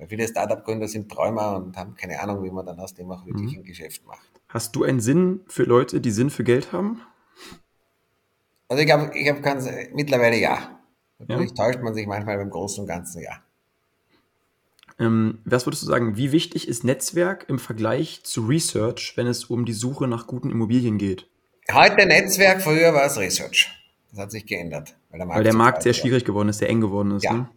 Weil 0.00 0.08
viele 0.08 0.26
Startup-Gründer 0.26 0.88
sind 0.88 1.12
Träumer 1.12 1.56
und 1.56 1.76
haben 1.76 1.94
keine 1.94 2.18
Ahnung, 2.20 2.42
wie 2.42 2.50
man 2.50 2.64
dann 2.64 2.80
aus 2.80 2.94
dem 2.94 3.10
auch 3.10 3.26
wirklich 3.26 3.52
mhm. 3.52 3.58
ein 3.58 3.64
Geschäft 3.64 4.06
macht. 4.06 4.26
Hast 4.48 4.74
du 4.74 4.82
einen 4.82 5.00
Sinn 5.00 5.42
für 5.46 5.64
Leute, 5.64 6.00
die 6.00 6.10
Sinn 6.10 6.30
für 6.30 6.42
Geld 6.42 6.72
haben? 6.72 7.02
Also 8.66 8.80
ich 8.80 8.86
glaube, 8.86 9.10
ich 9.14 9.28
habe 9.28 9.42
ganz 9.42 9.68
mittlerweile 9.92 10.38
ja. 10.38 10.80
Natürlich 11.18 11.50
ja. 11.50 11.66
täuscht 11.66 11.80
man 11.80 11.92
sich 11.92 12.06
manchmal 12.06 12.38
beim 12.38 12.48
Großen 12.48 12.80
und 12.80 12.88
Ganzen 12.88 13.22
ja. 13.22 13.42
Ähm, 14.98 15.40
was 15.44 15.66
würdest 15.66 15.82
du 15.82 15.86
sagen, 15.86 16.16
wie 16.16 16.32
wichtig 16.32 16.66
ist 16.66 16.82
Netzwerk 16.82 17.44
im 17.50 17.58
Vergleich 17.58 18.22
zu 18.24 18.46
Research, 18.46 19.12
wenn 19.16 19.26
es 19.26 19.44
um 19.44 19.66
die 19.66 19.74
Suche 19.74 20.08
nach 20.08 20.26
guten 20.26 20.50
Immobilien 20.50 20.96
geht? 20.96 21.28
Heute 21.70 22.06
Netzwerk, 22.06 22.62
früher 22.62 22.94
war 22.94 23.04
es 23.04 23.18
Research. 23.18 23.70
Das 24.10 24.20
hat 24.20 24.30
sich 24.30 24.46
geändert. 24.46 24.96
Weil 25.10 25.18
der 25.18 25.26
Markt, 25.26 25.36
weil 25.36 25.44
der 25.44 25.54
Markt 25.54 25.82
sehr 25.82 25.92
schwierig 25.92 26.24
geworden 26.24 26.48
ist, 26.48 26.58
sehr 26.58 26.70
eng 26.70 26.80
geworden 26.80 27.10
ist. 27.10 27.24
Ja, 27.24 27.34
ne? 27.34 27.50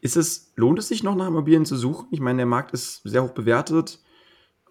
Ist 0.00 0.16
es, 0.16 0.52
lohnt 0.56 0.78
es 0.78 0.88
sich 0.88 1.02
noch 1.02 1.14
nach 1.14 1.28
Immobilien 1.28 1.66
zu 1.66 1.76
suchen? 1.76 2.08
Ich 2.10 2.20
meine, 2.20 2.38
der 2.38 2.46
Markt 2.46 2.72
ist 2.72 3.02
sehr 3.04 3.22
hoch 3.22 3.32
bewertet. 3.32 4.00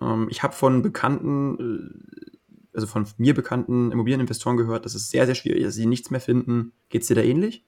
Ähm, 0.02 0.28
ich 0.30 0.44
habe 0.44 0.54
von 0.54 0.82
bekannten, 0.82 2.02
äh, 2.26 2.38
also 2.74 2.88
von 2.88 3.08
mir 3.18 3.34
bekannten 3.34 3.92
Immobilieninvestoren 3.92 4.58
gehört, 4.58 4.86
dass 4.86 4.96
es 4.96 5.10
sehr, 5.10 5.26
sehr 5.26 5.36
schwierig 5.36 5.62
ist, 5.62 5.68
dass 5.68 5.76
sie 5.76 5.86
nichts 5.86 6.10
mehr 6.10 6.22
finden. 6.22 6.74
Geht 6.90 7.04
es 7.04 7.08
dir 7.08 7.16
da 7.16 7.22
ähnlich? 7.22 7.64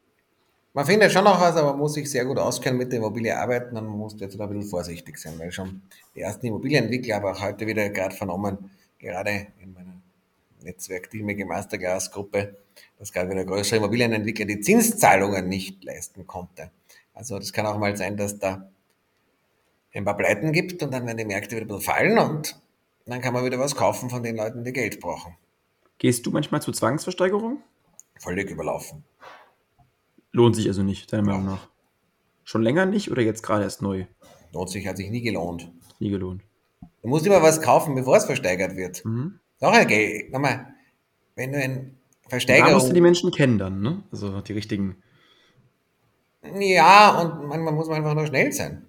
Man 0.74 0.86
findet 0.86 1.12
schon 1.12 1.26
noch 1.26 1.42
was, 1.42 1.58
aber 1.58 1.72
man 1.72 1.80
muss 1.80 1.96
sich 1.96 2.10
sehr 2.10 2.24
gut 2.24 2.38
auskennen 2.38 2.78
mit 2.78 2.94
der 2.94 3.00
Immobilie 3.00 3.38
arbeiten 3.38 3.76
und 3.76 3.86
man 3.86 3.98
muss 3.98 4.18
jetzt 4.18 4.40
ein 4.40 4.50
bisschen 4.50 4.70
vorsichtig 4.70 5.18
sein, 5.18 5.38
weil 5.38 5.52
schon 5.52 5.82
die 6.16 6.22
ersten 6.22 6.46
Immobilienentwickler, 6.46 7.18
aber 7.18 7.34
auch 7.34 7.42
heute 7.42 7.68
wieder 7.68 7.90
gerade 7.90 8.16
vernommen, 8.16 8.72
gerade 8.98 9.48
in 9.60 9.74
meiner 9.74 10.02
netzwerkteamige 10.64 11.46
Masterclass-Gruppe, 11.46 12.56
dass 12.98 13.12
gerade 13.12 13.30
wieder 13.30 13.44
größere 13.44 13.80
Immobilienentwickler 13.80 14.46
die 14.46 14.62
Zinszahlungen 14.62 15.50
nicht 15.50 15.84
leisten 15.84 16.26
konnte. 16.26 16.72
Also 17.14 17.38
das 17.38 17.54
kann 17.54 17.66
auch 17.66 17.78
mal 17.78 17.96
sein, 17.98 18.18
dass 18.18 18.40
da 18.40 18.70
ein 19.94 20.06
paar 20.06 20.18
Pleiten 20.18 20.52
gibt 20.54 20.82
und 20.84 20.94
dann 20.94 21.06
werden 21.06 21.18
die 21.18 21.26
Märkte 21.26 21.56
wieder 21.56 21.66
ein 21.66 21.68
bisschen 21.68 21.82
fallen 21.84 22.18
und 22.18 22.60
dann 23.06 23.22
kann 23.22 23.34
man 23.34 23.44
wieder 23.44 23.60
was 23.60 23.76
kaufen 23.76 24.10
von 24.10 24.24
den 24.24 24.38
Leuten, 24.38 24.64
die 24.64 24.72
Geld 24.74 25.00
brauchen. 25.02 25.36
Gehst 25.98 26.26
du 26.26 26.32
manchmal 26.32 26.62
zur 26.62 26.74
Zwangsversteigerung? 26.74 27.62
Völlig 28.20 28.50
überlaufen. 28.50 29.04
Lohnt 30.32 30.56
sich 30.56 30.68
also 30.68 30.84
nicht, 30.84 31.12
deiner 31.12 31.24
Meinung 31.24 31.46
nach? 31.46 31.68
Schon 32.44 32.64
länger 32.64 32.86
nicht 32.86 33.12
oder 33.12 33.22
jetzt 33.22 33.44
gerade 33.44 33.64
erst 33.64 33.82
neu? 33.82 34.06
Lohnt 34.54 34.70
sich, 34.70 34.88
hat 34.88 34.98
sich 34.98 35.10
nie 35.10 35.22
gelohnt. 35.22 35.72
Nie 36.00 36.10
gelohnt. 36.10 36.42
Du 37.02 37.08
musst 37.10 37.26
immer 37.26 37.42
was 37.42 37.62
kaufen, 37.62 37.96
bevor 37.96 38.18
es 38.18 38.26
versteigert 38.26 38.76
wird. 38.76 39.04
Mhm. 39.04 39.40
Sache, 39.60 39.86
gell, 39.86 40.30
nochmal, 40.32 40.68
wenn 41.36 41.52
du 41.52 41.60
ein 41.60 41.98
Da 42.24 42.30
Versteigerung. 42.30 42.74
musst 42.74 42.90
du 42.90 42.94
die 42.94 43.02
Menschen 43.02 43.32
kennen 43.32 43.58
dann, 43.58 43.82
ne? 43.82 44.04
Also 44.12 44.42
die 44.42 44.54
richtigen. 44.54 45.02
Ja, 46.44 47.20
und 47.22 47.48
manchmal 47.48 47.74
muss 47.74 47.88
man 47.88 47.98
einfach 47.98 48.16
nur 48.16 48.26
schnell 48.28 48.52
sein. 48.52 48.86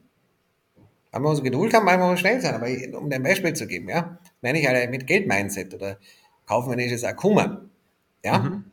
Manchmal 1.12 1.30
muss 1.32 1.38
man 1.38 1.44
Geduld 1.44 1.74
haben, 1.74 1.84
manchmal 1.84 2.10
muss 2.10 2.22
man 2.22 2.30
schnell 2.30 2.40
sein. 2.40 2.54
Aber 2.54 2.98
um 2.98 3.10
dir 3.10 3.16
ein 3.16 3.22
Beispiel 3.22 3.52
zu 3.52 3.66
geben, 3.66 3.88
ja, 3.88 4.18
meine 4.40 4.58
ich 4.60 4.68
alle 4.68 4.88
mit 4.88 5.06
Geld-Mindset 5.06 5.74
oder 5.74 5.98
kaufmännisches 6.46 7.04
Akkumen. 7.04 7.70
Ja, 8.24 8.38
Mhm. 8.38 8.64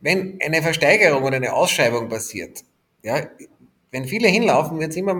wenn 0.00 0.38
eine 0.44 0.62
Versteigerung 0.62 1.22
oder 1.24 1.36
eine 1.36 1.52
Ausschreibung 1.52 2.08
passiert, 2.08 2.62
ja, 3.02 3.20
wenn 3.90 4.04
viele 4.04 4.28
hinlaufen, 4.28 4.78
wird 4.78 4.96
immer 4.96 5.14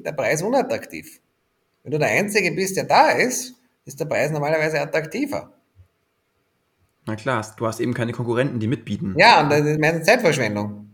der 0.00 0.12
Preis 0.12 0.42
unattraktiv. 0.42 1.20
Wenn 1.82 1.92
du 1.92 1.98
der 1.98 2.08
Einzige 2.08 2.52
bist, 2.52 2.76
der 2.76 2.84
da 2.84 3.10
ist, 3.10 3.54
ist 3.84 3.98
der 3.98 4.04
Preis 4.04 4.30
normalerweise 4.30 4.80
attraktiver. 4.80 5.52
Na 7.06 7.16
klar, 7.16 7.44
du 7.56 7.66
hast 7.66 7.80
eben 7.80 7.94
keine 7.94 8.12
Konkurrenten, 8.12 8.60
die 8.60 8.68
mitbieten. 8.68 9.14
Ja, 9.18 9.42
und 9.42 9.50
das 9.50 9.62
ist 9.62 9.80
meistens 9.80 10.06
Zeitverschwendung. 10.06 10.91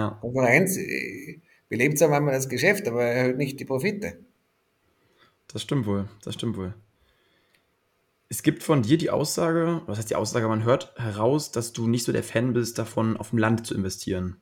Ja. 0.00 0.16
Konkurrenz 0.22 0.78
belebt 1.68 1.98
zwar 1.98 2.08
manchmal 2.08 2.32
das 2.32 2.48
Geschäft, 2.48 2.88
aber 2.88 3.04
erhöht 3.04 3.36
nicht 3.36 3.60
die 3.60 3.66
Profite. 3.66 4.24
Das 5.48 5.60
stimmt 5.60 5.84
wohl, 5.84 6.08
das 6.24 6.34
stimmt 6.34 6.56
wohl. 6.56 6.72
Es 8.30 8.42
gibt 8.42 8.62
von 8.62 8.80
dir 8.80 8.96
die 8.96 9.10
Aussage, 9.10 9.82
was 9.86 9.98
heißt 9.98 10.08
die 10.08 10.16
Aussage, 10.16 10.48
man 10.48 10.64
hört 10.64 10.94
heraus, 10.96 11.52
dass 11.52 11.74
du 11.74 11.86
nicht 11.86 12.04
so 12.04 12.12
der 12.12 12.22
Fan 12.22 12.54
bist, 12.54 12.78
davon 12.78 13.18
auf 13.18 13.30
dem 13.30 13.38
Land 13.38 13.66
zu 13.66 13.74
investieren. 13.74 14.40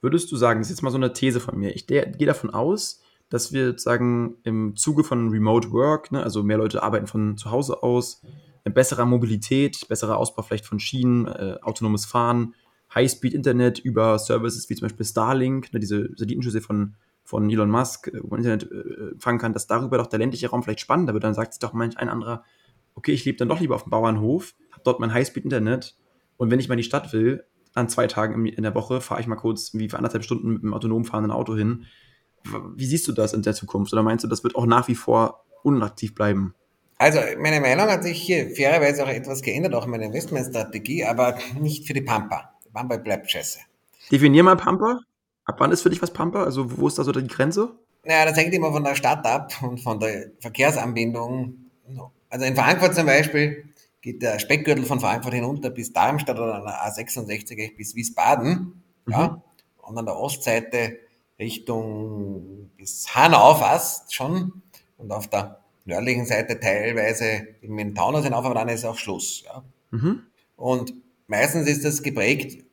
Würdest 0.00 0.30
du 0.30 0.36
sagen, 0.36 0.60
das 0.60 0.68
ist 0.68 0.76
jetzt 0.76 0.82
mal 0.82 0.90
so 0.90 0.98
eine 0.98 1.12
These 1.12 1.40
von 1.40 1.58
mir, 1.58 1.74
ich 1.74 1.88
gehe 1.88 2.12
davon 2.26 2.50
aus, 2.50 3.00
dass 3.28 3.52
wir 3.52 3.70
sozusagen 3.70 4.36
im 4.44 4.76
Zuge 4.76 5.02
von 5.02 5.30
Remote 5.30 5.72
Work, 5.72 6.12
ne, 6.12 6.22
also 6.22 6.44
mehr 6.44 6.58
Leute 6.58 6.84
arbeiten 6.84 7.08
von 7.08 7.36
zu 7.36 7.50
Hause 7.50 7.82
aus, 7.82 8.22
eine 8.64 8.72
bessere 8.72 9.04
Mobilität, 9.04 9.88
besserer 9.88 10.18
Ausbau 10.18 10.42
vielleicht 10.42 10.66
von 10.66 10.78
Schienen, 10.78 11.26
äh, 11.26 11.56
autonomes 11.62 12.04
Fahren, 12.04 12.54
High-Speed-Internet 12.96 13.78
über 13.78 14.18
Services 14.18 14.68
wie 14.68 14.74
zum 14.74 14.86
Beispiel 14.86 15.06
Starlink, 15.06 15.72
ne, 15.72 15.78
diese 15.78 16.08
Satellitenschüsse 16.10 16.60
von, 16.60 16.96
von 17.22 17.48
Elon 17.48 17.70
Musk, 17.70 18.08
äh, 18.08 18.20
wo 18.22 18.28
man 18.28 18.40
Internet 18.40 18.70
äh, 18.72 19.18
fangen 19.18 19.38
kann, 19.38 19.52
dass 19.52 19.66
darüber 19.66 19.98
doch 19.98 20.08
der 20.08 20.18
ländliche 20.18 20.48
Raum 20.48 20.62
vielleicht 20.62 20.80
spannender 20.80 21.12
wird. 21.12 21.22
Dann 21.22 21.34
sagt 21.34 21.52
sich 21.52 21.60
doch 21.60 21.72
manch 21.72 21.96
ein 21.98 22.08
anderer, 22.08 22.42
okay, 22.94 23.12
ich 23.12 23.24
lebe 23.24 23.38
dann 23.38 23.48
doch 23.48 23.60
lieber 23.60 23.76
auf 23.76 23.84
dem 23.84 23.90
Bauernhof, 23.90 24.54
habe 24.72 24.82
dort 24.84 24.98
mein 24.98 25.12
High-Speed-Internet 25.12 25.96
und 26.38 26.50
wenn 26.50 26.58
ich 26.58 26.68
mal 26.68 26.74
in 26.74 26.78
die 26.78 26.84
Stadt 26.84 27.12
will, 27.12 27.44
an 27.74 27.88
zwei 27.90 28.06
Tagen 28.06 28.46
in 28.46 28.62
der 28.62 28.74
Woche 28.74 29.02
fahre 29.02 29.20
ich 29.20 29.26
mal 29.26 29.36
kurz 29.36 29.74
wie 29.74 29.88
für 29.90 29.98
anderthalb 29.98 30.24
Stunden 30.24 30.54
mit 30.54 30.62
einem 30.62 30.72
autonom 30.72 31.04
fahrenden 31.04 31.30
Auto 31.30 31.54
hin. 31.54 31.84
Wie 32.74 32.86
siehst 32.86 33.06
du 33.06 33.12
das 33.12 33.34
in 33.34 33.42
der 33.42 33.52
Zukunft? 33.52 33.92
Oder 33.92 34.02
meinst 34.02 34.24
du, 34.24 34.28
das 34.28 34.42
wird 34.42 34.56
auch 34.56 34.64
nach 34.64 34.88
wie 34.88 34.94
vor 34.94 35.44
unattraktiv 35.62 36.14
bleiben? 36.14 36.54
Also 36.96 37.18
meine 37.38 37.60
Meinung 37.60 37.88
hat 37.88 38.02
sich 38.02 38.22
hier 38.22 38.48
fairerweise 38.56 39.04
auch 39.04 39.08
etwas 39.08 39.42
geändert, 39.42 39.74
auch 39.74 39.86
meine 39.86 40.06
Investmentstrategie, 40.06 41.04
aber 41.04 41.36
nicht 41.60 41.86
für 41.86 41.92
die 41.92 42.00
Pampa. 42.00 42.55
Pampa 42.76 42.98
bleibt 42.98 43.30
scheiße. 43.30 43.60
Definier 44.12 44.42
mal 44.42 44.56
Pampa. 44.56 45.00
Ab 45.46 45.56
wann 45.58 45.72
ist 45.72 45.80
für 45.80 45.88
dich 45.88 46.02
was 46.02 46.12
Pampa? 46.12 46.44
Also 46.44 46.76
wo 46.76 46.86
ist 46.88 46.98
da 46.98 47.04
so 47.04 47.12
die 47.12 47.26
Grenze? 47.26 47.70
Naja, 48.04 48.26
das 48.26 48.36
hängt 48.36 48.52
immer 48.52 48.70
von 48.70 48.84
der 48.84 48.94
Stadt 48.94 49.24
ab 49.24 49.50
und 49.62 49.80
von 49.80 49.98
der 49.98 50.30
Verkehrsanbindung. 50.40 51.54
Also 52.28 52.44
in 52.44 52.54
Frankfurt 52.54 52.94
zum 52.94 53.06
Beispiel 53.06 53.64
geht 54.02 54.20
der 54.20 54.38
Speckgürtel 54.38 54.84
von 54.84 55.00
Frankfurt 55.00 55.32
hinunter 55.32 55.70
bis 55.70 55.92
Darmstadt 55.94 56.38
oder 56.38 56.56
an 56.56 56.64
der 56.64 56.74
A66 56.86 57.56
echt 57.56 57.76
bis 57.78 57.94
Wiesbaden. 57.94 58.82
Ja? 59.08 59.42
Und 59.78 59.96
an 59.96 60.04
der 60.04 60.16
Ostseite 60.16 60.98
Richtung 61.38 62.70
bis 62.76 63.14
Hanau 63.14 63.54
fast 63.54 64.14
schon. 64.14 64.62
Und 64.98 65.10
auf 65.12 65.28
der 65.28 65.60
nördlichen 65.86 66.26
Seite 66.26 66.60
teilweise 66.60 67.46
im 67.62 67.94
Taunus 67.94 68.24
hinauf, 68.24 68.44
aber 68.44 68.54
dann 68.54 68.68
ist 68.68 68.84
auch 68.84 68.98
Schluss. 68.98 69.44
Ja? 69.46 69.64
Mhm. 69.92 70.24
Und 70.56 70.92
meistens 71.26 71.66
ist 71.68 71.84
das 71.84 72.02
geprägt, 72.02 72.65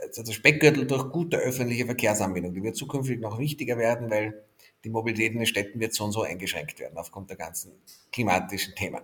also 0.00 0.22
der 0.22 0.32
Speckgürtel 0.32 0.86
durch 0.86 1.10
gute 1.10 1.36
öffentliche 1.38 1.86
Verkehrsanbindung. 1.86 2.54
Die 2.54 2.62
wird 2.62 2.76
zukünftig 2.76 3.20
noch 3.20 3.38
wichtiger 3.38 3.78
werden, 3.78 4.10
weil 4.10 4.42
die 4.84 4.90
Mobilität 4.90 5.32
in 5.32 5.38
den 5.38 5.46
Städten 5.46 5.80
wird 5.80 5.94
so 5.94 6.04
und 6.04 6.12
so 6.12 6.22
eingeschränkt 6.22 6.78
werden 6.80 6.96
aufgrund 6.98 7.30
der 7.30 7.36
ganzen 7.36 7.72
klimatischen 8.12 8.74
Themen. 8.74 9.00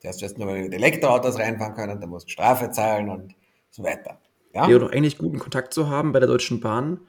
Zuerst 0.00 0.20
wirst 0.22 0.36
du 0.36 0.44
nur 0.44 0.52
mit 0.54 0.74
Elektroautos 0.74 1.38
reinfahren 1.38 1.74
können, 1.74 2.00
dann 2.00 2.10
musst 2.10 2.26
du 2.26 2.30
Strafe 2.32 2.70
zahlen 2.70 3.08
und 3.08 3.34
so 3.70 3.82
weiter. 3.84 4.18
Ja? 4.52 4.68
Wäre 4.68 4.80
doch 4.80 4.90
eigentlich 4.90 5.16
guten 5.18 5.38
Kontakt 5.38 5.72
zu 5.72 5.88
haben 5.88 6.12
bei 6.12 6.18
der 6.18 6.28
Deutschen 6.28 6.60
Bahn, 6.60 7.00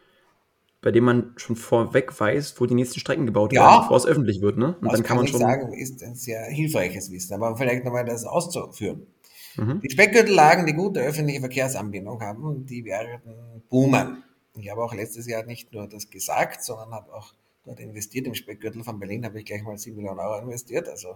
bei 0.82 0.92
dem 0.92 1.04
man 1.06 1.34
schon 1.38 1.56
vorweg 1.56 2.18
weiß, 2.20 2.60
wo 2.60 2.66
die 2.66 2.76
nächsten 2.76 3.00
Strecken 3.00 3.26
gebaut 3.26 3.52
Ja. 3.54 3.62
werden, 3.64 3.82
bevor 3.82 3.98
es 3.98 4.06
öffentlich 4.06 4.42
wird, 4.42 4.58
ne? 4.58 4.76
Und 4.80 4.86
das 4.86 4.94
dann 4.94 5.04
kann 5.04 5.18
man 5.18 5.26
ich 5.26 5.32
schon. 5.32 5.40
sagen, 5.40 5.74
ist 5.74 6.04
ein 6.04 6.16
sehr 6.16 6.44
hilfreiches 6.46 7.10
Wissen, 7.12 7.34
aber 7.34 7.56
vielleicht 7.58 7.84
nochmal 7.84 8.06
das 8.06 8.26
auszuführen. 8.26 9.08
Mhm. 9.58 9.82
Die 9.82 9.90
Speckgürtellagen, 9.90 10.66
die 10.66 10.74
gute 10.74 11.02
öffentliche 11.02 11.40
Verkehrsanbindung 11.40 12.22
haben, 12.22 12.66
die 12.66 12.84
werden 12.86 13.22
boomen. 13.70 14.24
Ich 14.58 14.70
habe 14.70 14.84
auch 14.84 14.94
letztes 14.94 15.28
Jahr 15.28 15.44
nicht 15.44 15.74
nur 15.74 15.88
das 15.88 16.10
gesagt, 16.10 16.64
sondern 16.64 16.92
habe 16.92 17.14
auch 17.14 17.34
dort 17.66 17.80
investiert. 17.80 18.28
Im 18.28 18.36
Speckgürtel 18.36 18.84
von 18.84 19.00
Berlin 19.00 19.26
habe 19.26 19.40
ich 19.40 19.46
gleich 19.46 19.64
mal 19.64 19.78
7 19.78 19.96
Millionen 19.96 20.20
Euro 20.20 20.40
investiert. 20.40 20.88
Also 20.90 21.16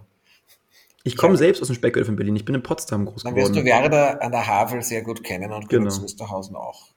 Ich 1.04 1.16
komme 1.16 1.36
selbst 1.36 1.60
aus 1.62 1.68
dem 1.68 1.76
Speckgürtel 1.76 2.06
von 2.06 2.16
Berlin. 2.16 2.36
Ich 2.36 2.44
bin 2.44 2.54
in 2.54 2.62
Potsdam 2.62 3.06
groß 3.06 3.22
dann 3.22 3.36
wirst 3.36 3.54
du 3.54 3.62
geworden. 3.62 3.66
Werder 3.92 4.22
an 4.22 4.32
der 4.32 4.46
Havel 4.46 4.82
sehr 4.82 5.02
gut 5.02 5.22
kennen 5.22 5.52
und 5.52 5.68
Genau. 5.68 5.84
Kurz 5.84 6.02
Wusterhausen 6.02 6.56
auch. 6.56 6.88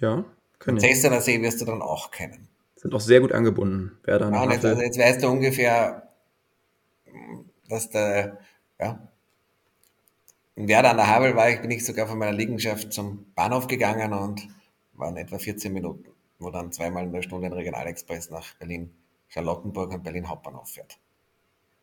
Ja, 0.00 0.24
können 0.58 0.78
Und 0.78 0.82
ja. 0.84 0.90
Zesterer 0.90 1.20
See 1.20 1.40
wirst 1.42 1.60
du 1.60 1.64
dann 1.64 1.82
auch 1.82 2.10
kennen. 2.10 2.48
Sind 2.76 2.94
auch 2.94 3.00
sehr 3.00 3.20
gut 3.20 3.32
angebunden. 3.32 3.98
Werder 4.04 4.26
an 4.26 4.34
Ja, 4.34 4.42
der 4.46 4.52
jetzt, 4.52 4.58
Havel. 4.64 4.70
also 4.70 4.82
jetzt 4.82 4.98
weißt 4.98 5.22
du 5.22 5.28
ungefähr, 5.28 6.08
dass 7.68 7.90
der, 7.90 8.38
ja, 8.78 9.08
in 10.54 10.68
Werder 10.68 10.90
an 10.90 10.96
der 10.96 11.06
Havel 11.06 11.36
war 11.36 11.50
ich, 11.50 11.60
bin 11.60 11.70
ich 11.70 11.84
sogar 11.84 12.06
von 12.06 12.18
meiner 12.18 12.36
Liegenschaft 12.36 12.92
zum 12.92 13.32
Bahnhof 13.34 13.66
gegangen 13.66 14.12
und 14.12 14.48
waren 14.94 15.16
etwa 15.16 15.38
14 15.38 15.72
Minuten, 15.72 16.10
wo 16.38 16.50
dann 16.50 16.72
zweimal 16.72 17.04
in 17.04 17.12
der 17.12 17.22
Stunde 17.22 17.46
ein 17.46 17.52
Regionalexpress 17.52 18.30
nach 18.30 18.54
Berlin 18.58 18.90
Charlottenburg 19.28 19.92
und 19.92 20.04
Berlin 20.04 20.28
Hauptbahnhof 20.28 20.68
fährt. 20.68 20.98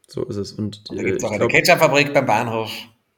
So 0.07 0.23
ist 0.25 0.37
es. 0.37 0.51
Und, 0.53 0.89
Und 0.89 0.97
da 0.97 1.03
äh, 1.03 1.05
gibt 1.05 1.17
es 1.17 1.23
auch 1.23 1.31
ich 1.31 1.41
eine 1.41 1.47
Ketchupfabrik 1.47 2.13
beim 2.13 2.25
Bahnhof. 2.25 2.71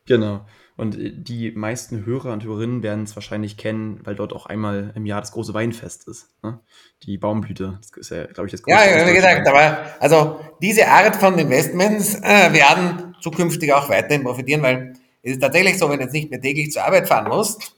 Genau. 0.05 0.45
Und 0.75 0.97
äh, 0.97 1.11
die 1.13 1.51
meisten 1.51 2.05
Hörer 2.05 2.31
und 2.31 2.43
Hörerinnen 2.43 2.83
werden 2.83 3.03
es 3.03 3.15
wahrscheinlich 3.15 3.57
kennen, 3.57 3.99
weil 4.03 4.15
dort 4.15 4.33
auch 4.33 4.45
einmal 4.45 4.93
im 4.95 5.05
Jahr 5.05 5.19
das 5.19 5.31
große 5.33 5.53
Weinfest 5.53 6.07
ist. 6.07 6.29
Ne? 6.41 6.59
Die 7.03 7.17
Baumblüte. 7.17 7.79
Das 7.81 7.91
ist 7.97 8.11
ja, 8.11 8.25
glaube 8.25 8.47
ich, 8.47 8.51
das 8.51 8.63
Ja, 8.65 8.85
größte 8.85 9.09
wie 9.09 9.15
gesagt, 9.15 9.47
aber 9.47 9.85
also 9.99 10.39
diese 10.61 10.87
Art 10.87 11.15
von 11.15 11.37
Investments 11.37 12.15
äh, 12.15 12.53
werden 12.53 13.15
zukünftig 13.21 13.73
auch 13.73 13.89
weiterhin 13.89 14.23
profitieren, 14.23 14.61
weil 14.61 14.93
es 15.23 15.33
ist 15.33 15.41
tatsächlich 15.41 15.77
so, 15.77 15.89
wenn 15.89 15.97
du 15.99 16.03
jetzt 16.05 16.13
nicht 16.13 16.29
mehr 16.29 16.41
täglich 16.41 16.71
zur 16.71 16.83
Arbeit 16.83 17.07
fahren 17.07 17.27
musst, 17.27 17.75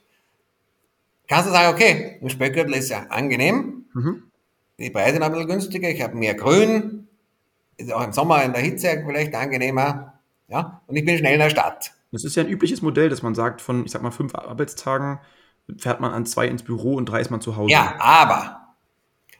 kannst 1.28 1.48
du 1.48 1.52
sagen, 1.52 1.74
okay, 1.74 2.18
ein 2.22 2.30
Speckgürtel 2.30 2.74
ist 2.74 2.90
ja 2.90 3.06
angenehm, 3.08 3.84
Mhm. 3.94 4.22
die 4.78 4.90
Preise 4.90 5.14
sind 5.14 5.22
ein 5.22 5.32
bisschen 5.32 5.48
günstiger, 5.48 5.88
ich 5.90 6.00
habe 6.02 6.14
mehr 6.16 6.34
Grün, 6.34 7.08
ist 7.76 7.92
auch 7.92 8.02
im 8.04 8.12
Sommer 8.12 8.42
in 8.42 8.52
der 8.52 8.62
Hitze 8.62 9.02
vielleicht 9.06 9.34
angenehmer, 9.34 10.14
ja, 10.48 10.80
und 10.86 10.96
ich 10.96 11.04
bin 11.04 11.18
schnell 11.18 11.34
in 11.34 11.40
der 11.40 11.50
Stadt. 11.50 11.92
Das 12.10 12.24
ist 12.24 12.36
ja 12.36 12.42
ein 12.42 12.48
übliches 12.48 12.82
Modell, 12.82 13.08
dass 13.08 13.22
man 13.22 13.34
sagt, 13.34 13.60
von, 13.60 13.84
ich 13.84 13.90
sag 13.92 14.02
mal, 14.02 14.10
fünf 14.10 14.34
Arbeitstagen 14.34 15.18
fährt 15.78 16.00
man 16.00 16.12
an 16.12 16.26
zwei 16.26 16.46
ins 16.48 16.62
Büro 16.62 16.94
und 16.94 17.06
drei 17.06 17.20
ist 17.20 17.30
man 17.30 17.40
zu 17.40 17.56
Hause. 17.56 17.72
Ja, 17.72 17.94
aber 17.98 18.74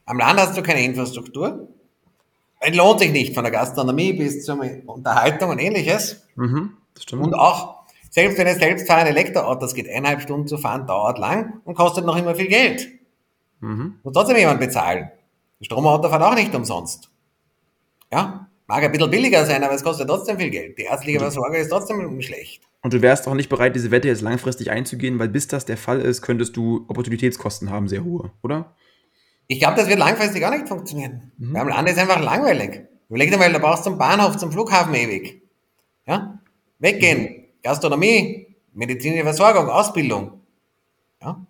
am 0.07 0.19
Land 0.19 0.41
hast 0.41 0.57
du 0.57 0.63
keine 0.63 0.83
Infrastruktur, 0.85 1.69
es 2.61 2.77
lohnt 2.77 3.01
sich 3.01 3.11
nicht 3.11 3.35
von 3.35 3.43
der 3.45 3.53
Gastronomie 3.53 4.13
bis 4.13 4.45
zur 4.45 4.59
Unterhaltung 4.87 5.51
und 5.51 5.59
ähnliches. 5.59 6.27
Mhm, 6.37 6.77
das 6.95 7.03
stimmt. 7.03 7.23
Und 7.25 7.35
auch, 7.35 7.82
selbst 8.13 8.37
wenn 8.37 8.47
es 8.47 8.59
selbstfahrende 8.59 9.11
Elektroautos 9.11 9.75
geht, 9.75 9.89
eineinhalb 9.89 10.21
Stunden 10.21 10.47
zu 10.47 10.59
fahren, 10.59 10.87
dauert 10.87 11.19
lang 11.19 11.61
und 11.65 11.75
kostet 11.75 12.05
noch 12.05 12.17
immer 12.17 12.35
viel 12.35 12.47
Geld. 12.47 12.87
Mhm. 13.61 14.01
Muss 14.03 14.13
trotzdem 14.13 14.37
jemand 14.37 14.61
bezahlen. 14.61 15.11
Das 15.59 15.67
Stromauto 15.67 16.11
fährt 16.11 16.23
auch 16.23 16.35
nicht 16.35 16.55
umsonst. 16.55 17.11
Ja, 18.13 18.49
mag 18.67 18.85
ein 18.85 18.93
bisschen 18.93 19.11
billiger 19.11 19.47
sein, 19.47 19.65
aber 19.65 19.73
es 19.73 19.83
kostet 19.83 20.09
trotzdem 20.09 20.39
viel 20.39 20.51
Geld. 20.51 20.77
Die 20.77 20.83
ärztliche 20.83 21.21
Versorgung 21.21 21.55
ist 21.55 21.71
trotzdem 21.71 22.21
schlecht. 22.21 22.63
Und 22.83 22.93
du 22.93 23.01
wärst 23.01 23.27
auch 23.27 23.35
nicht 23.35 23.49
bereit, 23.49 23.75
diese 23.75 23.91
Wette 23.91 24.09
jetzt 24.09 24.21
langfristig 24.21 24.71
einzugehen, 24.71 25.19
weil 25.19 25.29
bis 25.29 25.49
das 25.49 25.65
der 25.65 25.79
Fall 25.79 26.01
ist, 26.01 26.21
könntest 26.21 26.55
du 26.57 26.85
Opportunitätskosten 26.89 27.71
haben, 27.71 27.89
sehr 27.89 28.05
hohe, 28.05 28.31
oder? 28.43 28.77
Ich 29.47 29.59
glaube, 29.59 29.77
das 29.77 29.89
wird 29.89 29.99
langfristig 29.99 30.45
auch 30.45 30.51
nicht 30.51 30.69
funktionieren. 30.69 31.33
Mhm. 31.39 31.55
Weil 31.55 31.63
am 31.63 31.69
Land 31.69 31.89
ist 31.89 31.99
einfach 31.99 32.21
langweilig. 32.21 32.83
Überleg 33.09 33.31
dir 33.31 33.39
mal, 33.39 33.51
da 33.51 33.59
brauchst 33.59 33.87
du 33.87 33.91
zum 33.91 33.99
Bahnhof, 33.99 34.37
zum 34.37 34.53
Flughafen 34.53 34.95
ewig. 34.95 35.43
Ja? 36.07 36.41
Weggehen, 36.79 37.42
Gastronomie, 37.63 38.55
medizinische 38.73 39.25
Versorgung, 39.25 39.69
Ausbildung. 39.69 40.41
Ja? 41.21 41.45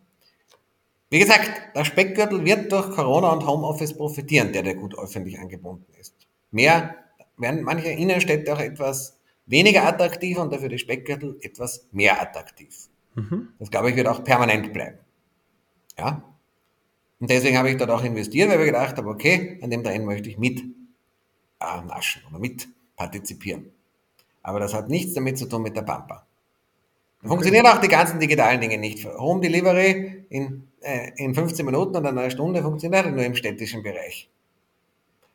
Wie 1.10 1.18
gesagt, 1.18 1.76
der 1.76 1.84
Speckgürtel 1.84 2.44
wird 2.44 2.72
durch 2.72 2.90
Corona 2.90 3.30
und 3.32 3.46
Homeoffice 3.46 3.94
profitieren, 3.94 4.52
der 4.52 4.62
der 4.62 4.74
gut 4.74 4.98
öffentlich 4.98 5.38
angebunden 5.38 5.92
ist. 5.98 6.14
Mehr 6.50 6.94
werden 7.36 7.62
manche 7.62 7.88
Innenstädte 7.88 8.52
auch 8.52 8.60
etwas 8.60 9.18
weniger 9.46 9.84
attraktiv 9.86 10.38
und 10.38 10.52
dafür 10.52 10.68
die 10.68 10.78
Speckgürtel 10.78 11.38
etwas 11.42 11.86
mehr 11.92 12.20
attraktiv. 12.20 12.88
Mhm. 13.14 13.48
Das 13.58 13.70
glaube 13.70 13.90
ich 13.90 13.96
wird 13.96 14.06
auch 14.06 14.24
permanent 14.24 14.72
bleiben. 14.72 14.98
Ja. 15.98 16.22
Und 17.20 17.30
deswegen 17.30 17.58
habe 17.58 17.70
ich 17.70 17.76
dort 17.76 17.90
auch 17.90 18.02
investiert, 18.02 18.50
weil 18.50 18.60
ich 18.60 18.66
gedacht 18.66 18.96
habe, 18.96 19.08
okay, 19.08 19.58
an 19.62 19.70
dem 19.70 19.84
Trend 19.84 20.04
möchte 20.04 20.28
ich 20.28 20.38
mit 20.38 20.60
äh, 20.60 21.82
naschen 21.86 22.22
oder 22.28 22.38
mit 22.38 22.68
partizipieren. 22.96 23.70
Aber 24.42 24.60
das 24.60 24.74
hat 24.74 24.88
nichts 24.88 25.14
damit 25.14 25.38
zu 25.38 25.46
tun 25.46 25.62
mit 25.62 25.76
der 25.76 25.82
Pampa. 25.82 26.26
Funktionieren 27.24 27.66
auch 27.66 27.80
die 27.80 27.88
ganzen 27.88 28.18
digitalen 28.18 28.60
Dinge 28.60 28.78
nicht. 28.78 29.06
Home 29.06 29.40
Delivery 29.40 30.26
in, 30.28 30.68
äh, 30.80 31.12
in 31.16 31.34
15 31.34 31.64
Minuten 31.64 31.96
oder 31.96 32.08
einer 32.08 32.30
Stunde 32.30 32.62
funktioniert 32.62 33.10
nur 33.10 33.24
im 33.24 33.36
städtischen 33.36 33.82
Bereich. 33.82 34.28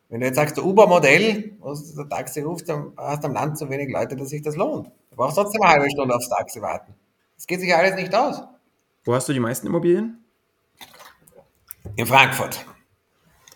Wenn 0.09 0.21
du 0.21 0.27
jetzt 0.27 0.35
sagst, 0.35 0.57
der 0.57 0.65
Uber-Modell, 0.65 1.55
wo 1.59 1.73
der 1.73 2.09
Taxi 2.09 2.41
ruft, 2.41 2.67
dann 2.67 2.93
hast 2.97 3.23
du 3.23 3.27
am 3.27 3.33
Land 3.33 3.57
so 3.57 3.69
wenig 3.69 3.89
Leute, 3.89 4.15
dass 4.15 4.29
sich 4.29 4.41
das 4.41 4.55
lohnt. 4.55 4.87
Du 5.11 5.15
brauchst 5.15 5.35
trotzdem 5.35 5.61
eine 5.61 5.71
halbe 5.71 5.89
Stunde 5.89 6.13
aufs 6.15 6.29
Taxi 6.29 6.61
warten. 6.61 6.93
Das 7.35 7.47
geht 7.47 7.59
sich 7.59 7.73
alles 7.73 7.95
nicht 7.95 8.13
aus. 8.13 8.41
Wo 9.03 9.13
hast 9.13 9.29
du 9.29 9.33
die 9.33 9.39
meisten 9.39 9.67
Immobilien? 9.67 10.23
In 11.95 12.05
Frankfurt. 12.05 12.65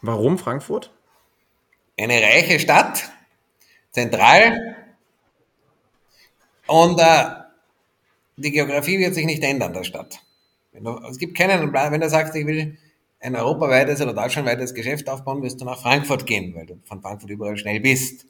Warum 0.02 0.38
Frankfurt? 0.38 0.94
Eine 1.98 2.22
reiche 2.22 2.60
Stadt, 2.60 3.12
zentral. 3.92 4.76
Und 6.72 7.02
äh, 7.02 7.26
die 8.38 8.50
Geografie 8.50 8.98
wird 8.98 9.14
sich 9.14 9.26
nicht 9.26 9.44
ändern, 9.44 9.74
der 9.74 9.84
Stadt. 9.84 10.20
Du, 10.72 10.98
es 11.10 11.18
gibt 11.18 11.38
keinen, 11.38 11.74
wenn 11.74 12.00
du 12.00 12.10
sagst, 12.10 12.34
ich 12.34 12.48
will 12.48 12.78
ein 13.20 13.36
europaweites 13.36 14.00
oder 14.00 14.14
deutschlandweites 14.14 14.74
Geschäft 14.74 15.10
aufbauen, 15.10 15.44
wirst 15.44 15.60
du 15.60 15.66
nach 15.66 15.82
Frankfurt 15.82 16.26
gehen, 16.26 16.56
weil 16.56 16.66
du 16.66 16.80
von 16.86 17.02
Frankfurt 17.02 17.30
überall 17.30 17.58
schnell 17.58 17.82
bist. 17.82 18.26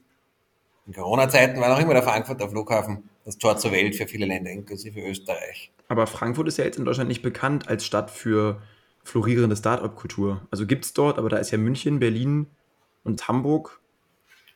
In 0.87 0.93
Corona-Zeiten 0.93 1.61
war 1.61 1.69
noch 1.69 1.79
immer 1.79 1.93
der 1.93 2.01
Frankfurter 2.01 2.49
Flughafen 2.49 3.07
das 3.25 3.37
Tor 3.37 3.57
zur 3.57 3.73
Welt 3.73 3.95
für 3.95 4.07
viele 4.07 4.25
Länder, 4.25 4.49
inklusive 4.49 4.99
Österreich. 5.01 5.71
Aber 5.87 6.07
Frankfurt 6.07 6.47
ist 6.47 6.57
ja 6.57 6.65
jetzt 6.65 6.79
in 6.79 6.85
Deutschland 6.85 7.09
nicht 7.09 7.21
bekannt 7.21 7.67
als 7.67 7.85
Stadt 7.85 8.09
für 8.09 8.59
florierende 9.03 9.55
Start-up-Kultur. 9.55 10.47
Also 10.49 10.65
gibt 10.65 10.85
es 10.85 10.93
dort, 10.93 11.19
aber 11.19 11.29
da 11.29 11.37
ist 11.37 11.51
ja 11.51 11.59
München, 11.59 11.99
Berlin 11.99 12.47
und 13.03 13.27
Hamburg 13.27 13.81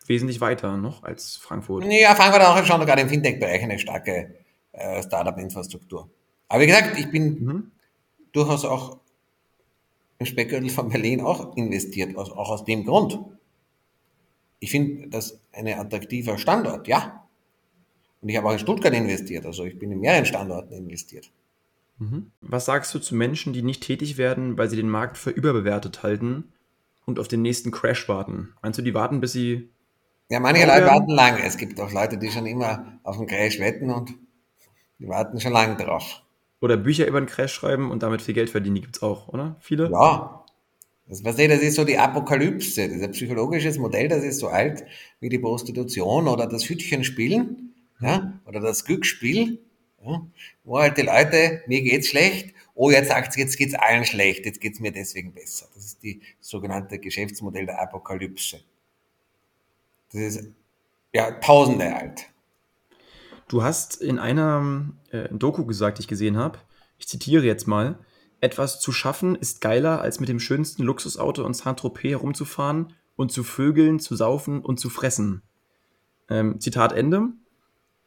wesentlich 0.08 0.42
weiter 0.42 0.78
noch 0.78 1.04
als 1.04 1.38
Frankfurt. 1.38 1.86
Ja, 1.86 2.16
Frankfurt 2.16 2.42
hat 2.42 2.64
auch 2.64 2.66
schon 2.66 2.86
gerade 2.86 3.02
im 3.02 3.10
Fintech-Bereich 3.10 3.64
eine 3.64 3.80
starke 3.80 4.36
äh, 4.72 5.02
Startup-Infrastruktur. 5.02 6.10
Aber 6.48 6.62
wie 6.62 6.68
gesagt, 6.68 6.98
ich 7.00 7.10
bin 7.10 7.44
mhm. 7.44 7.72
durchaus 8.32 8.66
auch 8.66 8.98
im 10.20 10.26
Speckgürtel 10.26 10.70
von 10.70 10.90
Berlin 10.90 11.22
auch 11.22 11.56
investiert, 11.58 12.18
auch 12.18 12.50
aus 12.50 12.64
dem 12.64 12.86
Grund. 12.86 13.20
Ich 14.60 14.72
finde 14.72 15.10
das 15.10 15.40
ein 15.52 15.68
attraktiver 15.68 16.38
Standort, 16.38 16.88
ja. 16.88 17.26
Und 18.22 18.30
ich 18.30 18.38
habe 18.38 18.48
auch 18.48 18.54
in 18.54 18.60
Stuttgart 18.60 18.94
investiert, 18.94 19.46
also 19.46 19.66
ich 19.66 19.78
bin 19.78 19.92
in 19.92 20.00
mehreren 20.00 20.26
Standorten 20.26 20.74
investiert. 20.74 21.32
Mhm. 21.98 22.32
Was 22.42 22.66
sagst 22.66 22.94
du 22.94 23.00
zu 23.00 23.16
Menschen, 23.16 23.54
die 23.54 23.62
nicht 23.62 23.84
tätig 23.84 24.18
werden, 24.18 24.58
weil 24.58 24.70
sie 24.70 24.76
den 24.76 24.90
Markt 24.90 25.18
für 25.18 25.30
überbewertet 25.30 26.04
halten 26.04 26.52
und 27.06 27.20
auf 27.20 27.28
den 27.28 27.42
nächsten 27.42 27.72
Crash 27.72 28.08
warten? 28.10 28.54
Meinst 28.62 28.80
du, 28.80 28.84
die 28.84 28.94
warten, 28.94 29.22
bis 29.22 29.34
sie. 29.34 29.70
Ja, 30.30 30.40
manche 30.40 30.66
Leute 30.66 30.86
warten 30.86 31.12
lange. 31.12 31.44
Es 31.44 31.58
gibt 31.58 31.80
auch 31.80 31.92
Leute, 31.92 32.18
die 32.18 32.32
schon 32.32 32.46
immer 32.46 33.00
auf 33.04 33.18
den 33.18 33.28
Crash 33.28 33.60
wetten 33.60 33.92
und 33.92 34.14
die 35.00 35.08
warten 35.08 35.40
schon 35.40 35.54
lange 35.54 35.76
drauf. 35.76 36.24
Oder 36.62 36.78
Bücher 36.78 37.06
über 37.06 37.22
den 37.22 37.28
Crash 37.28 37.54
schreiben 37.54 37.92
und 37.92 38.02
damit 38.02 38.22
viel 38.22 38.34
Geld 38.34 38.50
verdienen, 38.50 38.76
die 38.76 38.82
gibt 38.82 38.96
es 38.98 39.04
auch, 39.04 39.28
oder? 39.28 39.56
Viele? 39.60 39.90
Ja. 39.92 40.44
Das, 41.08 41.24
was 41.24 41.36
das 41.36 41.62
ist 41.62 41.76
so 41.76 41.84
die 41.84 42.00
Apokalypse. 42.00 42.88
Das 42.88 42.98
ist 42.98 43.04
ein 43.04 43.12
psychologisches 43.12 43.78
Modell, 43.78 44.08
das 44.08 44.24
ist 44.24 44.40
so 44.40 44.48
alt 44.48 44.84
wie 45.20 45.30
die 45.30 45.38
Prostitution 45.38 46.28
oder 46.28 46.48
das 46.48 46.68
Hütchenspielen 46.68 47.76
ja, 48.02 48.40
oder 48.46 48.60
das 48.60 48.86
Glücksspiel, 48.86 49.60
ja, 50.04 50.26
wo 50.64 50.80
halt 50.80 50.98
die 50.98 51.04
Leute, 51.04 51.62
mir 51.68 51.84
geht's 51.84 52.08
schlecht, 52.08 52.56
oh, 52.74 52.90
jetzt 52.90 53.10
sagt 53.10 53.38
jetzt 53.38 53.58
geht's 53.58 53.76
allen 53.76 54.06
schlecht, 54.06 54.46
jetzt 54.46 54.60
geht's 54.60 54.80
mir 54.80 54.92
deswegen 54.92 55.34
besser. 55.34 55.68
Das 55.76 55.86
ist 55.86 56.02
die 56.02 56.22
sogenannte 56.42 56.98
Geschäftsmodell 56.98 57.68
der 57.68 57.80
Apokalypse. 57.82 58.62
Ist 60.16 60.48
ja 61.14 61.32
tausende 61.40 61.96
alt. 61.96 62.26
Du 63.48 63.64
hast 63.64 64.02
in 64.02 64.18
einer 64.18 64.92
äh, 65.12 65.30
Doku 65.32 65.66
gesagt, 65.66 65.98
die 65.98 66.02
ich 66.02 66.08
gesehen 66.08 66.38
habe, 66.38 66.60
ich 66.98 67.08
zitiere 67.08 67.46
jetzt 67.46 67.68
mal, 67.68 68.00
etwas 68.42 68.80
zu 68.80 68.92
schaffen 68.92 69.36
ist 69.36 69.62
geiler, 69.62 70.02
als 70.02 70.20
mit 70.20 70.30
dem 70.30 70.40
schönsten 70.40 70.84
Luxusauto 70.84 71.46
in 71.46 71.54
Saint-Tropez 71.54 72.12
herumzufahren 72.12 72.94
und 73.16 73.32
zu 73.32 73.44
vögeln, 73.44 74.00
zu 74.00 74.16
saufen 74.16 74.62
und 74.62 74.80
zu 74.80 74.90
fressen. 74.90 75.42
Ähm, 76.30 76.60
Zitat 76.60 76.94
Ende 76.94 77.30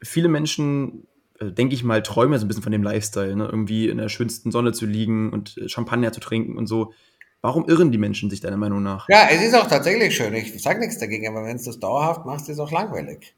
viele 0.01 0.29
Menschen, 0.29 1.07
äh, 1.39 1.51
denke 1.51 1.75
ich 1.75 1.83
mal, 1.83 2.03
träumen 2.03 2.39
so 2.39 2.45
ein 2.45 2.47
bisschen 2.47 2.63
von 2.63 2.71
dem 2.71 2.83
Lifestyle, 2.83 3.35
ne? 3.35 3.45
irgendwie 3.45 3.89
in 3.89 3.97
der 3.97 4.09
schönsten 4.09 4.51
Sonne 4.51 4.71
zu 4.71 4.85
liegen 4.85 5.31
und 5.31 5.57
äh, 5.57 5.69
Champagner 5.69 6.11
zu 6.11 6.19
trinken 6.19 6.57
und 6.57 6.67
so. 6.67 6.93
Warum 7.41 7.67
irren 7.69 7.91
die 7.91 7.97
Menschen 7.97 8.29
sich 8.29 8.41
deiner 8.41 8.57
Meinung 8.57 8.83
nach? 8.83 9.07
Ja, 9.09 9.27
es 9.31 9.41
ist 9.41 9.55
auch 9.55 9.67
tatsächlich 9.67 10.15
schön. 10.15 10.33
Ich 10.33 10.61
sage 10.61 10.79
nichts 10.79 10.97
dagegen, 10.97 11.27
aber 11.27 11.45
wenn 11.45 11.55
es 11.55 11.63
das 11.63 11.79
dauerhaft 11.79 12.25
machst, 12.25 12.49
ist 12.49 12.55
es 12.55 12.59
auch 12.59 12.71
langweilig. 12.71 13.35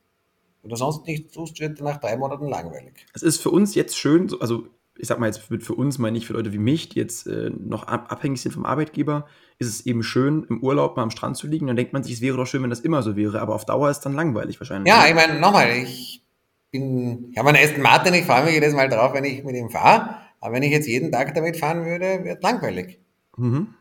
Wenn 0.61 0.69
du 0.69 0.75
sonst 0.75 1.05
nichts 1.05 1.33
tust, 1.33 1.59
wird 1.59 1.81
nach 1.81 1.97
drei 1.97 2.17
Monaten 2.17 2.47
langweilig. 2.47 3.05
Es 3.13 3.23
ist 3.23 3.41
für 3.41 3.49
uns 3.49 3.75
jetzt 3.75 3.97
schön, 3.97 4.29
also 4.39 4.67
ich 4.97 5.07
sag 5.07 5.19
mal 5.19 5.27
jetzt 5.27 5.39
für 5.39 5.73
uns, 5.73 5.97
meine 5.97 6.17
ich 6.17 6.27
für 6.27 6.33
Leute 6.33 6.53
wie 6.53 6.59
mich, 6.59 6.89
die 6.89 6.99
jetzt 6.99 7.25
äh, 7.25 7.49
noch 7.49 7.87
abhängig 7.87 8.41
sind 8.41 8.51
vom 8.51 8.65
Arbeitgeber, 8.65 9.25
ist 9.57 9.67
es 9.67 9.85
eben 9.85 10.03
schön, 10.03 10.45
im 10.49 10.61
Urlaub 10.61 10.95
mal 10.97 11.03
am 11.03 11.11
Strand 11.11 11.37
zu 11.37 11.47
liegen. 11.47 11.67
Dann 11.67 11.75
denkt 11.75 11.93
man 11.93 12.03
sich, 12.03 12.13
es 12.13 12.21
wäre 12.21 12.37
doch 12.37 12.45
schön, 12.45 12.61
wenn 12.61 12.69
das 12.69 12.81
immer 12.81 13.01
so 13.01 13.15
wäre, 13.15 13.41
aber 13.41 13.55
auf 13.55 13.65
Dauer 13.65 13.89
ist 13.89 13.97
es 13.97 14.03
dann 14.03 14.13
langweilig 14.13 14.59
wahrscheinlich. 14.59 14.93
Ja, 14.93 15.07
ich 15.07 15.15
meine, 15.15 15.39
nochmal, 15.39 15.69
ich 15.71 16.23
bin, 16.71 17.29
ich 17.31 17.37
habe 17.37 17.49
einen 17.49 17.63
Aston 17.63 17.81
Martin, 17.81 18.13
ich 18.13 18.25
freue 18.25 18.43
mich 18.43 18.53
jedes 18.53 18.73
Mal 18.73 18.89
drauf, 18.89 19.13
wenn 19.13 19.23
ich 19.23 19.43
mit 19.43 19.55
ihm 19.55 19.69
fahre. 19.69 20.15
Aber 20.39 20.53
wenn 20.53 20.63
ich 20.63 20.71
jetzt 20.71 20.87
jeden 20.87 21.11
Tag 21.11 21.33
damit 21.35 21.57
fahren 21.57 21.85
würde, 21.85 22.23
wird 22.23 22.43
langweilig. 22.43 22.99
Mhm. 23.37 23.73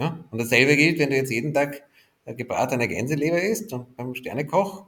Ja? 0.00 0.24
Und 0.30 0.40
dasselbe 0.40 0.76
gilt, 0.76 0.98
wenn 0.98 1.10
du 1.10 1.16
jetzt 1.16 1.30
jeden 1.30 1.54
Tag 1.54 1.82
gebratene 2.36 2.88
Gänseleber 2.88 3.40
isst 3.40 3.72
und 3.72 3.96
beim 3.96 4.14
Sternekoch. 4.14 4.86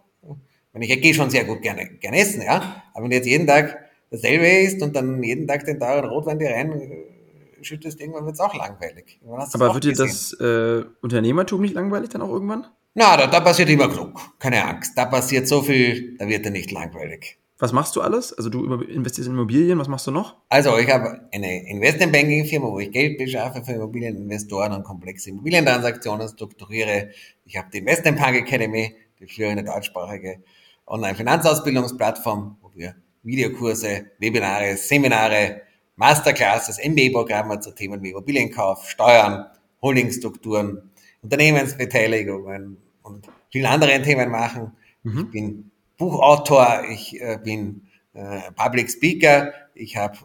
Wenn 0.72 0.82
ich, 0.82 0.90
ich 0.90 1.02
gehe 1.02 1.14
schon 1.14 1.30
sehr 1.30 1.44
gut 1.44 1.62
gerne, 1.62 1.86
gerne 2.00 2.18
essen, 2.18 2.42
ja. 2.42 2.82
Aber 2.94 3.04
wenn 3.04 3.10
du 3.10 3.16
jetzt 3.16 3.26
jeden 3.26 3.46
Tag 3.46 3.78
dasselbe 4.10 4.46
isst 4.46 4.82
und 4.82 4.96
dann 4.96 5.22
jeden 5.22 5.46
Tag 5.46 5.64
den 5.64 5.78
teuren 5.78 6.06
Rotwein 6.06 6.38
dir 6.38 6.50
rein 6.50 6.72
äh, 6.72 7.64
schüttest, 7.64 8.00
irgendwann 8.00 8.24
wird 8.24 8.34
es 8.34 8.40
auch 8.40 8.54
langweilig. 8.54 9.20
Aber 9.52 9.74
wird 9.74 9.84
dir 9.84 9.92
das 9.92 10.32
äh, 10.40 10.84
Unternehmertum 11.02 11.60
nicht 11.60 11.74
langweilig 11.74 12.08
dann 12.10 12.22
auch 12.22 12.30
irgendwann? 12.30 12.66
Na, 12.94 13.16
da, 13.16 13.26
da 13.26 13.40
passiert 13.40 13.70
immer 13.70 13.88
genug. 13.88 14.20
Keine 14.38 14.64
Angst. 14.64 14.96
Da 14.96 15.06
passiert 15.06 15.48
so 15.48 15.62
viel, 15.62 16.16
da 16.18 16.28
wird 16.28 16.44
er 16.44 16.52
nicht 16.52 16.70
langweilig. 16.70 17.38
Was 17.62 17.72
machst 17.72 17.94
du 17.94 18.00
alles? 18.00 18.32
Also 18.32 18.50
du 18.50 18.64
investierst 18.82 19.28
in 19.28 19.34
Immobilien, 19.34 19.78
was 19.78 19.86
machst 19.86 20.08
du 20.08 20.10
noch? 20.10 20.34
Also 20.48 20.76
ich 20.78 20.90
habe 20.90 21.28
eine 21.32 21.70
Investmentbanking-Firma, 21.70 22.66
wo 22.66 22.80
ich 22.80 22.90
Geld 22.90 23.18
beschaffe 23.18 23.62
für 23.64 23.74
Immobilieninvestoren 23.74 24.72
und 24.72 24.82
komplexe 24.82 25.30
Immobilientransaktionen 25.30 26.28
strukturiere. 26.28 27.10
Ich 27.44 27.56
habe 27.56 27.68
die 27.72 27.78
Investment 27.78 28.18
Punk 28.18 28.34
Academy, 28.34 28.96
die 29.20 29.28
führende 29.28 29.62
deutschsprachige 29.62 30.42
Online-Finanzausbildungsplattform, 30.88 32.56
wo 32.62 32.72
wir 32.74 32.96
Videokurse, 33.22 34.06
Webinare, 34.18 34.76
Seminare, 34.76 35.62
Masterclasses, 35.94 36.80
MBA-Programme 36.84 37.60
zu 37.60 37.70
Themen 37.70 38.02
wie 38.02 38.10
Immobilienkauf, 38.10 38.90
Steuern, 38.90 39.46
Holdingstrukturen, 39.80 40.90
Unternehmensbeteiligungen 41.22 42.78
und 43.04 43.28
vielen 43.52 43.66
anderen 43.66 44.02
Themen 44.02 44.30
machen. 44.32 44.72
Mhm. 45.04 45.18
Ich 45.18 45.30
bin 45.30 45.71
Buchautor, 45.98 46.84
ich 46.90 47.20
äh, 47.20 47.38
bin 47.42 47.86
äh, 48.14 48.50
Public 48.56 48.90
Speaker, 48.90 49.52
ich 49.74 49.96
habe 49.96 50.18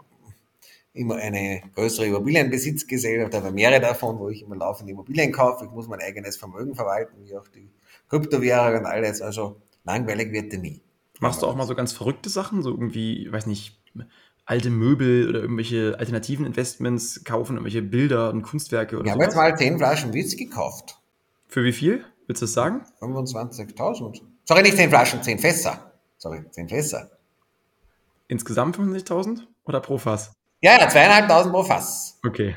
immer 0.94 1.16
eine 1.16 1.62
größere 1.76 2.08
Immobilienbesitzgesellschaft, 2.08 3.36
aber 3.36 3.52
mehrere 3.52 3.80
davon, 3.80 4.20
wo 4.20 4.30
ich 4.30 4.42
immer 4.42 4.56
laufend 4.56 4.90
Immobilien 4.90 5.32
kaufe. 5.32 5.66
Ich 5.66 5.72
muss 5.72 5.88
mein 5.88 6.02
eigenes 6.02 6.38
Vermögen 6.38 6.76
verwalten, 6.76 7.16
wie 7.24 7.36
auch 7.36 7.48
die 7.48 7.70
Kryptowährung 8.10 8.80
und 8.80 8.86
alles. 8.86 9.22
Also 9.22 9.62
langweilig 9.84 10.32
wird 10.32 10.54
er 10.54 10.60
nie. 10.60 10.82
Machst 11.20 11.42
du 11.42 11.48
auch 11.48 11.56
mal 11.56 11.68
so 11.68 11.76
ganz 11.76 11.94
verrückte 11.94 12.30
Sachen, 12.30 12.62
so 12.62 12.72
irgendwie, 12.72 13.26
ich 13.26 13.32
weiß 13.32 13.48
nicht, 13.48 13.80
alte 14.46 14.70
Möbel 14.70 15.30
oder 15.30 15.42
irgendwelche 15.42 15.98
alternativen 16.00 16.46
Investments 16.46 17.24
kaufen, 17.24 17.54
irgendwelche 17.54 17.82
Bilder 17.82 18.32
und 18.32 18.44
Kunstwerke 18.44 18.96
oder 18.96 19.04
so. 19.04 19.08
Ich 19.08 19.14
habe 19.14 19.24
jetzt 19.24 19.36
mal 19.36 19.56
10 19.56 19.78
Flaschen 19.78 20.14
Whisky 20.14 20.46
gekauft. 20.46 21.00
Für 21.48 21.64
wie 21.64 21.74
viel? 21.74 22.04
Willst 22.28 22.42
du 22.42 22.46
das 22.46 22.54
sagen? 22.54 22.82
25.000. 23.00 24.22
Sorry, 24.48 24.62
nicht 24.62 24.78
10 24.78 24.90
Flaschen, 24.90 25.22
10 25.22 25.40
Fässer. 25.40 25.92
Sorry, 26.18 26.42
10 26.50 26.70
Fässer. 26.70 27.12
Insgesamt 28.30 28.78
25.000 28.78 29.42
oder 29.66 29.82
pro 29.82 29.98
Fass? 29.98 30.32
Ja, 30.62 30.80
ja, 30.80 30.88
zweieinhalbtausend 30.88 31.54
pro 31.54 31.64
Fass. 31.64 32.18
Okay. 32.26 32.56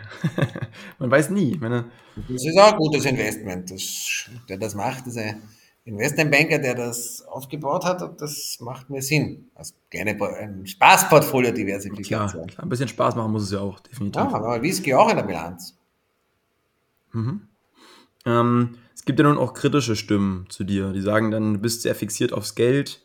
Man 1.00 1.10
weiß 1.10 1.30
nie. 1.30 1.56
Meine... 1.60 1.90
Das 2.28 2.44
ist 2.44 2.56
auch 2.56 2.72
ein 2.72 2.78
gutes 2.78 3.04
Investment. 3.04 3.72
Das, 3.72 4.30
der 4.48 4.58
das 4.58 4.74
macht, 4.76 5.06
ist 5.08 5.18
ein 5.18 5.42
Investmentbanker, 5.84 6.60
der 6.60 6.76
das 6.76 7.22
aufgebaut 7.22 7.84
hat 7.84 8.02
und 8.02 8.20
das 8.20 8.58
macht 8.60 8.88
mir 8.88 9.02
Sinn. 9.02 9.50
Als 9.56 9.74
kleine 9.90 10.16
ein 10.38 10.66
Spaßportfolio 10.66 11.50
Diversifikation. 11.50 12.46
Klar, 12.46 12.64
ein 12.64 12.68
bisschen 12.68 12.88
Spaß 12.88 13.16
machen 13.16 13.32
muss 13.32 13.42
es 13.42 13.50
ja 13.50 13.60
auch, 13.60 13.80
definitiv. 13.80 14.22
Ja, 14.22 14.32
aber 14.32 14.62
Whisky 14.62 14.94
auch 14.94 15.10
in 15.10 15.16
der 15.16 15.24
Bilanz. 15.24 15.76
Mhm. 17.12 17.48
Ähm, 18.26 18.78
gibt 19.10 19.18
ja 19.18 19.26
nun 19.26 19.38
auch 19.38 19.54
kritische 19.54 19.96
Stimmen 19.96 20.46
zu 20.50 20.62
dir, 20.62 20.92
die 20.92 21.00
sagen 21.00 21.32
dann, 21.32 21.54
du 21.54 21.58
bist 21.58 21.82
sehr 21.82 21.96
fixiert 21.96 22.32
aufs 22.32 22.54
Geld. 22.54 23.04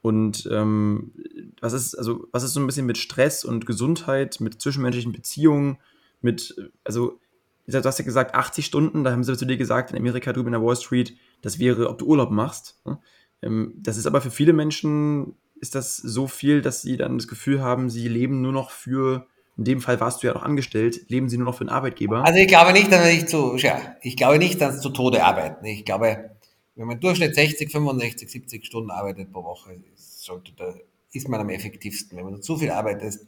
Und 0.00 0.48
ähm, 0.50 1.12
was 1.60 1.74
ist, 1.74 1.94
also, 1.94 2.26
was 2.32 2.42
ist 2.42 2.54
so 2.54 2.60
ein 2.60 2.66
bisschen 2.66 2.86
mit 2.86 2.96
Stress 2.96 3.44
und 3.44 3.66
Gesundheit, 3.66 4.40
mit 4.40 4.62
zwischenmenschlichen 4.62 5.12
Beziehungen, 5.12 5.76
mit, 6.22 6.56
also, 6.84 7.20
du 7.66 7.84
hast 7.84 7.98
ja 7.98 8.04
gesagt, 8.06 8.34
80 8.34 8.64
Stunden, 8.64 9.04
da 9.04 9.12
haben 9.12 9.24
sie 9.24 9.36
zu 9.36 9.44
dir 9.44 9.58
gesagt, 9.58 9.90
in 9.90 9.98
Amerika 9.98 10.32
drüben 10.32 10.48
in 10.48 10.52
der 10.52 10.62
Wall 10.62 10.74
Street, 10.74 11.18
das 11.42 11.58
wäre, 11.58 11.90
ob 11.90 11.98
du 11.98 12.06
Urlaub 12.06 12.30
machst. 12.30 12.80
Ne? 12.86 12.98
Ähm, 13.42 13.74
das 13.76 13.98
ist 13.98 14.06
aber 14.06 14.22
für 14.22 14.30
viele 14.30 14.54
Menschen 14.54 15.34
ist 15.60 15.74
das 15.74 15.98
so 15.98 16.28
viel, 16.28 16.62
dass 16.62 16.80
sie 16.80 16.96
dann 16.96 17.18
das 17.18 17.28
Gefühl 17.28 17.60
haben, 17.60 17.90
sie 17.90 18.08
leben 18.08 18.40
nur 18.40 18.52
noch 18.52 18.70
für, 18.70 19.26
in 19.56 19.64
dem 19.64 19.80
Fall 19.80 20.00
warst 20.00 20.22
du 20.22 20.26
ja 20.26 20.34
noch 20.34 20.42
angestellt, 20.42 21.08
leben 21.08 21.28
sie 21.28 21.36
nur 21.36 21.46
noch 21.46 21.56
für 21.56 21.64
den 21.64 21.70
Arbeitgeber? 21.70 22.24
Also 22.24 22.38
ich 22.38 22.48
glaube 22.48 22.72
nicht, 22.72 22.90
dass 22.90 23.06
ich 23.08 23.26
zu, 23.26 23.56
ja, 23.56 23.96
ich 24.00 24.16
glaube 24.16 24.38
nicht, 24.38 24.60
dass 24.60 24.80
zu 24.80 24.90
Tode 24.90 25.24
arbeiten. 25.24 25.64
Ich 25.64 25.84
glaube, 25.84 26.30
wenn 26.74 26.86
man 26.86 26.96
im 26.96 27.00
Durchschnitt 27.00 27.34
60, 27.34 27.70
65, 27.70 28.30
70 28.30 28.64
Stunden 28.64 28.90
arbeitet 28.90 29.30
pro 29.30 29.44
Woche, 29.44 29.78
sollte 29.94 30.52
da, 30.56 30.74
ist 31.12 31.28
man 31.28 31.40
am 31.40 31.50
effektivsten. 31.50 32.16
Wenn 32.16 32.24
man 32.24 32.42
zu 32.42 32.56
viel 32.56 32.70
arbeitet, 32.70 33.18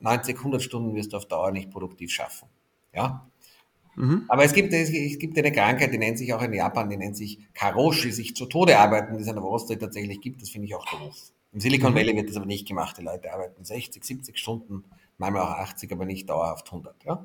90, 0.00 0.36
100 0.36 0.62
Stunden 0.62 0.94
wirst 0.94 1.12
du 1.12 1.16
auf 1.16 1.26
Dauer 1.26 1.50
nicht 1.50 1.70
produktiv 1.70 2.10
schaffen. 2.10 2.48
Ja? 2.94 3.26
Mhm. 3.96 4.24
Aber 4.28 4.44
es 4.44 4.52
gibt, 4.52 4.72
es 4.72 4.90
gibt 4.90 5.38
eine 5.38 5.52
Krankheit, 5.52 5.92
die 5.92 5.98
nennt 5.98 6.18
sich 6.18 6.32
auch 6.34 6.42
in 6.42 6.52
Japan, 6.52 6.90
die 6.90 6.96
nennt 6.96 7.16
sich 7.16 7.38
Karoshi, 7.54 8.12
sich 8.12 8.36
zu 8.36 8.46
Tode 8.46 8.78
arbeiten, 8.78 9.16
die 9.16 9.22
es 9.22 9.28
an 9.28 9.36
der 9.36 9.44
Wall 9.44 9.58
Street 9.58 9.80
tatsächlich 9.80 10.20
gibt. 10.20 10.42
Das 10.42 10.50
finde 10.50 10.66
ich 10.66 10.74
auch 10.74 10.86
doof. 10.86 11.16
Im 11.52 11.60
Silicon 11.60 11.92
mhm. 11.92 11.96
Valley 11.96 12.16
wird 12.16 12.28
das 12.28 12.36
aber 12.36 12.46
nicht 12.46 12.68
gemacht. 12.68 12.96
Die 12.98 13.02
Leute 13.02 13.32
arbeiten 13.32 13.64
60, 13.64 14.04
70 14.04 14.38
Stunden, 14.38 14.84
manchmal 15.20 15.42
auch 15.42 15.58
80, 15.58 15.92
aber 15.92 16.04
nicht 16.04 16.28
dauerhaft 16.28 16.66
100. 16.66 17.04
Ja? 17.04 17.24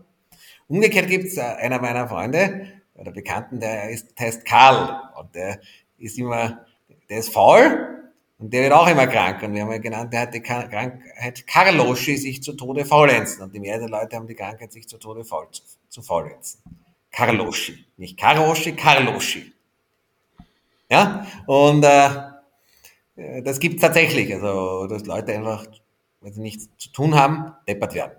Umgekehrt 0.67 1.07
gibt 1.07 1.25
es 1.25 1.37
äh, 1.37 1.41
einer 1.41 1.81
meiner 1.81 2.07
Freunde 2.07 2.81
oder 2.93 3.11
Bekannten, 3.11 3.59
der 3.59 3.89
ist, 3.89 4.19
heißt 4.19 4.45
Karl 4.45 5.01
und 5.17 5.33
der 5.33 5.59
ist 5.97 6.17
immer, 6.17 6.65
der 7.09 7.19
ist 7.19 7.33
faul 7.33 8.11
und 8.37 8.53
der 8.53 8.63
wird 8.63 8.73
auch 8.73 8.87
immer 8.87 9.07
krank. 9.07 9.41
Und 9.43 9.53
wir 9.53 9.61
haben 9.61 9.71
ja 9.71 9.77
genannt, 9.77 10.13
der 10.13 10.21
hat 10.21 10.33
die 10.33 10.41
Krankheit 10.41 11.47
Karloschi, 11.47 12.17
sich 12.17 12.43
zu 12.43 12.53
Tode 12.53 12.85
faulenzen. 12.85 13.43
Und 13.43 13.55
die 13.55 13.61
der 13.61 13.87
Leute 13.87 14.15
haben 14.15 14.27
die 14.27 14.35
Krankheit, 14.35 14.71
sich 14.73 14.87
zu 14.87 14.97
Tode 14.97 15.23
faul, 15.23 15.47
zu, 15.51 15.63
zu 15.87 16.01
faulenzen. 16.01 16.61
Karloschi. 17.11 17.85
Nicht 17.97 18.19
Karoschi, 18.19 18.73
Karloschi. 18.73 19.53
Ja, 20.89 21.25
und 21.47 21.83
äh, 21.83 23.41
das 23.41 23.59
gibt 23.59 23.75
es 23.75 23.81
tatsächlich. 23.81 24.33
Also, 24.33 24.87
dass 24.87 25.05
Leute 25.05 25.33
einfach, 25.33 25.65
wenn 26.25 26.33
sie 26.33 26.41
nichts 26.41 26.69
zu 26.77 26.89
tun 26.89 27.13
haben, 27.13 27.53
deppert 27.67 27.93
werden. 27.93 28.13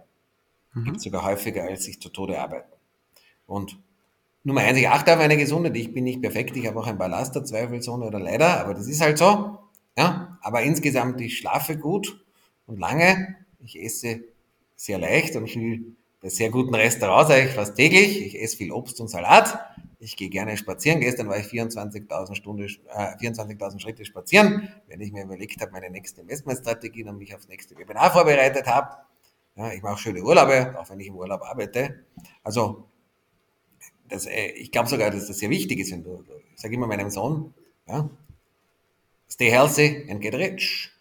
Mhm. 0.74 0.84
Gibt 0.84 1.00
sogar 1.00 1.24
häufiger, 1.24 1.64
als 1.64 1.84
sich 1.84 2.00
zu 2.00 2.08
Tode 2.08 2.40
arbeiten. 2.40 2.72
Und 3.46 3.78
Nummer 4.44 4.60
eins, 4.60 4.78
ich 4.78 4.88
achte 4.88 5.12
auf 5.12 5.18
meine 5.18 5.36
Gesundheit. 5.36 5.76
Ich 5.76 5.92
bin 5.92 6.04
nicht 6.04 6.22
perfekt, 6.22 6.56
ich 6.56 6.68
habe 6.68 6.78
auch 6.78 6.86
ein 6.86 6.98
paar 6.98 7.08
Lasterzweifelsone 7.08 8.06
oder 8.06 8.20
leider, 8.20 8.60
aber 8.60 8.74
das 8.74 8.86
ist 8.86 9.00
halt 9.00 9.18
so. 9.18 9.58
Ja, 9.98 10.38
aber 10.40 10.62
insgesamt, 10.62 11.20
ich 11.20 11.36
schlafe 11.36 11.76
gut 11.76 12.24
und 12.66 12.78
lange. 12.78 13.34
Ich 13.64 13.82
esse 13.82 14.20
sehr 14.76 14.98
leicht 14.98 15.34
und 15.34 15.46
ich 15.46 15.56
will 15.56 15.96
bei 16.22 16.28
sehr 16.28 16.50
guten 16.50 16.76
Restaurants 16.76 17.32
eigentlich 17.32 17.56
fast 17.56 17.74
täglich. 17.74 18.24
Ich 18.24 18.40
esse 18.40 18.56
viel 18.56 18.70
Obst 18.70 19.00
und 19.00 19.08
Salat. 19.08 19.58
Ich 19.98 20.16
gehe 20.16 20.28
gerne 20.28 20.56
spazieren. 20.56 21.00
Gestern 21.00 21.28
war 21.28 21.38
ich 21.38 21.46
24.000 21.46 22.34
Stunden, 22.34 22.64
äh, 22.64 23.16
24.000 23.16 23.80
Schritte 23.80 24.04
spazieren, 24.04 24.68
wenn 24.88 25.00
ich 25.00 25.12
mir 25.12 25.24
überlegt 25.24 25.60
habe, 25.60 25.72
meine 25.72 25.90
nächste 25.90 26.20
Investmentstrategie 26.20 27.04
und 27.04 27.18
mich 27.18 27.34
aufs 27.34 27.48
nächste 27.48 27.76
Webinar 27.78 28.10
vorbereitet 28.12 28.66
habe. 28.66 28.96
Ja, 29.56 29.72
ich 29.72 29.82
mache 29.82 29.98
schöne 29.98 30.22
Urlaube, 30.22 30.78
auch 30.78 30.90
wenn 30.90 31.00
ich 31.00 31.06
im 31.06 31.16
Urlaub 31.16 31.42
arbeite. 31.42 32.04
Also, 32.42 32.88
das, 34.08 34.26
äh, 34.26 34.48
ich 34.48 34.70
glaube 34.70 34.88
sogar, 34.88 35.10
dass 35.10 35.26
das 35.26 35.38
sehr 35.38 35.50
wichtig 35.50 35.80
ist. 35.80 35.92
Ich 35.92 36.60
sage 36.60 36.74
immer 36.74 36.86
meinem 36.86 37.10
Sohn, 37.10 37.54
ja, 37.86 38.10
Stay 39.28 39.50
healthy 39.50 40.06
and 40.08 40.20
get 40.20 40.34
rich. 40.34 40.92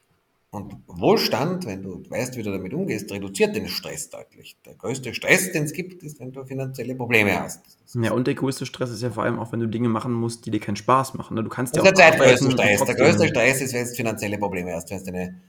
Und 0.56 0.74
Wohlstand, 0.88 1.66
wenn 1.66 1.84
du 1.84 2.02
weißt, 2.10 2.38
wie 2.38 2.44
du 2.44 2.50
damit 2.50 2.74
umgehst, 2.74 3.12
reduziert 3.12 3.54
den 3.58 3.68
Stress 3.68 4.10
deutlich. 4.10 4.56
Der 4.66 4.76
größte 4.76 5.14
Stress, 5.14 5.52
den 5.52 5.66
es 5.66 5.74
gibt, 5.74 6.02
ist, 6.02 6.18
wenn 6.22 6.32
du 6.32 6.46
finanzielle 6.46 6.96
Probleme 6.96 7.38
hast. 7.38 7.78
Ja, 7.94 8.14
und 8.14 8.26
der 8.26 8.36
größte 8.36 8.66
Stress 8.66 8.90
ist 8.90 9.02
ja 9.02 9.10
vor 9.10 9.24
allem 9.24 9.38
auch, 9.38 9.52
wenn 9.52 9.60
du 9.60 9.68
Dinge 9.68 9.90
machen 9.90 10.14
musst, 10.14 10.46
die 10.46 10.52
dir 10.52 10.62
keinen 10.62 10.78
Spaß 10.78 11.16
machen. 11.16 11.36
Ne? 11.36 11.44
Du 11.44 11.50
kannst 11.50 11.76
das 11.76 11.84
ja 11.84 11.92
auch 11.92 11.94
der 11.94 12.10
zweitgrößte 12.14 12.52
Stress. 12.52 12.86
Der 12.86 12.96
größte 12.96 13.28
Stress 13.28 13.62
ist, 13.64 13.74
wenn 13.74 13.86
du 13.86 13.94
finanzielle 13.96 14.38
Probleme 14.38 14.74
hast, 14.74 14.90
wenn 14.92 15.00
du 15.00 15.04
deine, 15.04 15.42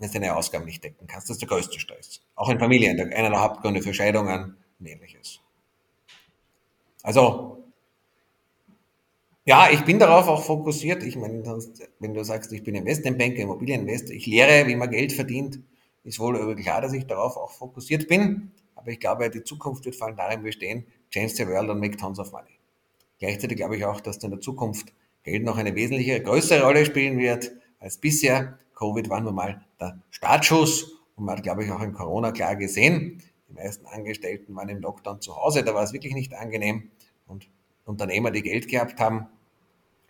wenn 0.00 0.08
du 0.08 0.14
deine 0.14 0.34
Ausgaben 0.34 0.64
nicht 0.64 0.82
decken 0.82 1.06
kannst. 1.06 1.30
Das 1.30 1.36
ist 1.36 1.42
der 1.42 1.48
größte 1.48 1.78
Stress. 1.78 2.20
Auch 2.34 2.48
in 2.50 2.58
Familien, 2.58 2.98
einer 3.12 3.30
der 3.30 3.40
Hauptgründe 3.40 3.82
für 3.82 3.94
Scheidungen 3.94 4.56
und 4.80 4.86
ähnliches. 4.86 5.38
Also, 7.04 7.59
ja, 9.50 9.68
ich 9.68 9.84
bin 9.84 9.98
darauf 9.98 10.28
auch 10.28 10.44
fokussiert. 10.44 11.02
Ich 11.02 11.16
meine, 11.16 11.42
wenn 11.98 12.14
du 12.14 12.22
sagst, 12.22 12.52
ich 12.52 12.62
bin 12.62 12.76
Investmentbanker, 12.76 13.42
Immobilieninvestor, 13.42 14.14
ich 14.14 14.26
lehre, 14.26 14.68
wie 14.68 14.76
man 14.76 14.88
Geld 14.88 15.12
verdient, 15.12 15.58
ist 16.04 16.20
wohl 16.20 16.54
klar, 16.54 16.80
dass 16.80 16.92
ich 16.92 17.08
darauf 17.08 17.36
auch 17.36 17.50
fokussiert 17.50 18.06
bin. 18.06 18.52
Aber 18.76 18.92
ich 18.92 19.00
glaube, 19.00 19.28
die 19.28 19.42
Zukunft 19.42 19.84
wird 19.84 19.96
vor 19.96 20.06
allem 20.06 20.16
darin 20.16 20.44
bestehen, 20.44 20.86
change 21.10 21.30
the 21.34 21.48
world 21.48 21.68
and 21.68 21.80
make 21.80 21.96
tons 21.96 22.20
of 22.20 22.30
money. 22.30 22.60
Gleichzeitig 23.18 23.56
glaube 23.56 23.76
ich 23.76 23.84
auch, 23.84 24.00
dass 24.00 24.18
in 24.18 24.30
der 24.30 24.40
Zukunft 24.40 24.92
Geld 25.24 25.42
noch 25.42 25.58
eine 25.58 25.74
wesentliche, 25.74 26.22
größere 26.22 26.62
Rolle 26.62 26.86
spielen 26.86 27.18
wird 27.18 27.50
als 27.80 27.98
bisher. 27.98 28.56
Covid 28.76 29.10
war 29.10 29.20
nun 29.20 29.34
mal 29.34 29.66
der 29.80 30.00
Startschuss 30.10 30.92
und 31.16 31.24
man 31.24 31.38
hat, 31.38 31.42
glaube 31.42 31.64
ich, 31.64 31.72
auch 31.72 31.82
in 31.82 31.92
Corona 31.92 32.30
klar 32.30 32.54
gesehen, 32.54 33.20
die 33.48 33.54
meisten 33.54 33.84
Angestellten 33.86 34.54
waren 34.54 34.68
im 34.68 34.78
Lockdown 34.78 35.20
zu 35.20 35.34
Hause, 35.34 35.64
da 35.64 35.74
war 35.74 35.82
es 35.82 35.92
wirklich 35.92 36.14
nicht 36.14 36.34
angenehm 36.34 36.92
und 37.26 37.48
Unternehmer, 37.84 38.30
die 38.30 38.42
Geld 38.42 38.68
gehabt 38.68 39.00
haben, 39.00 39.26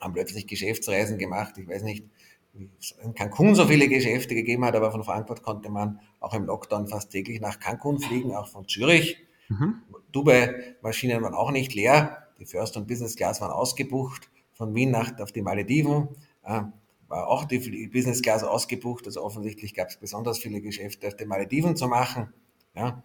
haben 0.01 0.14
plötzlich 0.14 0.46
Geschäftsreisen 0.46 1.18
gemacht. 1.18 1.59
Ich 1.59 1.68
weiß 1.68 1.82
nicht, 1.82 2.05
wie 2.53 2.68
es 2.78 2.94
in 3.03 3.14
Cancun 3.14 3.55
so 3.55 3.66
viele 3.66 3.88
Geschäfte 3.88 4.34
gegeben 4.34 4.64
hat, 4.64 4.74
aber 4.74 4.90
von 4.90 5.05
Frankfurt 5.05 5.42
konnte 5.42 5.70
man 5.70 6.01
auch 6.18 6.34
im 6.34 6.46
Lockdown 6.46 6.88
fast 6.88 7.11
täglich 7.11 7.40
nach 7.40 7.61
Cancun 7.61 8.01
fliegen, 8.01 8.34
auch 8.34 8.48
von 8.48 8.66
Zürich. 8.66 9.18
Mhm. 9.48 9.82
Dubai-Maschinen 10.12 11.22
waren 11.22 11.34
auch 11.34 11.51
nicht 11.51 11.74
leer. 11.74 12.28
Die 12.38 12.46
First 12.46 12.76
und 12.76 12.88
Business 12.88 13.16
Class 13.16 13.40
waren 13.40 13.53
ausgebucht. 13.53 14.30
Von 14.53 14.74
Wien 14.74 14.90
nach 14.90 15.18
auf 15.20 15.32
die 15.32 15.42
Malediven 15.42 16.09
äh, 16.42 16.62
war 17.09 17.28
auch 17.28 17.44
die 17.44 17.88
Business 17.88 18.22
Class 18.22 18.42
ausgebucht. 18.42 19.07
Also 19.07 19.22
offensichtlich 19.22 19.74
gab 19.74 19.88
es 19.88 19.96
besonders 19.96 20.38
viele 20.38 20.61
Geschäfte 20.61 21.09
auf 21.09 21.16
den 21.16 21.28
Malediven 21.28 21.76
zu 21.76 21.88
machen. 21.88 22.32
Ja. 22.74 23.03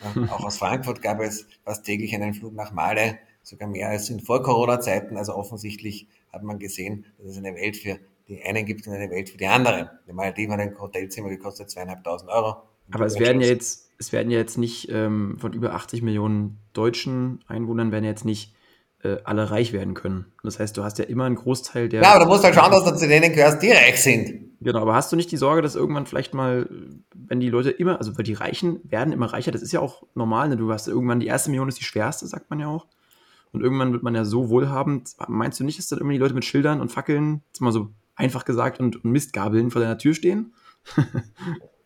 Äh, 0.00 0.28
auch 0.28 0.44
aus 0.44 0.58
Frankfurt 0.58 1.02
gab 1.02 1.20
es 1.20 1.46
fast 1.64 1.84
täglich 1.84 2.14
einen 2.14 2.34
Flug 2.34 2.54
nach 2.54 2.72
Male 2.72 3.18
sogar 3.42 3.68
mehr 3.68 3.88
als 3.88 4.10
in 4.10 4.20
Vor-Corona-Zeiten. 4.20 5.16
Also 5.16 5.34
offensichtlich 5.34 6.08
hat 6.36 6.42
man 6.44 6.58
gesehen, 6.58 7.06
dass 7.18 7.32
es 7.32 7.38
eine 7.38 7.54
Welt 7.54 7.76
für 7.76 7.98
die 8.28 8.42
einen 8.42 8.64
gibt 8.66 8.86
und 8.86 8.94
eine 8.94 9.10
Welt 9.10 9.30
für 9.30 9.38
die 9.38 9.46
anderen. 9.46 9.88
Die 10.06 10.12
Malediven 10.12 10.52
hat 10.52 10.60
ein 10.60 10.78
Hotelzimmer 10.78 11.28
gekostet 11.28 11.70
zweieinhalbtausend 11.70 12.30
Euro. 12.30 12.56
Aber 12.92 13.06
es 13.06 13.18
werden 13.18 13.40
ja 13.40 13.48
jetzt, 13.48 13.90
es 13.98 14.12
werden 14.12 14.30
ja 14.30 14.38
jetzt 14.38 14.58
nicht 14.58 14.88
ähm, 14.90 15.38
von 15.38 15.52
über 15.52 15.74
80 15.74 16.02
Millionen 16.02 16.58
deutschen 16.72 17.44
Einwohnern 17.48 17.92
werden 17.92 18.04
jetzt 18.04 18.24
nicht 18.24 18.54
äh, 19.02 19.16
alle 19.24 19.50
reich 19.50 19.72
werden 19.72 19.94
können. 19.94 20.26
Das 20.42 20.58
heißt, 20.58 20.76
du 20.76 20.84
hast 20.84 20.98
ja 20.98 21.04
immer 21.04 21.24
einen 21.24 21.36
Großteil 21.36 21.88
der. 21.88 22.02
Ja, 22.02 22.14
aber 22.14 22.24
du 22.24 22.30
musst 22.30 22.44
halt 22.44 22.54
schauen, 22.54 22.70
dass 22.70 22.84
du 22.84 22.96
zu 22.96 23.08
denen 23.08 23.32
gehörst, 23.32 23.62
die 23.62 23.70
reich 23.70 24.02
sind. 24.02 24.46
Genau, 24.60 24.80
aber 24.80 24.94
hast 24.94 25.12
du 25.12 25.16
nicht 25.16 25.30
die 25.30 25.36
Sorge, 25.36 25.62
dass 25.62 25.76
irgendwann 25.76 26.06
vielleicht 26.06 26.32
mal, 26.32 26.68
wenn 27.14 27.40
die 27.40 27.50
Leute 27.50 27.70
immer, 27.70 27.98
also 27.98 28.16
weil 28.16 28.24
die 28.24 28.32
Reichen 28.32 28.80
werden 28.84 29.12
immer 29.12 29.26
reicher, 29.26 29.50
das 29.50 29.62
ist 29.62 29.72
ja 29.72 29.80
auch 29.80 30.04
normal, 30.14 30.48
ne? 30.48 30.56
du 30.56 30.72
hast 30.72 30.88
irgendwann 30.88 31.20
die 31.20 31.26
erste 31.26 31.50
Million 31.50 31.68
ist 31.68 31.78
die 31.78 31.84
schwerste, 31.84 32.26
sagt 32.26 32.48
man 32.48 32.58
ja 32.58 32.68
auch. 32.68 32.86
Und 33.52 33.62
irgendwann 33.62 33.92
wird 33.92 34.02
man 34.02 34.14
ja 34.14 34.24
so 34.24 34.50
wohlhabend. 34.50 35.14
Meinst 35.28 35.60
du 35.60 35.64
nicht, 35.64 35.78
dass 35.78 35.88
da 35.88 35.96
irgendwie 35.96 36.18
Leute 36.18 36.34
mit 36.34 36.44
Schildern 36.44 36.80
und 36.80 36.90
Fackeln, 36.90 37.42
jetzt 37.48 37.60
mal 37.60 37.72
so 37.72 37.90
einfach 38.14 38.44
gesagt, 38.44 38.80
und, 38.80 39.04
und 39.04 39.10
Mistgabeln 39.10 39.70
vor 39.70 39.80
deiner 39.80 39.98
Tür 39.98 40.14
stehen? 40.14 40.52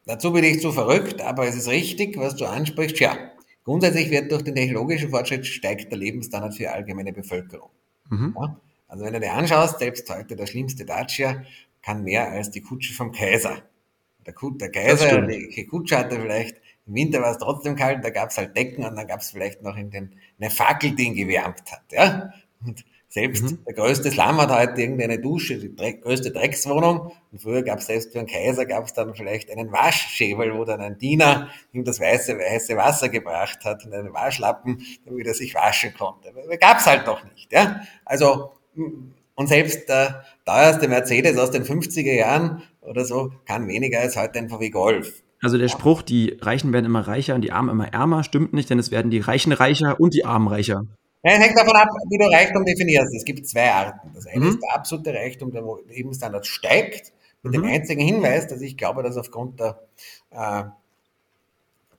Dazu 0.07 0.33
bin 0.33 0.45
ich 0.45 0.61
zu 0.61 0.73
verrückt, 0.73 1.21
aber 1.21 1.47
es 1.47 1.57
ist 1.57 1.69
richtig, 1.69 2.17
was 2.17 2.35
du 2.37 2.47
ansprichst. 2.47 2.99
Ja, 2.99 3.17
grundsätzlich 3.65 4.11
wird 4.11 4.33
durch 4.33 4.43
den 4.43 4.55
technologischen 4.55 5.11
Fortschritt 5.11 5.47
steigt 5.47 5.91
der 5.91 5.99
Lebensstandard 5.99 6.55
für 6.55 6.65
die 6.65 6.69
allgemeine 6.69 7.13
Bevölkerung. 7.13 7.71
Mhm. 8.09 8.35
Ja? 8.37 8.57
Also 8.89 9.05
wenn 9.05 9.13
du 9.13 9.21
dir 9.21 9.33
anschaust, 9.33 9.79
selbst 9.79 10.11
heute 10.11 10.35
der 10.35 10.47
schlimmste 10.47 10.85
Dacia 10.85 11.45
kann 11.83 12.03
mehr 12.03 12.31
als 12.31 12.51
die 12.51 12.61
Kutsche 12.61 12.93
vom 12.93 13.13
Kaiser. 13.13 13.63
Der, 14.27 14.35
der 14.35 14.71
Kaiser, 14.71 15.23
die 15.23 15.67
Kutsche 15.67 15.97
hatte 15.97 16.21
vielleicht 16.21 16.57
im 16.91 16.97
Winter 16.97 17.23
war 17.23 17.31
es 17.31 17.39
trotzdem 17.39 17.77
kalt, 17.77 18.05
da 18.05 18.11
gab 18.11 18.31
es 18.31 18.37
halt 18.37 18.57
Decken 18.57 18.85
und 18.85 18.97
dann 18.97 19.07
gab 19.07 19.21
es 19.21 19.31
vielleicht 19.31 19.63
noch 19.63 19.77
in 19.77 19.91
den, 19.91 20.17
eine 20.41 20.51
Fackel, 20.51 20.97
die 20.97 21.05
ihn 21.05 21.15
gewärmt 21.15 21.71
hat. 21.71 21.83
Ja? 21.93 22.33
Und 22.67 22.85
selbst 23.09 23.45
mhm. 23.45 23.65
der 23.65 23.75
größte 23.75 24.11
Slum 24.11 24.41
hat 24.41 24.51
heute 24.51 24.81
irgendeine 24.81 25.21
Dusche, 25.21 25.59
die 25.59 25.75
Dreck, 25.75 26.03
größte 26.03 26.33
Dreckswohnung. 26.33 27.13
Und 27.31 27.41
früher 27.41 27.63
gab 27.63 27.79
es 27.79 27.87
selbst 27.87 28.13
für 28.13 28.19
einen 28.19 28.27
Kaiser 28.27 28.67
gab 28.67 28.85
es 28.87 28.93
dann 28.93 29.15
vielleicht 29.15 29.53
einen 29.53 29.71
Waschschäbel, 29.71 30.57
wo 30.59 30.65
dann 30.65 30.81
ein 30.81 30.99
Diener 30.99 31.49
ihm 31.73 31.85
das 31.85 32.01
weiße, 32.01 32.37
weiße 32.37 32.77
Wasser 32.77 33.09
gebracht 33.09 33.65
hat 33.65 33.85
und 33.85 33.95
einen 33.95 34.13
Waschlappen, 34.13 34.83
damit 35.05 35.29
er 35.29 35.35
sich 35.35 35.55
waschen 35.55 35.95
konnte. 35.95 36.33
Gab 36.61 36.79
es 36.79 36.87
halt 36.87 37.07
doch 37.07 37.23
nicht. 37.25 37.53
Ja? 37.53 37.83
Also 38.05 38.53
und 39.37 39.47
selbst 39.47 39.89
der 39.89 40.25
teuerste 40.45 40.89
Mercedes 40.89 41.39
aus 41.39 41.53
den 41.53 41.65
50er 41.65 42.15
Jahren 42.15 42.63
oder 42.81 43.05
so 43.05 43.33
kann 43.47 43.69
weniger 43.69 44.01
als 44.01 44.17
heute 44.17 44.41
ein 44.41 44.49
VW 44.49 44.71
Golf. 44.71 45.23
Also 45.43 45.57
der 45.57 45.69
Spruch, 45.69 46.03
die 46.03 46.39
Reichen 46.41 46.73
werden 46.73 46.87
immer 46.87 47.07
reicher 47.07 47.35
und 47.35 47.41
die 47.43 47.53
Armen 47.53 47.71
immer 47.71 47.93
ärmer, 47.93 48.25
stimmt 48.25 48.53
nicht, 48.53 48.69
denn 48.69 48.79
es 48.79 48.91
werden 48.91 49.11
die 49.11 49.21
Reichen 49.21 49.53
reicher 49.53 49.99
und 49.99 50.15
die 50.15 50.25
Armen 50.25 50.49
reicher. 50.49 50.85
Ja, 51.23 51.33
es 51.33 51.39
hängt 51.39 51.59
davon 51.59 51.77
ab, 51.77 51.89
wie 52.09 52.19
du 52.19 52.25
Reichtum 52.27 52.65
definierst. 52.65 53.15
Es 53.15 53.25
gibt 53.25 53.47
zwei 53.47 53.71
Arten. 53.71 54.11
Das 54.15 54.27
eine 54.27 54.41
mhm. 54.45 54.51
ist 54.51 54.63
der 54.63 54.75
absolute 54.75 55.15
Reichtum, 55.15 55.53
der 55.53 55.63
Lebensstandard 55.89 56.47
steigt, 56.47 57.13
mit 57.43 57.53
mhm. 57.53 57.63
dem 57.63 57.65
einzigen 57.65 58.01
Hinweis, 58.01 58.47
dass 58.47 58.61
ich 58.61 58.77
glaube, 58.77 59.03
dass 59.03 59.17
aufgrund 59.17 59.61
der 59.61 59.81
äh, 60.31 60.65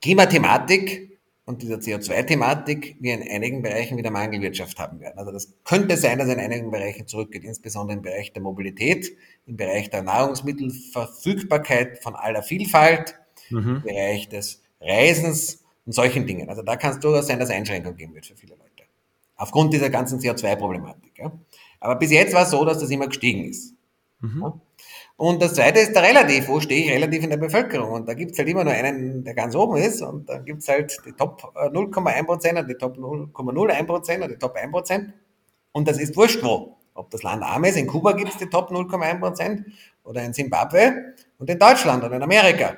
Klimathematik 0.00 1.12
aufgrund 1.44 1.62
dieser 1.62 1.76
CO2-Thematik 1.76 2.96
wir 3.00 3.14
in 3.14 3.28
einigen 3.28 3.62
Bereichen 3.62 3.96
wieder 3.96 4.10
Mangelwirtschaft 4.10 4.78
haben 4.78 5.00
werden. 5.00 5.18
Also 5.18 5.32
das 5.32 5.52
könnte 5.64 5.96
sein, 5.96 6.18
dass 6.18 6.28
in 6.28 6.38
einigen 6.38 6.70
Bereichen 6.70 7.08
zurückgeht, 7.08 7.42
insbesondere 7.44 7.96
im 7.96 8.02
Bereich 8.02 8.32
der 8.32 8.42
Mobilität, 8.42 9.16
im 9.46 9.56
Bereich 9.56 9.90
der 9.90 10.02
Nahrungsmittelverfügbarkeit 10.02 11.98
von 12.02 12.14
aller 12.14 12.42
Vielfalt, 12.42 13.18
mhm. 13.52 13.76
im 13.76 13.82
Bereich 13.82 14.28
des 14.28 14.62
Reisens 14.80 15.62
und 15.86 15.92
solchen 15.92 16.26
Dingen. 16.26 16.48
Also 16.48 16.62
da 16.62 16.76
kann 16.76 16.92
es 16.92 17.00
durchaus 17.00 17.26
sein, 17.26 17.38
dass 17.38 17.48
es 17.48 17.54
Einschränkungen 17.54 17.96
geben 17.96 18.14
wird 18.14 18.26
für 18.26 18.36
viele 18.36 18.54
Leute. 18.54 18.84
Aufgrund 19.36 19.72
dieser 19.72 19.90
ganzen 19.90 20.18
CO2-Problematik. 20.20 21.18
Ja. 21.18 21.32
Aber 21.80 21.96
bis 21.96 22.10
jetzt 22.10 22.34
war 22.34 22.42
es 22.42 22.50
so, 22.50 22.64
dass 22.64 22.78
das 22.78 22.90
immer 22.90 23.08
gestiegen 23.08 23.44
ist. 23.44 23.74
Mhm. 24.20 24.40
Ja. 24.42 24.60
Und 25.16 25.42
das 25.42 25.54
zweite 25.54 25.80
ist 25.80 25.94
der 25.94 26.02
Relativ. 26.02 26.48
Wo 26.48 26.60
stehe 26.60 26.84
ich 26.84 26.90
relativ 26.90 27.22
in 27.22 27.30
der 27.30 27.36
Bevölkerung? 27.36 27.92
Und 27.92 28.08
da 28.08 28.14
gibt 28.14 28.32
es 28.32 28.38
halt 28.38 28.48
immer 28.48 28.64
nur 28.64 28.72
einen, 28.72 29.24
der 29.24 29.34
ganz 29.34 29.54
oben 29.54 29.76
ist. 29.76 30.02
Und 30.02 30.28
dann 30.28 30.44
gibt 30.44 30.62
es 30.62 30.68
halt 30.68 30.96
die 31.06 31.12
Top 31.12 31.42
0,1% 31.54 32.56
äh, 32.56 32.60
und 32.60 32.68
die 32.68 32.74
Top 32.74 32.96
0,01% 32.96 34.22
und 34.22 34.30
die 34.30 34.36
Top 34.36 34.56
1%. 34.56 35.12
Und 35.72 35.88
das 35.88 35.98
ist 35.98 36.16
wurscht 36.16 36.42
wo. 36.42 36.76
Ob 36.94 37.10
das 37.10 37.22
Land 37.22 37.42
arm 37.42 37.64
ist, 37.64 37.76
in 37.76 37.86
Kuba 37.86 38.12
gibt 38.12 38.30
es 38.30 38.36
die 38.36 38.50
Top 38.50 38.70
0,1% 38.70 39.64
oder 40.04 40.22
in 40.22 40.34
Zimbabwe 40.34 41.14
und 41.38 41.48
in 41.48 41.58
Deutschland 41.58 42.04
oder 42.04 42.16
in 42.16 42.22
Amerika. 42.22 42.76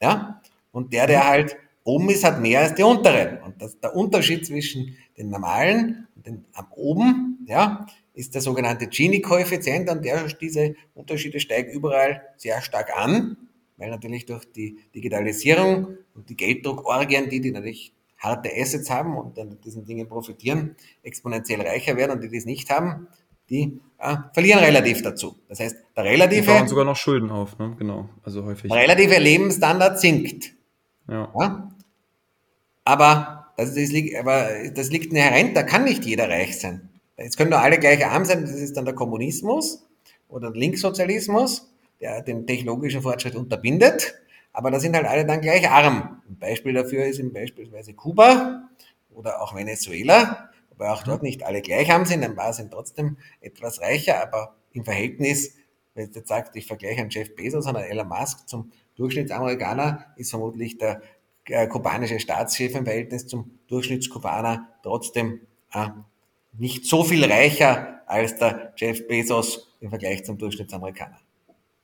Ja? 0.00 0.40
Und 0.72 0.92
der, 0.92 1.06
der 1.06 1.26
halt 1.26 1.56
oben 1.84 2.10
ist, 2.10 2.24
hat 2.24 2.40
mehr 2.40 2.60
als 2.60 2.74
die 2.74 2.82
unteren. 2.82 3.42
Und 3.42 3.60
das, 3.60 3.78
der 3.80 3.94
Unterschied 3.94 4.46
zwischen 4.46 4.96
den 5.16 5.30
normalen 5.30 6.08
und 6.14 6.26
den 6.26 6.44
am 6.52 6.66
oben, 6.72 7.46
ja, 7.48 7.86
ist 8.14 8.34
der 8.34 8.42
sogenannte 8.42 8.86
Gini-Koeffizient, 8.86 9.88
und 9.90 10.04
der, 10.04 10.26
diese 10.28 10.74
Unterschiede 10.94 11.40
steigen 11.40 11.70
überall 11.70 12.22
sehr 12.36 12.60
stark 12.60 12.96
an, 12.96 13.36
weil 13.76 13.90
natürlich 13.90 14.26
durch 14.26 14.44
die 14.52 14.78
Digitalisierung 14.94 15.96
und 16.14 16.28
die 16.28 16.36
Gelddruckorgien, 16.36 17.30
die, 17.30 17.40
die 17.40 17.50
natürlich 17.50 17.94
harte 18.18 18.50
Assets 18.54 18.90
haben 18.90 19.16
und 19.16 19.38
dann 19.38 19.58
diesen 19.62 19.86
Dingen 19.86 20.06
profitieren, 20.06 20.76
exponentiell 21.02 21.62
reicher 21.62 21.96
werden 21.96 22.12
und 22.12 22.22
die, 22.22 22.28
die 22.28 22.36
es 22.36 22.44
nicht 22.44 22.68
haben, 22.70 23.08
die 23.50 23.80
äh, 23.98 24.16
verlieren 24.32 24.60
relativ 24.60 25.02
dazu. 25.02 25.36
Das 25.48 25.60
heißt, 25.60 25.76
der 25.96 26.04
relative... 26.04 26.40
Die 26.42 26.46
bauen 26.46 26.68
sogar 26.68 26.84
noch 26.84 26.96
Schulden 26.96 27.30
auf, 27.30 27.58
ne? 27.58 27.74
genau, 27.78 28.08
also 28.22 28.44
häufig. 28.44 28.70
Der 28.70 28.80
relative 28.80 29.18
Lebensstandard 29.18 30.00
sinkt. 30.00 30.52
Ja. 31.08 31.32
ja? 31.38 31.70
Aber, 32.84 33.52
das, 33.56 33.74
das, 33.74 33.90
liegt, 33.90 34.16
aber 34.16 34.48
das 34.74 34.90
liegt 34.90 35.12
inhärent, 35.12 35.56
da 35.56 35.62
kann 35.62 35.84
nicht 35.84 36.04
jeder 36.04 36.28
reich 36.28 36.58
sein. 36.58 36.88
Jetzt 37.18 37.36
können 37.36 37.50
nur 37.50 37.60
alle 37.60 37.78
gleich 37.78 38.04
arm 38.06 38.24
sein, 38.24 38.42
das 38.42 38.52
ist 38.52 38.76
dann 38.76 38.86
der 38.86 38.94
Kommunismus 38.94 39.86
oder 40.28 40.50
der 40.50 40.60
Linkssozialismus, 40.60 41.70
der 42.00 42.22
den 42.22 42.46
technologischen 42.46 43.02
Fortschritt 43.02 43.34
unterbindet, 43.34 44.14
aber 44.52 44.70
da 44.70 44.80
sind 44.80 44.96
halt 44.96 45.06
alle 45.06 45.26
dann 45.26 45.40
gleich 45.40 45.68
arm. 45.68 46.22
Ein 46.28 46.38
Beispiel 46.38 46.72
dafür 46.72 47.04
ist 47.04 47.20
beispielsweise 47.32 47.92
Kuba 47.92 48.68
oder 49.10 49.42
auch 49.42 49.54
Venezuela, 49.54 50.49
wobei 50.80 50.92
auch 50.92 51.02
dort 51.02 51.22
nicht 51.22 51.44
alle 51.44 51.60
gleich 51.60 51.92
arm 51.92 52.06
sind, 52.06 52.24
ein 52.24 52.34
paar 52.34 52.54
sind 52.54 52.72
trotzdem 52.72 53.18
etwas 53.40 53.82
reicher, 53.82 54.22
aber 54.22 54.56
im 54.72 54.84
Verhältnis, 54.84 55.54
wenn 55.94 56.10
du 56.10 56.18
jetzt 56.18 56.28
sagst, 56.28 56.56
ich 56.56 56.66
vergleiche 56.66 57.02
einen 57.02 57.10
Jeff 57.10 57.36
Bezos 57.36 57.66
und 57.66 57.76
einen 57.76 57.90
Elon 57.90 58.08
Musk 58.08 58.48
zum 58.48 58.72
Durchschnittsamerikaner, 58.96 60.06
ist 60.16 60.30
vermutlich 60.30 60.78
der 60.78 61.02
äh, 61.44 61.66
kubanische 61.66 62.18
Staatschef 62.18 62.74
im 62.74 62.84
Verhältnis 62.84 63.26
zum 63.26 63.58
Durchschnittskubaner 63.68 64.68
trotzdem 64.82 65.40
äh, 65.72 65.88
nicht 66.52 66.86
so 66.86 67.04
viel 67.04 67.24
reicher 67.24 68.00
als 68.06 68.36
der 68.36 68.72
Jeff 68.76 69.06
Bezos 69.06 69.76
im 69.80 69.90
Vergleich 69.90 70.24
zum 70.24 70.38
Durchschnittsamerikaner. 70.38 71.18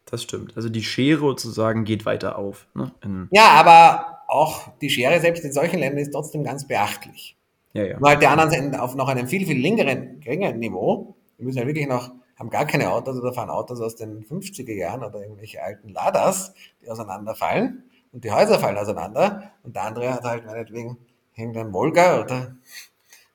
Das 0.07 0.23
stimmt. 0.23 0.57
Also 0.57 0.71
die 0.71 0.83
Schere 0.83 1.21
sozusagen 1.21 1.85
geht 1.85 2.07
weiter 2.07 2.39
auf. 2.39 2.67
Ne? 2.75 2.93
ja, 3.33 3.49
aber 3.49 4.23
auch 4.29 4.71
die 4.79 4.89
Schere 4.89 5.21
selbst 5.21 5.45
in 5.45 5.53
solchen 5.53 5.81
Ländern 5.81 6.01
ist 6.01 6.13
trotzdem 6.13 6.45
ganz 6.45 6.67
beachtlich. 6.67 7.37
Ja, 7.77 7.85
ja. 7.85 7.99
Nur 7.99 8.09
halt 8.09 8.23
die 8.23 8.27
anderen 8.27 8.51
sind 8.51 8.79
auf 8.79 8.95
noch 8.95 9.09
einem 9.09 9.27
viel, 9.27 9.47
viel 9.47 9.61
längeren, 9.61 10.21
geringeren 10.21 10.59
Niveau. 10.59 11.15
Die 11.39 11.45
müssen 11.45 11.59
ja 11.59 11.67
wirklich 11.67 11.87
noch, 11.87 12.11
haben 12.39 12.51
gar 12.51 12.67
keine 12.67 12.91
Autos 12.91 13.19
oder 13.19 13.33
fahren 13.33 13.51
Autos 13.51 13.81
aus 13.81 13.97
den 13.97 14.25
50er 14.25 14.75
Jahren 14.75 15.03
oder 15.03 15.21
irgendwelche 15.21 15.63
alten 15.63 15.91
Ladas, 15.91 16.55
die 16.83 16.91
auseinanderfallen 16.91 17.85
und 18.13 18.25
die 18.25 18.31
Häuser 18.31 18.59
fallen 18.59 18.79
auseinander. 18.79 19.53
Und 19.63 19.77
der 19.77 19.85
andere 19.85 20.13
hat 20.15 20.25
halt 20.25 20.47
meinetwegen 20.47 20.97
irgendein 21.35 21.73
Volga 21.73 22.23
oder 22.23 22.57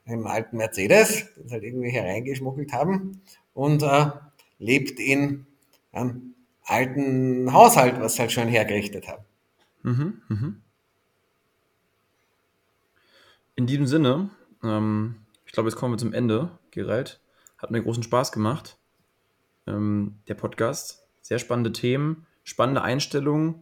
einem 0.06 0.26
alten 0.28 0.58
Mercedes, 0.58 1.26
den 1.36 1.48
sie 1.48 1.54
halt 1.54 1.64
irgendwie 1.64 1.90
hereingeschmuggelt 1.92 2.74
haben 2.74 3.22
und 3.54 3.84
äh, 3.84 4.08
lebt 4.58 5.00
in 5.00 5.46
einem 5.92 6.34
alten 6.64 7.54
Haushalt, 7.54 8.00
was 8.00 8.16
sie 8.16 8.22
halt 8.22 8.32
schon 8.32 8.48
hergerichtet 8.48 9.08
haben. 9.08 9.24
Mhm, 9.84 10.22
mhm. 10.30 10.61
In 13.62 13.68
diesem 13.68 13.86
Sinne, 13.86 14.32
ähm, 14.64 15.18
ich 15.46 15.52
glaube, 15.52 15.70
jetzt 15.70 15.76
kommen 15.76 15.94
wir 15.94 16.00
zum 16.00 16.14
Ende, 16.14 16.50
Gerald. 16.72 17.22
Hat 17.60 17.70
mir 17.70 17.84
großen 17.84 18.02
Spaß 18.02 18.32
gemacht. 18.32 18.80
Ähm, 19.68 20.16
der 20.28 20.34
Podcast. 20.34 21.06
Sehr 21.22 21.38
spannende 21.38 21.72
Themen, 21.72 22.26
spannende 22.44 22.82
Einstellungen, 22.82 23.62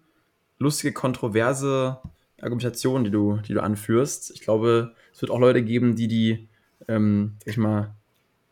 lustige, 0.58 0.94
kontroverse 0.94 2.00
Argumentation, 2.42 3.04
die 3.04 3.12
du, 3.12 3.42
die 3.46 3.54
du 3.54 3.62
anführst. 3.62 4.32
Ich 4.32 4.40
glaube, 4.40 4.96
es 5.12 5.22
wird 5.22 5.32
auch 5.32 5.40
Leute 5.40 5.64
geben, 5.64 5.98
die 5.98 6.08
die, 6.08 6.48
ähm, 6.88 7.36
ich 7.44 7.58
mal, 7.58 7.94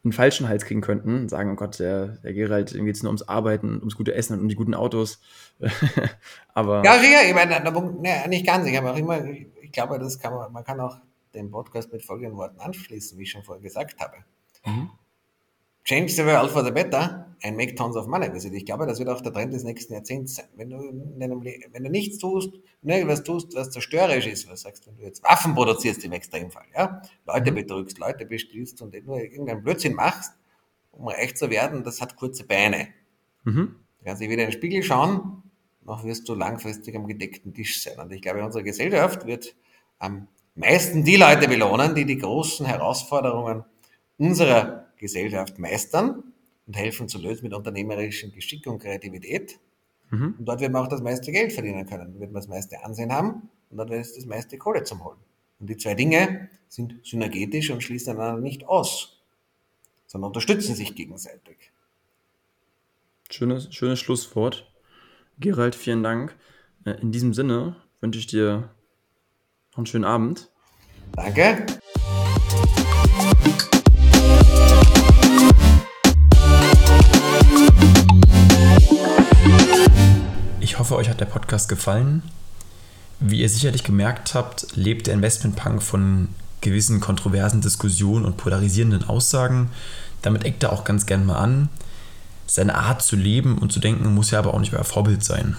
einen 0.03 0.11
falschen 0.11 0.49
Hals 0.49 0.65
kriegen 0.65 0.81
könnten 0.81 1.29
sagen, 1.29 1.53
oh 1.53 1.55
Gott, 1.55 1.79
der, 1.79 2.17
der 2.25 2.33
Gerald, 2.33 2.73
dem 2.73 2.83
geht 2.83 2.97
es 2.97 3.03
nur 3.03 3.09
ums 3.09 3.25
Arbeiten, 3.25 3.77
ums 3.77 3.95
gute 3.95 4.13
Essen 4.13 4.33
und 4.33 4.41
um 4.41 4.49
die 4.49 4.55
guten 4.55 4.73
Autos. 4.73 5.21
aber. 6.53 6.83
Ja, 6.83 6.99
sicher, 6.99 7.25
ich 7.25 7.33
meine, 7.33 7.63
ne, 7.63 8.27
nicht 8.27 8.45
ganz. 8.45 8.67
Ich 8.67 8.73
immer, 8.75 9.23
ich 9.23 9.71
glaube, 9.71 9.97
das 9.97 10.19
kann 10.19 10.33
man, 10.33 10.51
man 10.51 10.65
kann 10.65 10.81
auch 10.81 10.97
den 11.37 11.51
Podcast 11.51 11.91
mit 11.91 12.03
folgenden 12.03 12.37
Worten 12.37 12.59
anschließen, 12.59 13.17
wie 13.17 13.23
ich 13.23 13.31
schon 13.31 13.43
vorher 13.43 13.61
gesagt 13.61 13.99
habe. 13.99 14.17
Mhm. 14.65 14.89
Change 15.83 16.11
the 16.11 16.25
world 16.25 16.51
for 16.51 16.65
the 16.65 16.71
better 16.71 17.33
and 17.43 17.55
make 17.55 17.75
tons 17.75 17.95
of 17.95 18.07
money. 18.07 18.27
Also 18.27 18.49
ich 18.49 18.65
glaube, 18.65 18.85
das 18.85 18.99
wird 18.99 19.07
auch 19.07 19.21
der 19.21 19.31
Trend 19.31 19.53
des 19.53 19.63
nächsten 19.63 19.93
Jahrzehnts 19.93 20.35
sein. 20.35 20.47
Wenn 20.55 20.69
du, 20.69 20.77
wenn 20.79 21.83
du 21.83 21.89
nichts 21.89 22.17
tust, 22.17 22.51
ne, 22.81 23.07
was 23.07 23.23
tust, 23.23 23.55
was 23.55 23.69
zerstörerisch 23.69 24.27
ist, 24.27 24.49
was 24.49 24.61
sagst, 24.61 24.85
wenn 24.87 24.97
du 24.97 25.03
jetzt 25.03 25.23
Waffen 25.23 25.55
produzierst 25.55 26.03
im 26.03 26.11
Extremfall, 26.11 26.65
ja, 26.75 27.01
Leute 27.25 27.51
mhm. 27.51 27.55
betrügst, 27.55 27.99
Leute 27.99 28.25
bestiehlst 28.25 28.81
und 28.81 28.93
nur 29.05 29.21
irgendeinen 29.21 29.63
Blödsinn 29.63 29.93
machst, 29.93 30.33
um 30.91 31.07
reich 31.07 31.35
zu 31.35 31.49
werden, 31.49 31.83
das 31.83 32.01
hat 32.01 32.17
kurze 32.17 32.45
Beine. 32.45 32.89
Mhm. 33.45 33.75
Du 33.99 34.05
kannst 34.05 34.21
dich 34.21 34.29
wieder 34.29 34.43
in 34.43 34.49
den 34.49 34.57
Spiegel 34.57 34.83
schauen, 34.83 35.43
noch 35.85 36.03
wirst 36.03 36.27
du 36.27 36.35
langfristig 36.35 36.95
am 36.95 37.07
gedeckten 37.07 37.53
Tisch 37.53 37.81
sein. 37.81 37.97
Und 37.97 38.11
ich 38.11 38.21
glaube, 38.21 38.43
unsere 38.43 38.63
Gesellschaft 38.63 39.25
wird 39.25 39.55
am 39.99 40.27
meisten 40.57 41.03
die 41.03 41.15
Leute 41.15 41.47
belohnen, 41.47 41.95
die 41.95 42.05
die 42.05 42.17
großen 42.17 42.65
Herausforderungen 42.65 43.63
unserer 44.17 44.87
Gesellschaft 44.97 45.59
meistern 45.59 46.23
und 46.65 46.75
helfen 46.75 47.07
zu 47.07 47.19
lösen 47.19 47.43
mit 47.43 47.53
unternehmerischem 47.53 48.31
Geschick 48.31 48.67
und 48.67 48.79
Kreativität. 48.79 49.59
Mhm. 50.09 50.35
Und 50.39 50.45
dort 50.45 50.59
wird 50.59 50.71
man 50.71 50.83
auch 50.83 50.89
das 50.89 51.01
meiste 51.01 51.31
Geld 51.31 51.53
verdienen 51.53 51.85
können, 51.85 52.11
dort 52.11 52.19
wird 52.19 52.31
man 52.31 52.41
das 52.41 52.47
meiste 52.47 52.83
Ansehen 52.83 53.13
haben 53.13 53.49
und 53.69 53.77
dort 53.77 53.89
wird 53.89 54.01
es 54.01 54.15
das 54.15 54.25
meiste 54.25 54.57
Kohle 54.57 54.83
zum 54.83 55.03
Holen. 55.03 55.19
Und 55.59 55.69
die 55.69 55.77
zwei 55.77 55.93
Dinge 55.95 56.49
sind 56.67 56.95
synergetisch 57.03 57.69
und 57.69 57.81
schließen 57.81 58.13
einander 58.17 58.41
nicht 58.41 58.67
aus, 58.67 59.21
sondern 60.05 60.29
unterstützen 60.29 60.75
sich 60.75 60.95
gegenseitig. 60.95 61.71
Schönes, 63.29 63.73
schönes 63.73 63.99
Schlusswort. 63.99 64.71
Gerald, 65.39 65.75
vielen 65.75 66.03
Dank. 66.03 66.35
Äh, 66.85 67.01
in 67.01 67.11
diesem 67.11 67.33
Sinne 67.33 67.75
wünsche 67.99 68.19
ich 68.19 68.27
dir 68.27 68.69
noch 69.77 69.81
einen 69.81 69.85
schönen 69.85 70.05
Abend. 70.05 70.49
Danke. 71.13 71.65
Ich 80.59 80.79
hoffe, 80.79 80.95
euch 80.95 81.09
hat 81.09 81.19
der 81.19 81.25
Podcast 81.25 81.69
gefallen. 81.69 82.23
Wie 83.19 83.41
ihr 83.41 83.49
sicherlich 83.49 83.83
gemerkt 83.83 84.33
habt, 84.33 84.75
lebt 84.75 85.07
der 85.07 85.13
Investmentpunk 85.13 85.81
von 85.83 86.29
gewissen 86.61 86.99
kontroversen 86.99 87.61
Diskussionen 87.61 88.25
und 88.25 88.37
polarisierenden 88.37 89.03
Aussagen. 89.07 89.69
Damit 90.23 90.43
eckt 90.43 90.63
er 90.63 90.73
auch 90.73 90.83
ganz 90.83 91.05
gern 91.05 91.25
mal 91.25 91.37
an. 91.37 91.69
Seine 92.47 92.75
Art 92.75 93.03
zu 93.03 93.15
leben 93.15 93.57
und 93.59 93.71
zu 93.71 93.79
denken 93.79 94.13
muss 94.13 94.31
ja 94.31 94.39
aber 94.39 94.53
auch 94.53 94.59
nicht 94.59 94.73
euer 94.73 94.83
Vorbild 94.83 95.23
sein. 95.23 95.55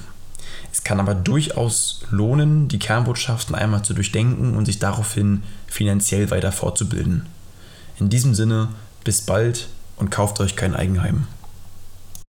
Es 0.72 0.84
kann 0.84 1.00
aber 1.00 1.14
durchaus 1.14 2.02
lohnen, 2.10 2.68
die 2.68 2.78
Kernbotschaften 2.78 3.54
einmal 3.54 3.82
zu 3.82 3.94
durchdenken 3.94 4.56
und 4.56 4.66
sich 4.66 4.78
daraufhin 4.78 5.42
finanziell 5.66 6.30
weiter 6.30 6.52
fortzubilden. 6.52 7.26
In 7.98 8.10
diesem 8.10 8.34
Sinne, 8.34 8.68
bis 9.04 9.22
bald 9.22 9.68
und 9.96 10.10
kauft 10.10 10.40
euch 10.40 10.56
kein 10.56 10.74
Eigenheim. 10.76 11.26